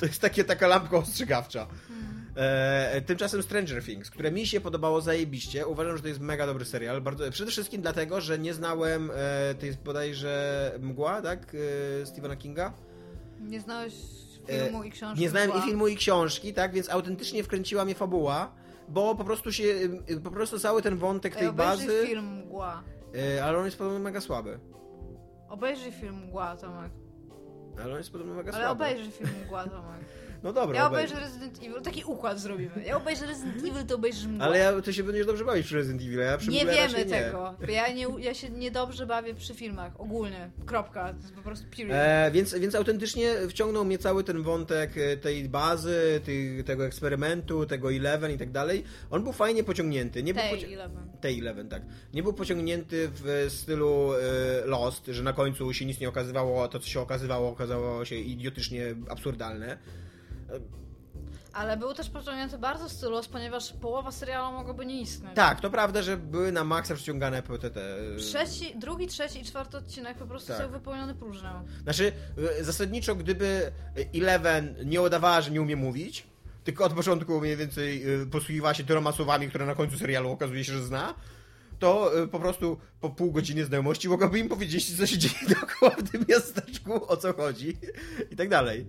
[0.00, 1.66] To jest takie, taka lampka ostrzegawcza.
[2.36, 6.64] E, tymczasem Stranger Things, które mi się podobało zajebiście, uważam, że to jest mega dobry
[6.64, 11.56] serial, bardzo, przede wszystkim dlatego, że nie znałem, e, to jest bodajże Mgła, tak,
[12.02, 12.72] e, Stephena Kinga?
[13.40, 13.92] Nie znałeś
[14.48, 15.18] filmu i książki.
[15.18, 15.62] E, Nie znałem była.
[15.62, 18.52] i filmu, i książki, tak, więc autentycznie wkręciła mnie fabuła,
[18.88, 19.64] bo po prostu się,
[20.10, 22.82] y, po prostu cały ten wątek Ej, tej obejrzyj bazy, film Mgła.
[23.36, 24.58] e, ale on jest podobno mega słaby.
[25.48, 26.92] Obejrzyj film Mgła, Tomek.
[27.84, 28.84] Ale on jest podobno mega Ale słaby.
[28.84, 30.00] obejrzyj film Mgła, Tomek.
[30.42, 31.14] No dobra, Ja obejrzę.
[31.14, 31.82] obejrzę Resident Evil.
[31.82, 32.70] Taki układ zrobimy.
[32.86, 34.44] Ja obejrzę Resident Evil, to obejrzysz Mgła.
[34.46, 36.98] Ale ja, ty się będziesz dobrze bawić przy Resident Evil, a ja przy Nie wiemy
[36.98, 37.04] nie.
[37.04, 37.54] tego.
[37.68, 40.50] Ja, nie, ja się niedobrze bawię przy filmach, ogólnie.
[40.66, 41.08] Kropka.
[41.12, 41.90] To jest po prostu period.
[41.94, 47.66] E, więc, więc autentycznie wciągnął mnie cały ten wątek e, tej bazy, tej, tego eksperymentu,
[47.66, 48.84] tego Eleven i tak dalej.
[49.10, 50.22] On był fajnie pociągnięty.
[50.22, 51.10] Nie był Tej poci- Eleven.
[51.20, 51.82] tej Eleven, tak.
[52.14, 56.78] Nie był pociągnięty w stylu e, Lost, że na końcu się nic nie okazywało, to
[56.78, 59.78] co się okazywało okazało się idiotycznie absurdalne.
[61.52, 65.32] Ale był też pociągnięty bardzo w stylu, ponieważ połowa serialu mogłaby nie istnieć.
[65.34, 67.70] Tak, to prawda, że były na maksa przyciągane te...
[67.70, 70.62] te Trzeci, drugi, trzeci i czwarty odcinek po prostu Tak.
[70.62, 71.64] są wypełnione próżnią.
[71.82, 72.12] Znaczy,
[72.60, 73.72] y, zasadniczo, gdyby
[74.14, 76.26] Eleven nie udawała, że nie umie mówić,
[76.64, 80.64] tylko od początku mniej więcej y, posługiwała się tyloma słowami, które na końcu serialu okazuje
[80.64, 81.14] się, że zna,
[81.78, 85.90] to y, po prostu po pół godziny znajomości mogłaby im powiedzieć, co się dzieje dookoła
[85.90, 87.76] w tym miasteczku, o co chodzi
[88.30, 88.86] i tak dalej.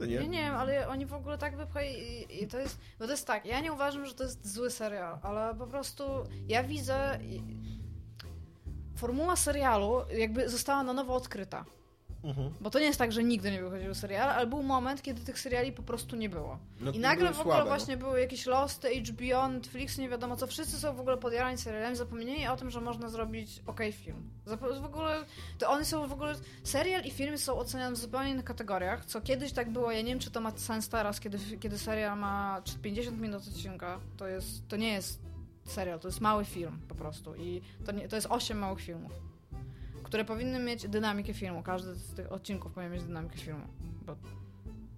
[0.00, 0.28] Ja nie?
[0.28, 3.26] nie wiem, ale oni w ogóle tak wypchali i, i to jest, bo to jest
[3.26, 6.04] tak, ja nie uważam, że to jest zły serial, ale po prostu
[6.48, 7.42] ja widzę i-
[8.96, 11.64] formuła serialu jakby została na nowo odkryta.
[12.24, 12.54] Mhm.
[12.60, 15.38] Bo to nie jest tak, że nigdy nie wychodziły seriale, ale był moment, kiedy tych
[15.38, 16.58] seriali po prostu nie było.
[16.80, 17.76] No, I nagle były w ogóle słabe, no.
[17.76, 20.46] właśnie były jakieś Lost, HBO, Netflix, nie wiadomo co.
[20.46, 24.30] Wszyscy są w ogóle podjarani serialami, zapomnieli o tym, że można zrobić ok film.
[24.46, 25.24] Zap- w ogóle,
[25.58, 29.20] to one są w ogóle, serial i film są oceniane w zupełnie innych kategoriach, co
[29.20, 32.62] kiedyś tak było, ja nie wiem czy to ma sens teraz, kiedy, kiedy serial ma
[32.82, 35.20] 50 minut odcinka, to jest, to nie jest
[35.64, 39.12] serial, to jest mały film po prostu i to, nie, to jest 8 małych filmów.
[40.14, 41.62] Które powinny mieć dynamikę filmu.
[41.62, 43.66] Każdy z tych odcinków powinien mieć dynamikę filmu.
[44.06, 44.16] Bo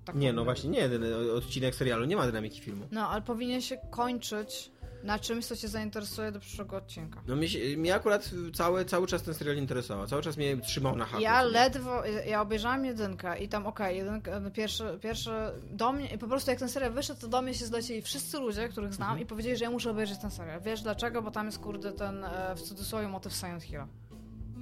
[0.05, 0.91] tak Nie, no właśnie nie,
[1.37, 2.89] odcinek serialu nie ma dynamiki filmu.
[2.91, 4.71] No, ale powinien się kończyć
[5.03, 7.23] na czymś, co cię zainteresuje do przyszłego odcinka.
[7.27, 11.05] No mnie, mnie akurat cały, cały czas ten serial interesował, cały czas mnie trzymał na
[11.05, 11.23] haku.
[11.23, 16.19] Ja ledwo, ja obejrzałam jedynkę i tam okej, jedynka, no, pierwsze, pierwsze, do mnie, i
[16.19, 19.09] po prostu jak ten serial wyszedł, to do mnie się zlecieli wszyscy ludzie, których znam
[19.09, 19.23] Mhm.
[19.23, 20.61] i powiedzieli, że ja muszę obejrzeć ten serial.
[20.61, 21.23] Wiesz dlaczego?
[21.23, 23.81] Bo tam jest kurde ten, e, w cudzysłowie, motyw Silent Hill.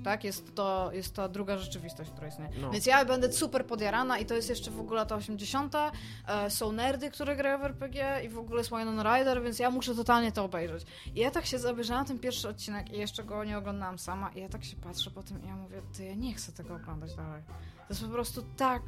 [0.05, 2.51] Tak, jest to, jest to druga rzeczywistość, która istnieje.
[2.61, 2.71] No.
[2.71, 5.75] Więc ja będę super podjarana i to jest jeszcze w ogóle lata 80.
[5.75, 9.71] E, są nerdy, które grają w RPG i w ogóle jest Winona Rider, więc ja
[9.71, 10.87] muszę totalnie to obejrzeć.
[11.15, 14.41] I ja tak się obejrzałam ten pierwszy odcinek i jeszcze go nie oglądałam sama i
[14.41, 17.15] ja tak się patrzę po tym i ja mówię, ty, ja nie chcę tego oglądać
[17.15, 17.43] dalej.
[17.77, 18.83] To jest po prostu tak...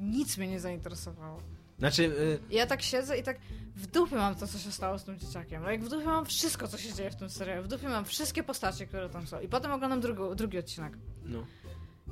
[0.00, 1.40] Nic mnie nie zainteresowało.
[1.78, 3.38] Znaczy, y, ja tak siedzę i tak
[3.76, 5.62] w dupie mam to, co się stało z tym dzieciakiem.
[5.62, 7.62] No jak w dupie mam wszystko, co się dzieje w tym serialu.
[7.62, 9.40] W dupie mam wszystkie postacie, które tam są.
[9.40, 10.92] I potem oglądam drugi, drugi odcinek.
[11.24, 11.46] no.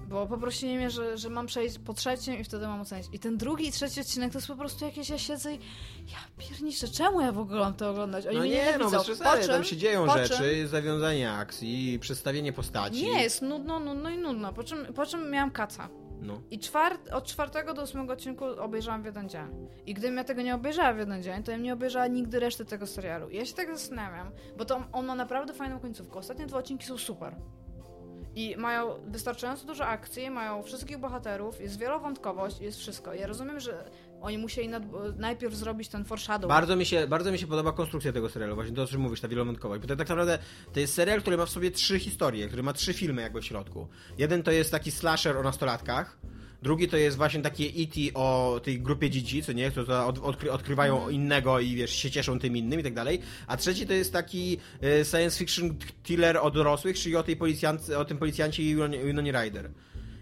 [0.08, 3.06] Bo poprosili mnie, że, że mam przejść po trzecim i wtedy mam ocenić.
[3.12, 5.58] I ten drugi i trzeci odcinek to jest po prostu jakieś, ja siedzę i
[6.12, 8.26] ja pierniczę, czemu ja w ogóle mam to oglądać?
[8.26, 11.32] Oni No mnie nie, no przesady, Po tam czym- się dzieją po czym- rzeczy, zawiązanie
[11.32, 13.02] akcji, przedstawienie postaci.
[13.02, 14.52] Nie, jest nudno, nudno i nudno.
[14.52, 15.88] Po czym, po czym miałam kaca.
[16.20, 16.42] No.
[16.50, 19.68] I czwart, od czwartego do ósmego odcinku obejrzałam w jeden dzień.
[19.86, 22.64] I gdybym ja tego nie obejrzała w jeden dzień, to ja nie obejrzała nigdy reszty
[22.64, 23.30] tego serialu.
[23.30, 26.18] Ja się tak zastanawiam, bo to on ma naprawdę fajną końcówkę.
[26.18, 27.36] Ostatnie dwa odcinki są super.
[28.34, 33.14] I mają wystarczająco dużo akcji, mają wszystkich bohaterów, jest wielowątkowość, jest wszystko.
[33.14, 33.90] Ja rozumiem, że
[34.26, 34.82] oni musieli nad,
[35.16, 36.48] najpierw zrobić ten foreshadow.
[36.48, 39.20] Bardzo mi, się, bardzo mi się podoba konstrukcja tego serialu, właśnie to, o czym mówisz,
[39.20, 39.82] ta wielowątkowość.
[39.82, 40.38] Bo to tak naprawdę
[40.72, 43.44] to jest serial, który ma w sobie trzy historie, który ma trzy filmy jakby w
[43.44, 43.88] środku.
[44.18, 46.18] Jeden to jest taki slasher o nastolatkach,
[46.62, 48.00] drugi to jest właśnie takie E.T.
[48.14, 51.12] o tej grupie dzieci, co nie, które odkry, odkrywają Mhm.
[51.14, 53.20] innego i wiesz, się cieszą tym innym i tak dalej.
[53.46, 57.98] A trzeci to jest taki e, science fiction thriller o dorosłych, czyli o, tej policjance,
[57.98, 59.70] o tym policjancie i Winonie Ryder.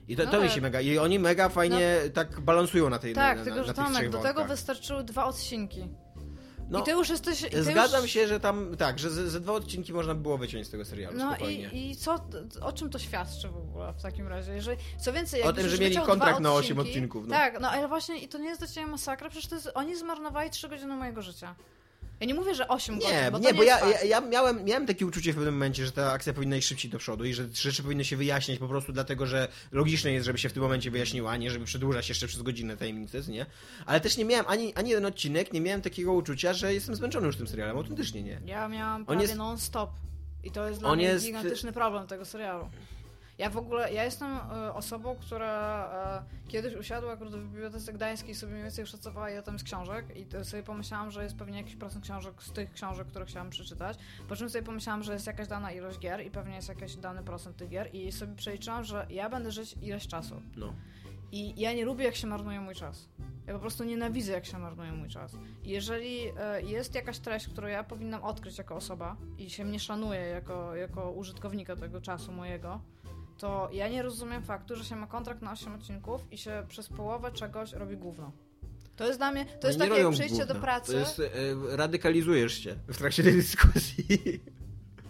[0.09, 0.55] I to, No to mi tak.
[0.55, 0.81] się mega.
[0.81, 3.85] I oni mega fajnie tak balansują na tej tak, na, tylko na, że na tych
[3.85, 5.89] Tomek, do tego wystarczyły dwa odcinki.
[6.69, 7.41] No, I ty już jesteś...
[7.51, 8.11] Ty Zgadzam już...
[8.11, 11.19] się, że tam, tak, że ze, ze dwa odcinki można było wyciąć z tego serialu
[11.19, 11.69] No spokojnie.
[11.73, 12.15] i, i co,
[12.61, 14.53] o czym to świadczy w ogóle w takim razie?
[14.55, 17.35] Jeżeli, co więcej, O tym, że mieli kontrakt na osiem odcinki- odcinków, no.
[17.35, 19.97] Tak, no ale właśnie i to nie jest dla ciebie masakra, przecież to jest, oni
[19.97, 21.55] zmarnowali 3 godziny mojego życia.
[22.21, 24.65] Ja nie mówię, że 8 godzin, Nie, bo nie, bo nie ja, jest ja, miałem,
[24.65, 27.35] miałem takie uczucie w pewnym momencie, że ta akcja powinna iść szybciej do przodu i
[27.35, 30.62] że rzeczy powinny się wyjaśniać po prostu dlatego, że logiczne jest, żeby się w tym
[30.62, 33.47] momencie wyjaśniła, a nie żeby przedłużać jeszcze przez godzinę tajemnicy, nie?
[33.87, 37.27] Ale też nie miałem ani, ani jeden odcinek, nie miałem takiego uczucia, że jestem zmęczony
[37.27, 38.41] już tym serialem, autentycznie nie.
[38.47, 39.91] Ja miałam prawie jest- non-stop.
[40.45, 42.69] I to jest dla On mnie jest- gigantyczny problem tego serialu.
[43.39, 48.30] Ja w ogóle, ja jestem e, osobą, która e, kiedyś usiadła akurat w Bibliotece Gdańskiej
[48.30, 51.59] i sobie mniej więcej szacowała ile tam jest książek i sobie pomyślałam, że jest pewnie
[51.59, 55.26] jakiś procent książek z tych książek, które chciałam przeczytać, po czym sobie pomyślałam, że jest
[55.26, 58.85] jakaś dana ilość gier i pewnie jest jakiś dany procent tych gier i sobie przeliczyłam,
[58.85, 60.43] że ja będę żyć ileś czasu.
[60.57, 60.74] No.
[61.32, 63.09] I ja nie lubię, jak się marnuje mój czas.
[63.47, 65.37] Ja po prostu nienawidzę, jak się marnuje mój czas.
[65.64, 69.80] I jeżeli e, jest jakaś treść, którą ja powinnam odkryć jako osoba i się mnie
[69.80, 72.80] szanuje jako, jako użytkownika tego czasu mojego,
[73.39, 76.89] to ja nie rozumiem faktu, że się ma kontrakt na 8 odcinków i się przez
[76.89, 78.32] połowę czegoś robi gówno.
[78.97, 82.53] To jest dla mnie, to jest No takie przyjście do pracy, To jest, e, radykalizujesz
[82.59, 84.05] się w trakcie tej dyskusji.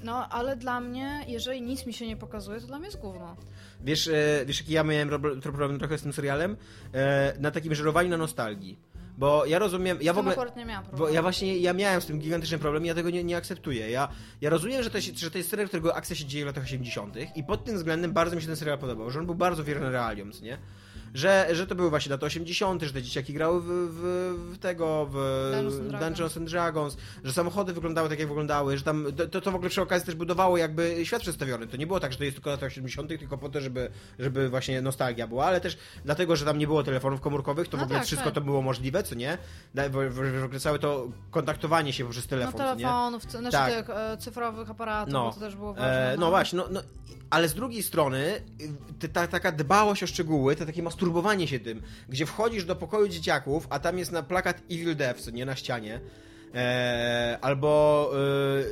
[0.03, 3.37] no ale dla mnie, jeżeli nic mi się nie pokazuje, to dla mnie jest gówno.
[3.81, 6.57] Wiesz, e, wiesz jaki ja miałem rob- problem trochę z tym serialem?
[6.95, 8.79] E, na takim żerowaniu na nostalgii.
[9.19, 10.37] Bo ja rozumiem, ja w ogóle...
[10.57, 13.25] nie miałam Bo ja właśnie, ja miałem z tym gigantyczny problem i ja tego nie,
[13.25, 13.91] nie akceptuję.
[13.91, 14.09] Ja,
[14.41, 16.65] ja rozumiem, że to, jest, że to jest serial, którego akcja się dzieje w latach
[16.65, 17.17] 80.
[17.37, 19.91] i pod tym względem bardzo mi się ten serial podobał, że on był bardzo wierny
[19.91, 20.59] realiom, nie?
[21.15, 25.07] Że, że to były właśnie lata 80., że te dzieciaki grały w, w, w tego,
[25.11, 25.12] w
[25.53, 26.01] Dungeons.
[26.05, 29.71] Dungeons and Dragons, że samochody wyglądały tak, jak wyglądały, że tam to, to w ogóle
[29.71, 31.67] przy okazji też budowało jakby świat przedstawiony.
[31.67, 34.49] To nie było tak, że to jest tylko lata 80., tylko po to, żeby, żeby
[34.49, 37.85] właśnie nostalgia była, ale też dlatego, że tam nie było telefonów komórkowych, to w No
[37.85, 38.35] ogóle tak, wszystko tak.
[38.35, 39.39] to było możliwe, co nie?
[39.75, 42.59] W, w, w ogóle całe to kontaktowanie się poprzez No telefon, nie?
[42.67, 43.73] telefonów, cy- znaczy Tak.
[43.75, 45.33] tych e, cyfrowych aparatów, No.
[45.33, 46.12] to też było ważne.
[46.12, 46.81] E, no właśnie, no, no,
[47.31, 48.43] ale z drugiej strony
[49.05, 51.04] y, ta, taka dbałość o szczegóły, to takie masturbowanie
[51.47, 55.31] się tym, gdzie wchodzisz do pokoju dzieciaków, a tam jest na plakat Evil Death, co
[55.31, 56.01] nie na ścianie,
[56.55, 58.11] e, albo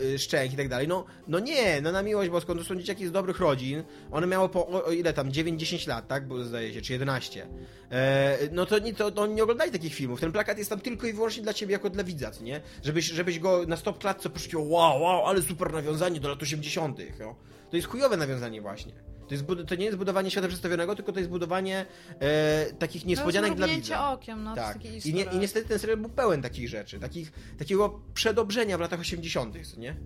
[0.03, 0.89] y, y, szczęk i tak dalej.
[0.89, 4.49] No, no nie, no na miłość boską, to są dzieciaki z dobrych rodzin, one miały
[4.49, 7.47] po, o, ile tam, 9-10 lat, tak, bo zdaje się, czy 11.
[7.91, 10.81] E, no to, nie, to, to oni nie oglądali takich filmów, ten plakat jest tam
[10.81, 12.61] tylko i wyłącznie dla ciebie jako dla widza, nie?
[12.85, 16.99] Żebyś, żebyś go na stop klatce poczuł, wow, wow, ale super nawiązanie do lat 80.
[17.21, 17.35] No.
[17.73, 18.93] To jest chujowe nawiązanie właśnie.
[19.29, 21.87] To, jest, to nie jest budowanie świata przedstawionego, tylko to jest budowanie
[22.21, 24.11] e, takich niespodzianek dla widza.
[24.11, 24.85] okiem, no tak.
[24.85, 29.67] I, I niestety ten serial był pełen takich rzeczy, takich, takiego przedobrzenia w latach 80.,
[29.67, 29.97] co nie?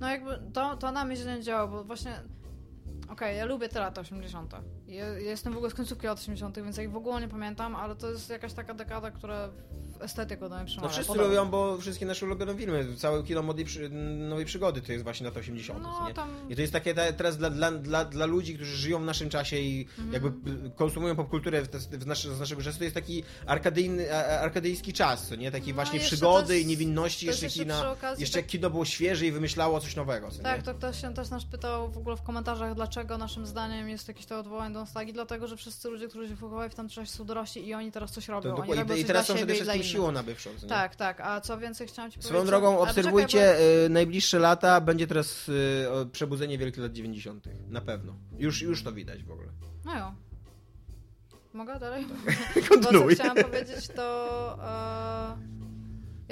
[0.00, 2.20] No jakby to, to na mnie źle nie działa, bo właśnie...
[3.08, 4.52] Okej, ja lubię te lata 80.
[4.86, 7.28] Ja, ja jestem w ogóle z końcówki lat 80., więc ja ich w ogóle nie
[7.28, 9.48] pamiętam, ale to jest jakaś taka dekada, która
[9.98, 10.88] w estetykę do mnie No przemawia.
[10.92, 11.28] wszyscy Podoba.
[11.28, 13.88] lubią, bo wszystkie nasze ulubione filmy, całe kino przy,
[14.28, 15.82] nowej przygody to jest właśnie lata 80.
[15.82, 16.14] No, nie?
[16.14, 19.04] tam- I to jest takie te, teraz dla, dla, dla, dla ludzi, którzy żyją w
[19.04, 20.12] naszym czasie i Mhm.
[20.12, 20.32] jakby
[20.70, 25.50] konsumują popkulturę w, w nasze, z naszego czasu, to jest taki arkadyjny, arkadyjski czas, nie?
[25.50, 29.32] Taki No, właśnie przygody i niewinności, jeszcze jeszcze kina, jeszcze tak- kino było świeże i
[29.32, 30.62] wymyślało coś nowego, co Tak, nie?
[30.62, 34.26] to ktoś się też nas pytał w ogóle w komentarzach, dlaczego naszym zdaniem jest jakieś
[34.26, 37.24] to odwołanie do nostalgii, dlatego, że wszyscy ludzie, którzy się wychowali w tamtym czasie są
[37.24, 38.56] dorośli i oni teraz coś robią.
[38.56, 40.68] To, oni robią I, teraz są przede wszystkim siłą nabywczą, nie?
[40.68, 41.20] Tak, tak.
[41.20, 42.50] A co więcej chciałam ci Swoją powiedzieć?
[42.50, 45.52] drogą, Ale obserwujcie poczekaj, y, najbliższe lata, będzie teraz y,
[46.12, 47.44] przebudzenie wielkich lat 90.
[47.68, 48.14] Na pewno.
[48.38, 49.48] Już, już to widać w ogóle.
[49.60, 49.66] bo...
[49.84, 50.14] No jo.
[51.52, 52.06] Mogę dalej?
[52.26, 52.54] Tak.
[52.62, 53.16] Bo Kontynuuj.
[53.16, 54.58] co chciałam powiedzieć to...
[54.64, 55.61] E...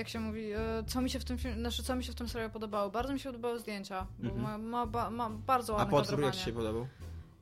[0.00, 2.14] Jak się mówi, e, co mi się w tym filmie, znaczy co mi się w
[2.14, 2.90] tym serialu podobało?
[2.90, 4.42] Bardzo mi się podobały zdjęcia, bo Mhm.
[4.42, 6.86] ma, ma, ba- ma bardzo A ładne potwór jak ci się podobał?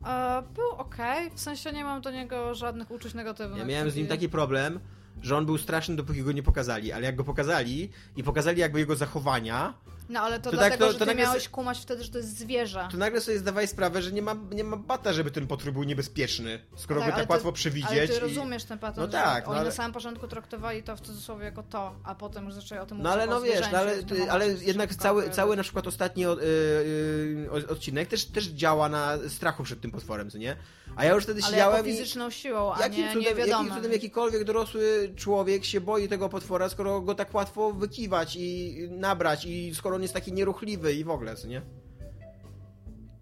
[0.06, 3.58] E, był okej, w sensie nie mam do niego żadnych uczuć negatywnych.
[3.58, 4.80] Ja miałem z nim taki problem,
[5.22, 8.78] że on był straszny, dopóki go nie pokazali, ale jak go pokazali i pokazali jakby
[8.78, 9.74] jego zachowania,
[10.08, 12.04] No ale to, To tak, dlatego, to- że to ty nagle miałeś se- kumać wtedy,
[12.04, 12.88] że to jest zwierzę.
[12.90, 15.82] to nagle sobie zdawaj sprawę, że nie ma, nie ma bata, żeby ten potwór był
[15.84, 17.90] niebezpieczny, skoro Tak, go ale tak to- łatwo przewidzieć.
[17.90, 18.18] Ale ty i...
[18.20, 21.00] rozumiesz ten pattern, No że tak, no oni ale- na samym początku traktowali to w
[21.00, 23.66] cudzysłowie jako to, a potem już zaczęli o tym mówić No ale jako no wiesz,
[23.72, 26.44] no, ale, i w tym momencie ale jednak cały, cały na przykład ostatni o, y,
[26.44, 30.56] y, odcinek też, też działa na strachu przed tym potworem, co nie?
[30.96, 31.90] A ja już wtedy Ale jako siedziałem i...
[31.92, 33.74] fizyczną siłą, a Jakim nie cudem, jakim niewiadomym.
[33.74, 39.44] cudem jakikolwiek dorosły człowiek się boi tego potwora, skoro go tak łatwo wykiwać i nabrać
[39.44, 41.62] i skoro on jest taki nieruchliwy i w ogóle, co nie?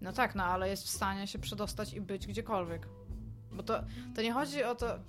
[0.01, 2.87] No tak, no ale jest w stanie się przedostać i być gdziekolwiek.
[3.51, 3.83] Bo to,
[4.15, 4.99] to nie chodzi o to...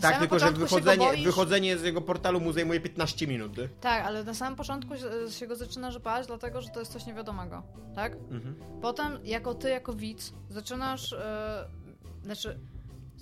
[0.00, 3.56] Tak, tylko że wychodzenie, boisz- wychodzenie z jego portalu mu zajmuje 15 minut.
[3.58, 3.68] nie?
[3.80, 7.06] Tak, ale na samym początku się, się go zaczynasz bać, dlatego że to jest coś
[7.06, 7.62] niewiadomego,
[7.94, 8.12] tak?
[8.30, 8.54] Mhm.
[8.82, 11.12] Potem, jako ty, jako widz, zaczynasz.
[11.12, 11.64] e,
[12.24, 12.58] znaczy,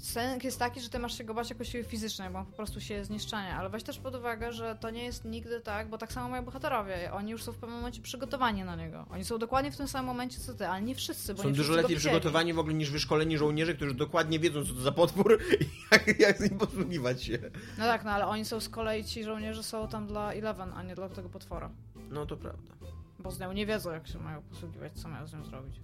[0.01, 2.53] Sen jest taki, że ty masz się go bać jako siły fizycznej, bo on po
[2.53, 5.99] prostu się zniszczenia, ale weź też pod uwagę, że to nie jest nigdy tak, bo
[5.99, 9.07] tak samo mają bohaterowie, oni już są w pewnym momencie przygotowani na niego.
[9.11, 11.55] Oni są dokładnie w tym samym momencie co ty, ale nie wszyscy, bo Są nie
[11.55, 15.39] dużo lepiej przygotowani w ogóle niż wyszkoleni żołnierze, którzy dokładnie wiedzą, co to za potwór
[15.61, 17.39] i jak, jak z nim posługiwać się.
[17.79, 20.83] No tak, no ale oni są z kolei, ci żołnierze są tam dla Eleven, a
[20.83, 21.71] nie dla tego potwora.
[22.11, 22.75] No to prawda.
[23.19, 25.81] Bo z nią nie wiedzą, jak się mają posługiwać, co mają z nią zrobić.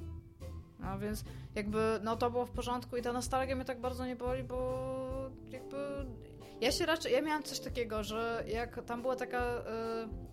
[0.81, 1.25] No więc
[1.55, 4.79] jakby, no to było w porządku i ta nostalgia mnie tak bardzo nie boli, bo
[5.51, 5.77] jakby
[6.61, 9.59] ja się raczej, ja miałam coś takiego, że jak tam była taka,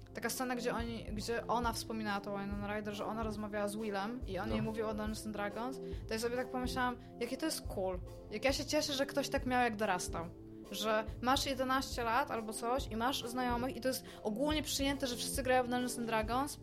[0.10, 3.76] y, taka scena, gdzie oni, gdzie ona wspominała to Winona Ryder, że ona rozmawiała z
[3.76, 4.56] Willem i on No.
[4.56, 8.00] jej mówił o Dungeons and Dragons, to ja sobie tak pomyślałam, jakie to jest cool.
[8.32, 10.26] Jak ja się cieszę, że ktoś tak miał, jak dorastał.
[10.72, 15.16] Że masz 11 lat albo coś i masz znajomych i to jest ogólnie przyjęte, że
[15.16, 16.60] wszyscy grają w Dungeons and Dragons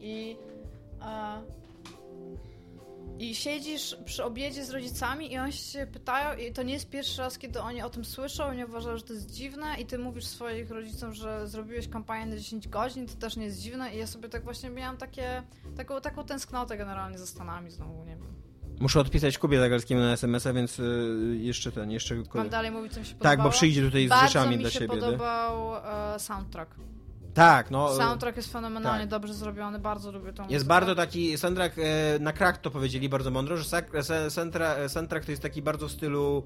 [0.00, 0.36] i
[1.02, 1.42] e,
[3.18, 7.22] i siedzisz przy obiedzie z rodzicami i oni się pytają i to nie jest pierwszy
[7.22, 9.98] raz, kiedy oni o tym słyszą i nie uważają, że to jest dziwne i ty
[9.98, 13.98] mówisz swoich rodzicom, że zrobiłeś kampanię na 10 godzin, to też nie jest dziwne i
[13.98, 15.42] ja sobie tak właśnie miałam takie,
[15.76, 18.34] taką, taką tęsknotę generalnie za Stanami znowu, nie wiem.
[18.80, 22.14] Muszę odpisać Kubie Zagalskiemu na SMS-a, więc y, jeszcze ten, jeszcze...
[22.34, 23.36] Mam dalej mówić, co mi się podobało?
[23.36, 24.94] Tak, bo przyjdzie tutaj z Bardzo rzeczami mi dla się siebie.
[24.94, 25.00] nie?
[25.00, 25.76] podobał
[26.14, 26.74] e, soundtrack.
[27.34, 27.94] Tak, no...
[27.94, 29.10] Soundtrack jest fenomenalnie tak.
[29.10, 30.68] dobrze zrobiony, bardzo lubię tą Jest muzykę.
[30.68, 31.82] bardzo taki, soundtrack e,
[32.20, 33.64] na krak to powiedzieli bardzo mądro, że
[34.88, 36.44] soundtrack to jest taki bardzo w stylu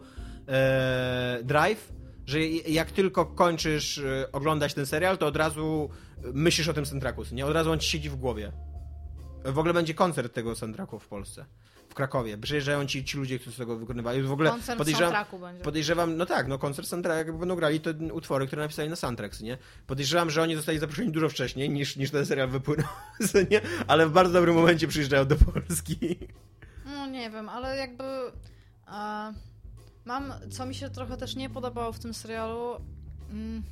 [0.48, 1.92] e, drive,
[2.26, 5.90] że jak tylko kończysz e, oglądać ten serial, to od razu
[6.32, 7.46] myślisz o tym soundtracku, nie?
[7.46, 8.52] Od razu on ci siedzi w głowie.
[9.44, 11.46] W ogóle będzie koncert tego soundtracku w Polsce.
[11.98, 12.38] Krakowie.
[12.38, 14.22] Przyjeżdżają ci, ci ludzie, którzy z tego wykonywali.
[14.22, 15.64] W ogóle Koncert podejrzewam, będzie.
[15.64, 19.40] Podejrzewam, no tak, no koncert soundtrack, jakby będą grali to utwory, które napisali na soundtracks,
[19.40, 19.58] nie?
[19.86, 22.86] Podejrzewam, że oni zostali zaproszeni dużo wcześniej niż, niż ten serial wypłynął,
[23.50, 23.60] nie?
[23.86, 26.18] Ale w bardzo dobrym momencie przyjeżdżają do Polski.
[26.84, 29.34] No nie wiem, ale jakby e,
[30.04, 32.76] mam, co mi się trochę też nie podobało w tym serialu,
[33.30, 33.62] mm,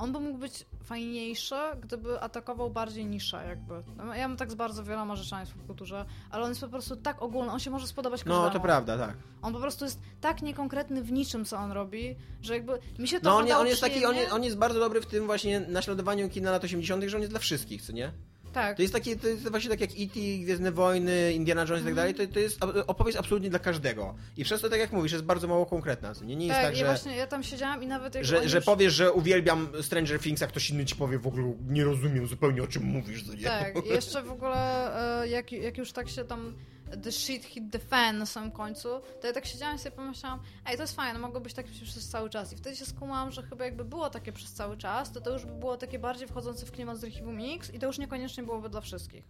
[0.00, 3.82] on by mógł być fajniejszy, gdyby atakował bardziej niszę jakby.
[3.96, 6.96] No, Ja mam tak z bardzo wieloma rzeczami w kulturze, ale on jest po prostu
[6.96, 8.44] tak ogólny, on się może spodobać każdemu.
[8.44, 9.16] No, to prawda, tak.
[9.42, 13.20] On po prostu jest tak niekonkretny w niczym, co on robi, że jakby mi się
[13.20, 16.28] to No on, on jest taki, on on jest bardzo dobry w tym właśnie naśladowaniu
[16.28, 18.12] kina lat 80., że on jest dla wszystkich, co nie?
[18.52, 18.76] Tak.
[18.76, 21.94] To jest takie, to jest właśnie tak jak E.T., Gwiezdne Wojny, Indiana Jones i tak
[21.94, 24.14] dalej, to, to jest opowieść absolutnie dla każdego.
[24.36, 26.36] I przez to, tak jak mówisz, jest bardzo mało konkretna, nie?
[26.36, 26.84] Nie jest tak, tak, że...
[26.84, 28.64] właśnie ja tam siedziałam i nawet jak Że, że już...
[28.64, 32.62] powiesz, że uwielbiam Stranger Things, a ktoś inny ci powie w ogóle nie rozumiem zupełnie
[32.62, 33.24] o czym mówisz?
[33.44, 36.54] Tak, jeszcze w ogóle e, jak, jak już tak się tam
[37.02, 38.88] the shit hit the fan na samym końcu,
[39.20, 42.08] to ja tak siedziałam i sobie pomyślałam, ej, to jest fajne, mogło być tak przez
[42.08, 42.52] cały czas.
[42.52, 45.46] I wtedy się skumałam, że chyba jakby było takie przez cały czas, to to już
[45.46, 48.68] by było takie bardziej wchodzące w klimat z Rechivu Mix i to już niekoniecznie byłoby
[48.68, 49.24] dla wszystkich.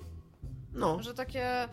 [0.72, 1.02] No.
[1.02, 1.68] Że takie...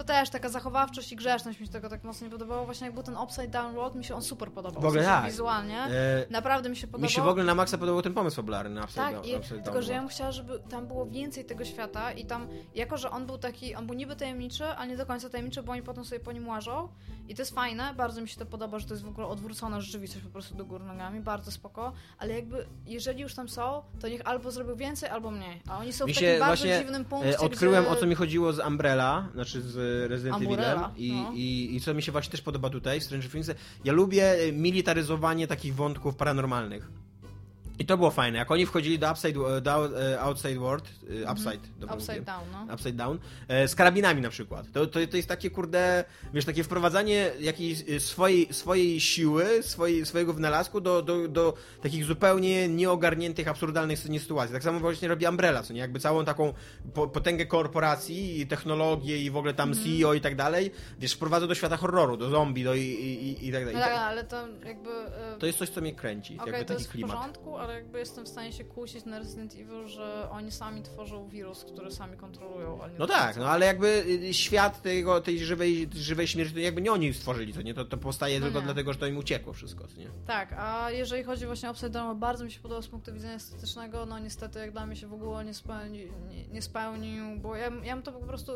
[0.00, 2.64] To też taka zachowawczość i grzeczność mi się tego tak mocno nie podobało.
[2.64, 4.82] Właśnie jak był ten Upside Down World, mi się on super podobał.
[4.82, 5.24] W ogóle tak.
[5.26, 5.78] Wizualnie.
[5.78, 7.02] E, Naprawdę mi się podobał.
[7.02, 9.24] mi się w ogóle na maksa podobał ten pomysł fabularny na Upside Tak, Down.
[9.26, 12.24] i, Upside tylko Down że ja bym chciała, żeby tam było więcej tego świata i
[12.24, 15.62] tam, jako że on był taki, on był niby tajemniczy, ale nie do końca tajemniczy,
[15.62, 16.88] bo oni potem sobie po nim łażą
[17.28, 19.80] i to jest fajne, bardzo mi się to podoba, że to jest w ogóle odwrócona
[19.80, 24.08] rzeczywistość po prostu do góry nogami, bardzo spoko, ale jakby, jeżeli już tam są, to
[24.08, 27.04] niech albo zrobił więcej, albo mniej, a oni są Mi w takim bardzo właśnie, dziwnym
[27.04, 27.92] punkcie, E, odkryłem gdzie...
[27.92, 29.76] o co mi chodziło z Umbrella, znaczy z
[30.08, 31.32] Resident Evilem Umbrella, i, no.
[31.34, 33.50] i, i co mi się właśnie też podoba tutaj w Stranger Things.
[33.84, 36.90] Ja lubię militaryzowanie takich wątków paranormalnych.
[37.80, 38.38] I to było fajne.
[38.38, 40.84] Jak oni wchodzili do Upside, do e, Outside World,
[41.24, 42.24] e, Upside, dobrze Upside mówię?
[42.26, 42.74] down, no.
[42.74, 44.66] Upside Down, e, z karabinami na przykład.
[44.72, 46.04] To, to, to jest takie, kurde,
[46.34, 52.04] wiesz, takie wprowadzanie jakiejś e, swojej, swojej siły, swojej, swojego wynalazku do, do, do takich
[52.04, 54.52] zupełnie nieogarniętych, absurdalnych sytuacji.
[54.52, 55.80] Tak samo właśnie robi Umbrella, co nie?
[55.80, 56.54] Jakby całą taką
[56.94, 59.86] po, potęgę korporacji i technologię i w ogóle tam Mhm.
[60.00, 63.48] CEO i tak dalej, wiesz, wprowadza do świata horroru, do zombie, do i, i, i,
[63.48, 63.74] i tak dalej.
[63.74, 64.90] No tak, ale to jakby...
[64.90, 67.38] e, to jest coś, co mnie kręci, Okej, jakby to taki jest w klimat.
[67.70, 71.64] Ale jakby jestem w stanie się kłócić na Resident Evil, że oni sami tworzą wirus,
[71.64, 76.54] który sami kontrolują, No tak, no ale jakby y, świat tego, tej żywej, żywej śmierci,
[76.54, 77.74] to jakby nie oni stworzyli to, nie?
[77.74, 78.64] To, to powstaje No tylko nie.
[78.64, 80.10] dlatego, że to im uciekło wszystko, nie?
[80.26, 84.06] Tak, a jeżeli chodzi właśnie o Down, bardzo mi się podobał z punktu widzenia estetycznego,
[84.06, 87.70] no niestety jak dla mnie się w ogóle nie, spełni, nie, nie spełnił, bo ja,
[87.84, 88.52] ja bym to po prostu,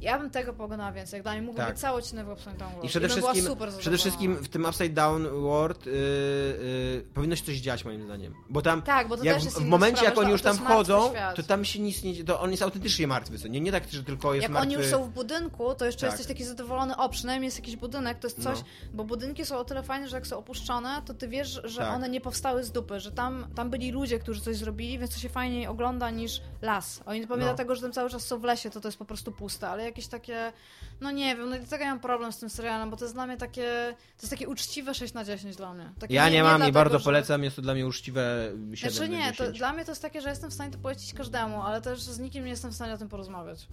[0.00, 1.68] ja bym tego poglądała więcej, jak dla mnie mógłby Tak.
[1.72, 2.84] być cały odcinek w Upside Down World.
[2.84, 7.44] I przede była wszystkim, przede wszystkim w tym Upside Down World yy, yy, powinno się
[7.44, 8.34] coś dziać moim zdaniem.
[8.50, 10.42] Bo tam Tak, bo to jak też w, jest w momencie sprawa, jak oni już
[10.42, 13.60] tam wchodzą, to tam się nic nie to on jest autentycznie martwy, co nie?
[13.60, 14.66] Nie tak, że tylko jest Jak martwy.
[14.68, 16.10] oni już są w budynku, to jeszcze Tak.
[16.10, 18.64] jesteś taki zadowolony, o, przynajmniej jest jakiś budynek, to jest coś, No.
[18.94, 21.94] bo budynki są o tyle fajne, że jak są opuszczone, to ty wiesz, że Tak.
[21.94, 25.20] one nie powstały z dupy, że tam, tam byli ludzie, którzy coś zrobili, więc to
[25.20, 27.00] się fajniej ogląda niż las.
[27.06, 27.48] Oni pewnie No.
[27.50, 29.84] dlatego, że tam cały czas są w lesie, to to jest po prostu puste, ale
[29.88, 30.52] jakieś takie,
[31.00, 33.14] no nie wiem, no i dlatego ja mam problem z tym serialem, bo to jest
[33.14, 35.92] dla mnie takie, to jest takie uczciwe 6 na 10 dla mnie.
[35.98, 38.92] Takie Ja nie, mam i dlatego, bardzo że- polecam, jest to dla mnie uczciwe 7
[38.92, 39.58] Znaczy na nie, to 10.
[39.58, 42.18] dla mnie to jest takie, że jestem w stanie to polecić każdemu, ale też z
[42.18, 43.66] nikim nie jestem w stanie o tym porozmawiać.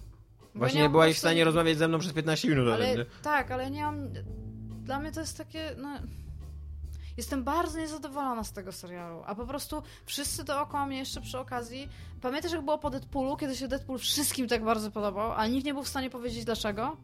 [0.54, 3.04] Bo Właśnie nie mam byłaś w stanie rozmawiać ze mną przez 15 minut Ale, nie?
[3.22, 4.08] tak, ale nie mam.
[4.84, 5.74] Dla mnie to jest takie.
[5.78, 5.98] No...
[7.16, 11.88] Jestem bardzo niezadowolona z tego serialu, a po prostu wszyscy dookoła mnie jeszcze przy okazji.
[12.22, 15.74] Pamiętasz, jak było po Deadpoolu, kiedy się Deadpool wszystkim tak bardzo podobał, ale nikt nie
[15.74, 16.96] był w stanie powiedzieć dlaczego?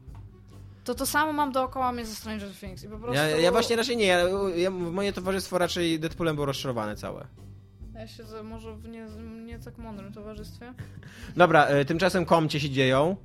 [0.84, 3.14] To to samo mam dookoła mnie ze Stranger Things i po prostu...
[3.14, 4.18] Ja, ja właśnie raczej nie, ja,
[4.56, 7.26] ja, moje towarzystwo raczej Deadpoolem było rozczarowane całe.
[7.94, 9.06] Ja siedzę może w nie,
[9.44, 10.74] nie tak mądrym towarzystwie.
[11.36, 13.16] Dobra, e, tymczasem komcie się dzieją.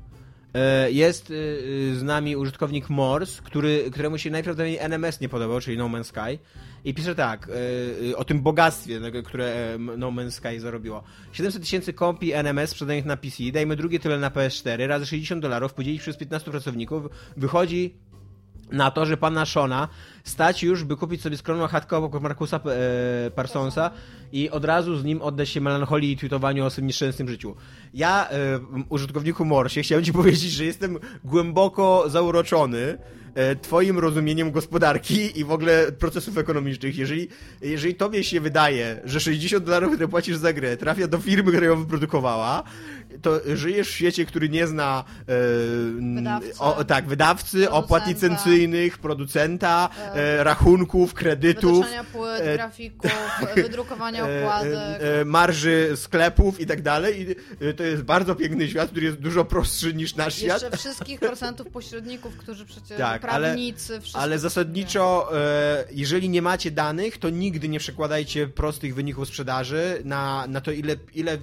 [0.54, 5.62] E, Jest e, e, z nami użytkownik Morse, który, któremu się najprawdopodobniej NMS nie podobał,
[5.62, 6.40] czyli No Man's Sky.
[6.86, 7.50] I pisze tak,
[8.16, 11.04] o tym bogactwie, które No Man's Sky zarobiło.
[11.32, 15.74] 700 tysięcy kopii NMS sprzedanych na PC, dajmy drugie tyle na PS4, razy 60 dolarów,
[15.74, 17.04] podzielić przez 15 pracowników,
[17.38, 17.94] wychodzi
[18.72, 19.88] na to, że pana Shona
[20.30, 23.92] stać już, by kupić sobie skromną chatkę obok Markusa e, Parsonsa
[24.32, 27.56] i od razu z nim oddać się melancholii i tweetowaniu o swym nieszczęsnym życiu.
[27.94, 28.60] Ja, e,
[28.90, 32.98] użytkowniku Morsie, chciałem ci powiedzieć, że jestem głęboko zauroczony
[33.62, 36.98] twoim rozumieniem gospodarki i w ogóle procesów ekonomicznych.
[36.98, 37.28] Jeżeli,
[37.62, 41.68] jeżeli tobie się wydaje, że 60 dolarów, które płacisz za grę, trafia do firmy, która
[41.68, 42.64] ją wyprodukowała,
[43.22, 45.34] to żyjesz w świecie, który nie zna e,
[46.16, 46.60] Wydawcy.
[46.60, 53.12] o, tak, wydawcy, opłat licencyjnych, producenta, e, rachunków, kredytów, płyt, e, grafików,
[53.56, 54.74] wydrukowania e, okładek.
[54.74, 57.22] e, e, marży sklepów i tak dalej.
[57.22, 57.36] I
[57.66, 60.62] e, to jest bardzo piękny świat, który jest dużo prostszy niż nasz świat.
[60.62, 64.22] Jeszcze wszystkich procentów pośredników, którzy przecież Tak, ale- prawnicy, wszystko.
[64.22, 70.46] Ale zasadniczo, e, jeżeli nie macie danych, to nigdy nie przekładajcie prostych wyników sprzedaży na,
[70.48, 71.40] na to, ile, ile e, e,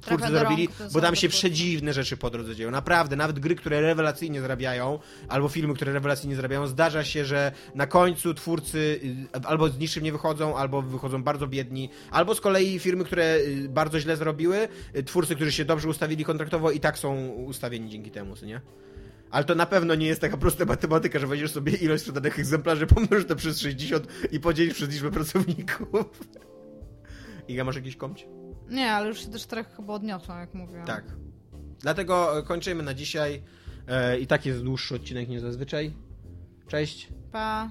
[0.00, 2.70] twórcy zarobili, bo tam się przedziwne rzeczy po drodze dzieją.
[2.70, 4.98] Naprawdę, nawet gry, które rewelacyjnie zarabiają,
[5.28, 9.00] albo filmy, które rewelacyjnie zarabiają, zdarza się, że na końcu twórcy
[9.36, 13.36] y, albo z niczym nie wychodzą, albo wychodzą bardzo biedni, albo z kolei firmy, które
[13.36, 14.68] y, bardzo źle zrobiły,
[15.06, 18.60] twórcy, którzy się dobrze ustawili kontraktowo i tak są ustawieni dzięki temu, nie?
[19.30, 22.86] Ale to na pewno nie jest taka prosta matematyka, że weźmiesz sobie ilość sprzedanych egzemplarzy,
[22.94, 26.20] pomnożysz to przez 60 i podzielisz przez liczbę pracowników.
[27.48, 28.26] Iga, masz jakiś komć?
[28.70, 30.86] Nie, ale już się do czterech chyba odniosłam, jak mówiłam.
[30.86, 31.04] Tak.
[31.80, 33.42] Dlatego e, kończymy na dzisiaj.
[33.88, 35.92] E, I tak jest dłuższy odcinek niż zazwyczaj.
[36.68, 37.08] Cześć.
[37.32, 37.70] Pa.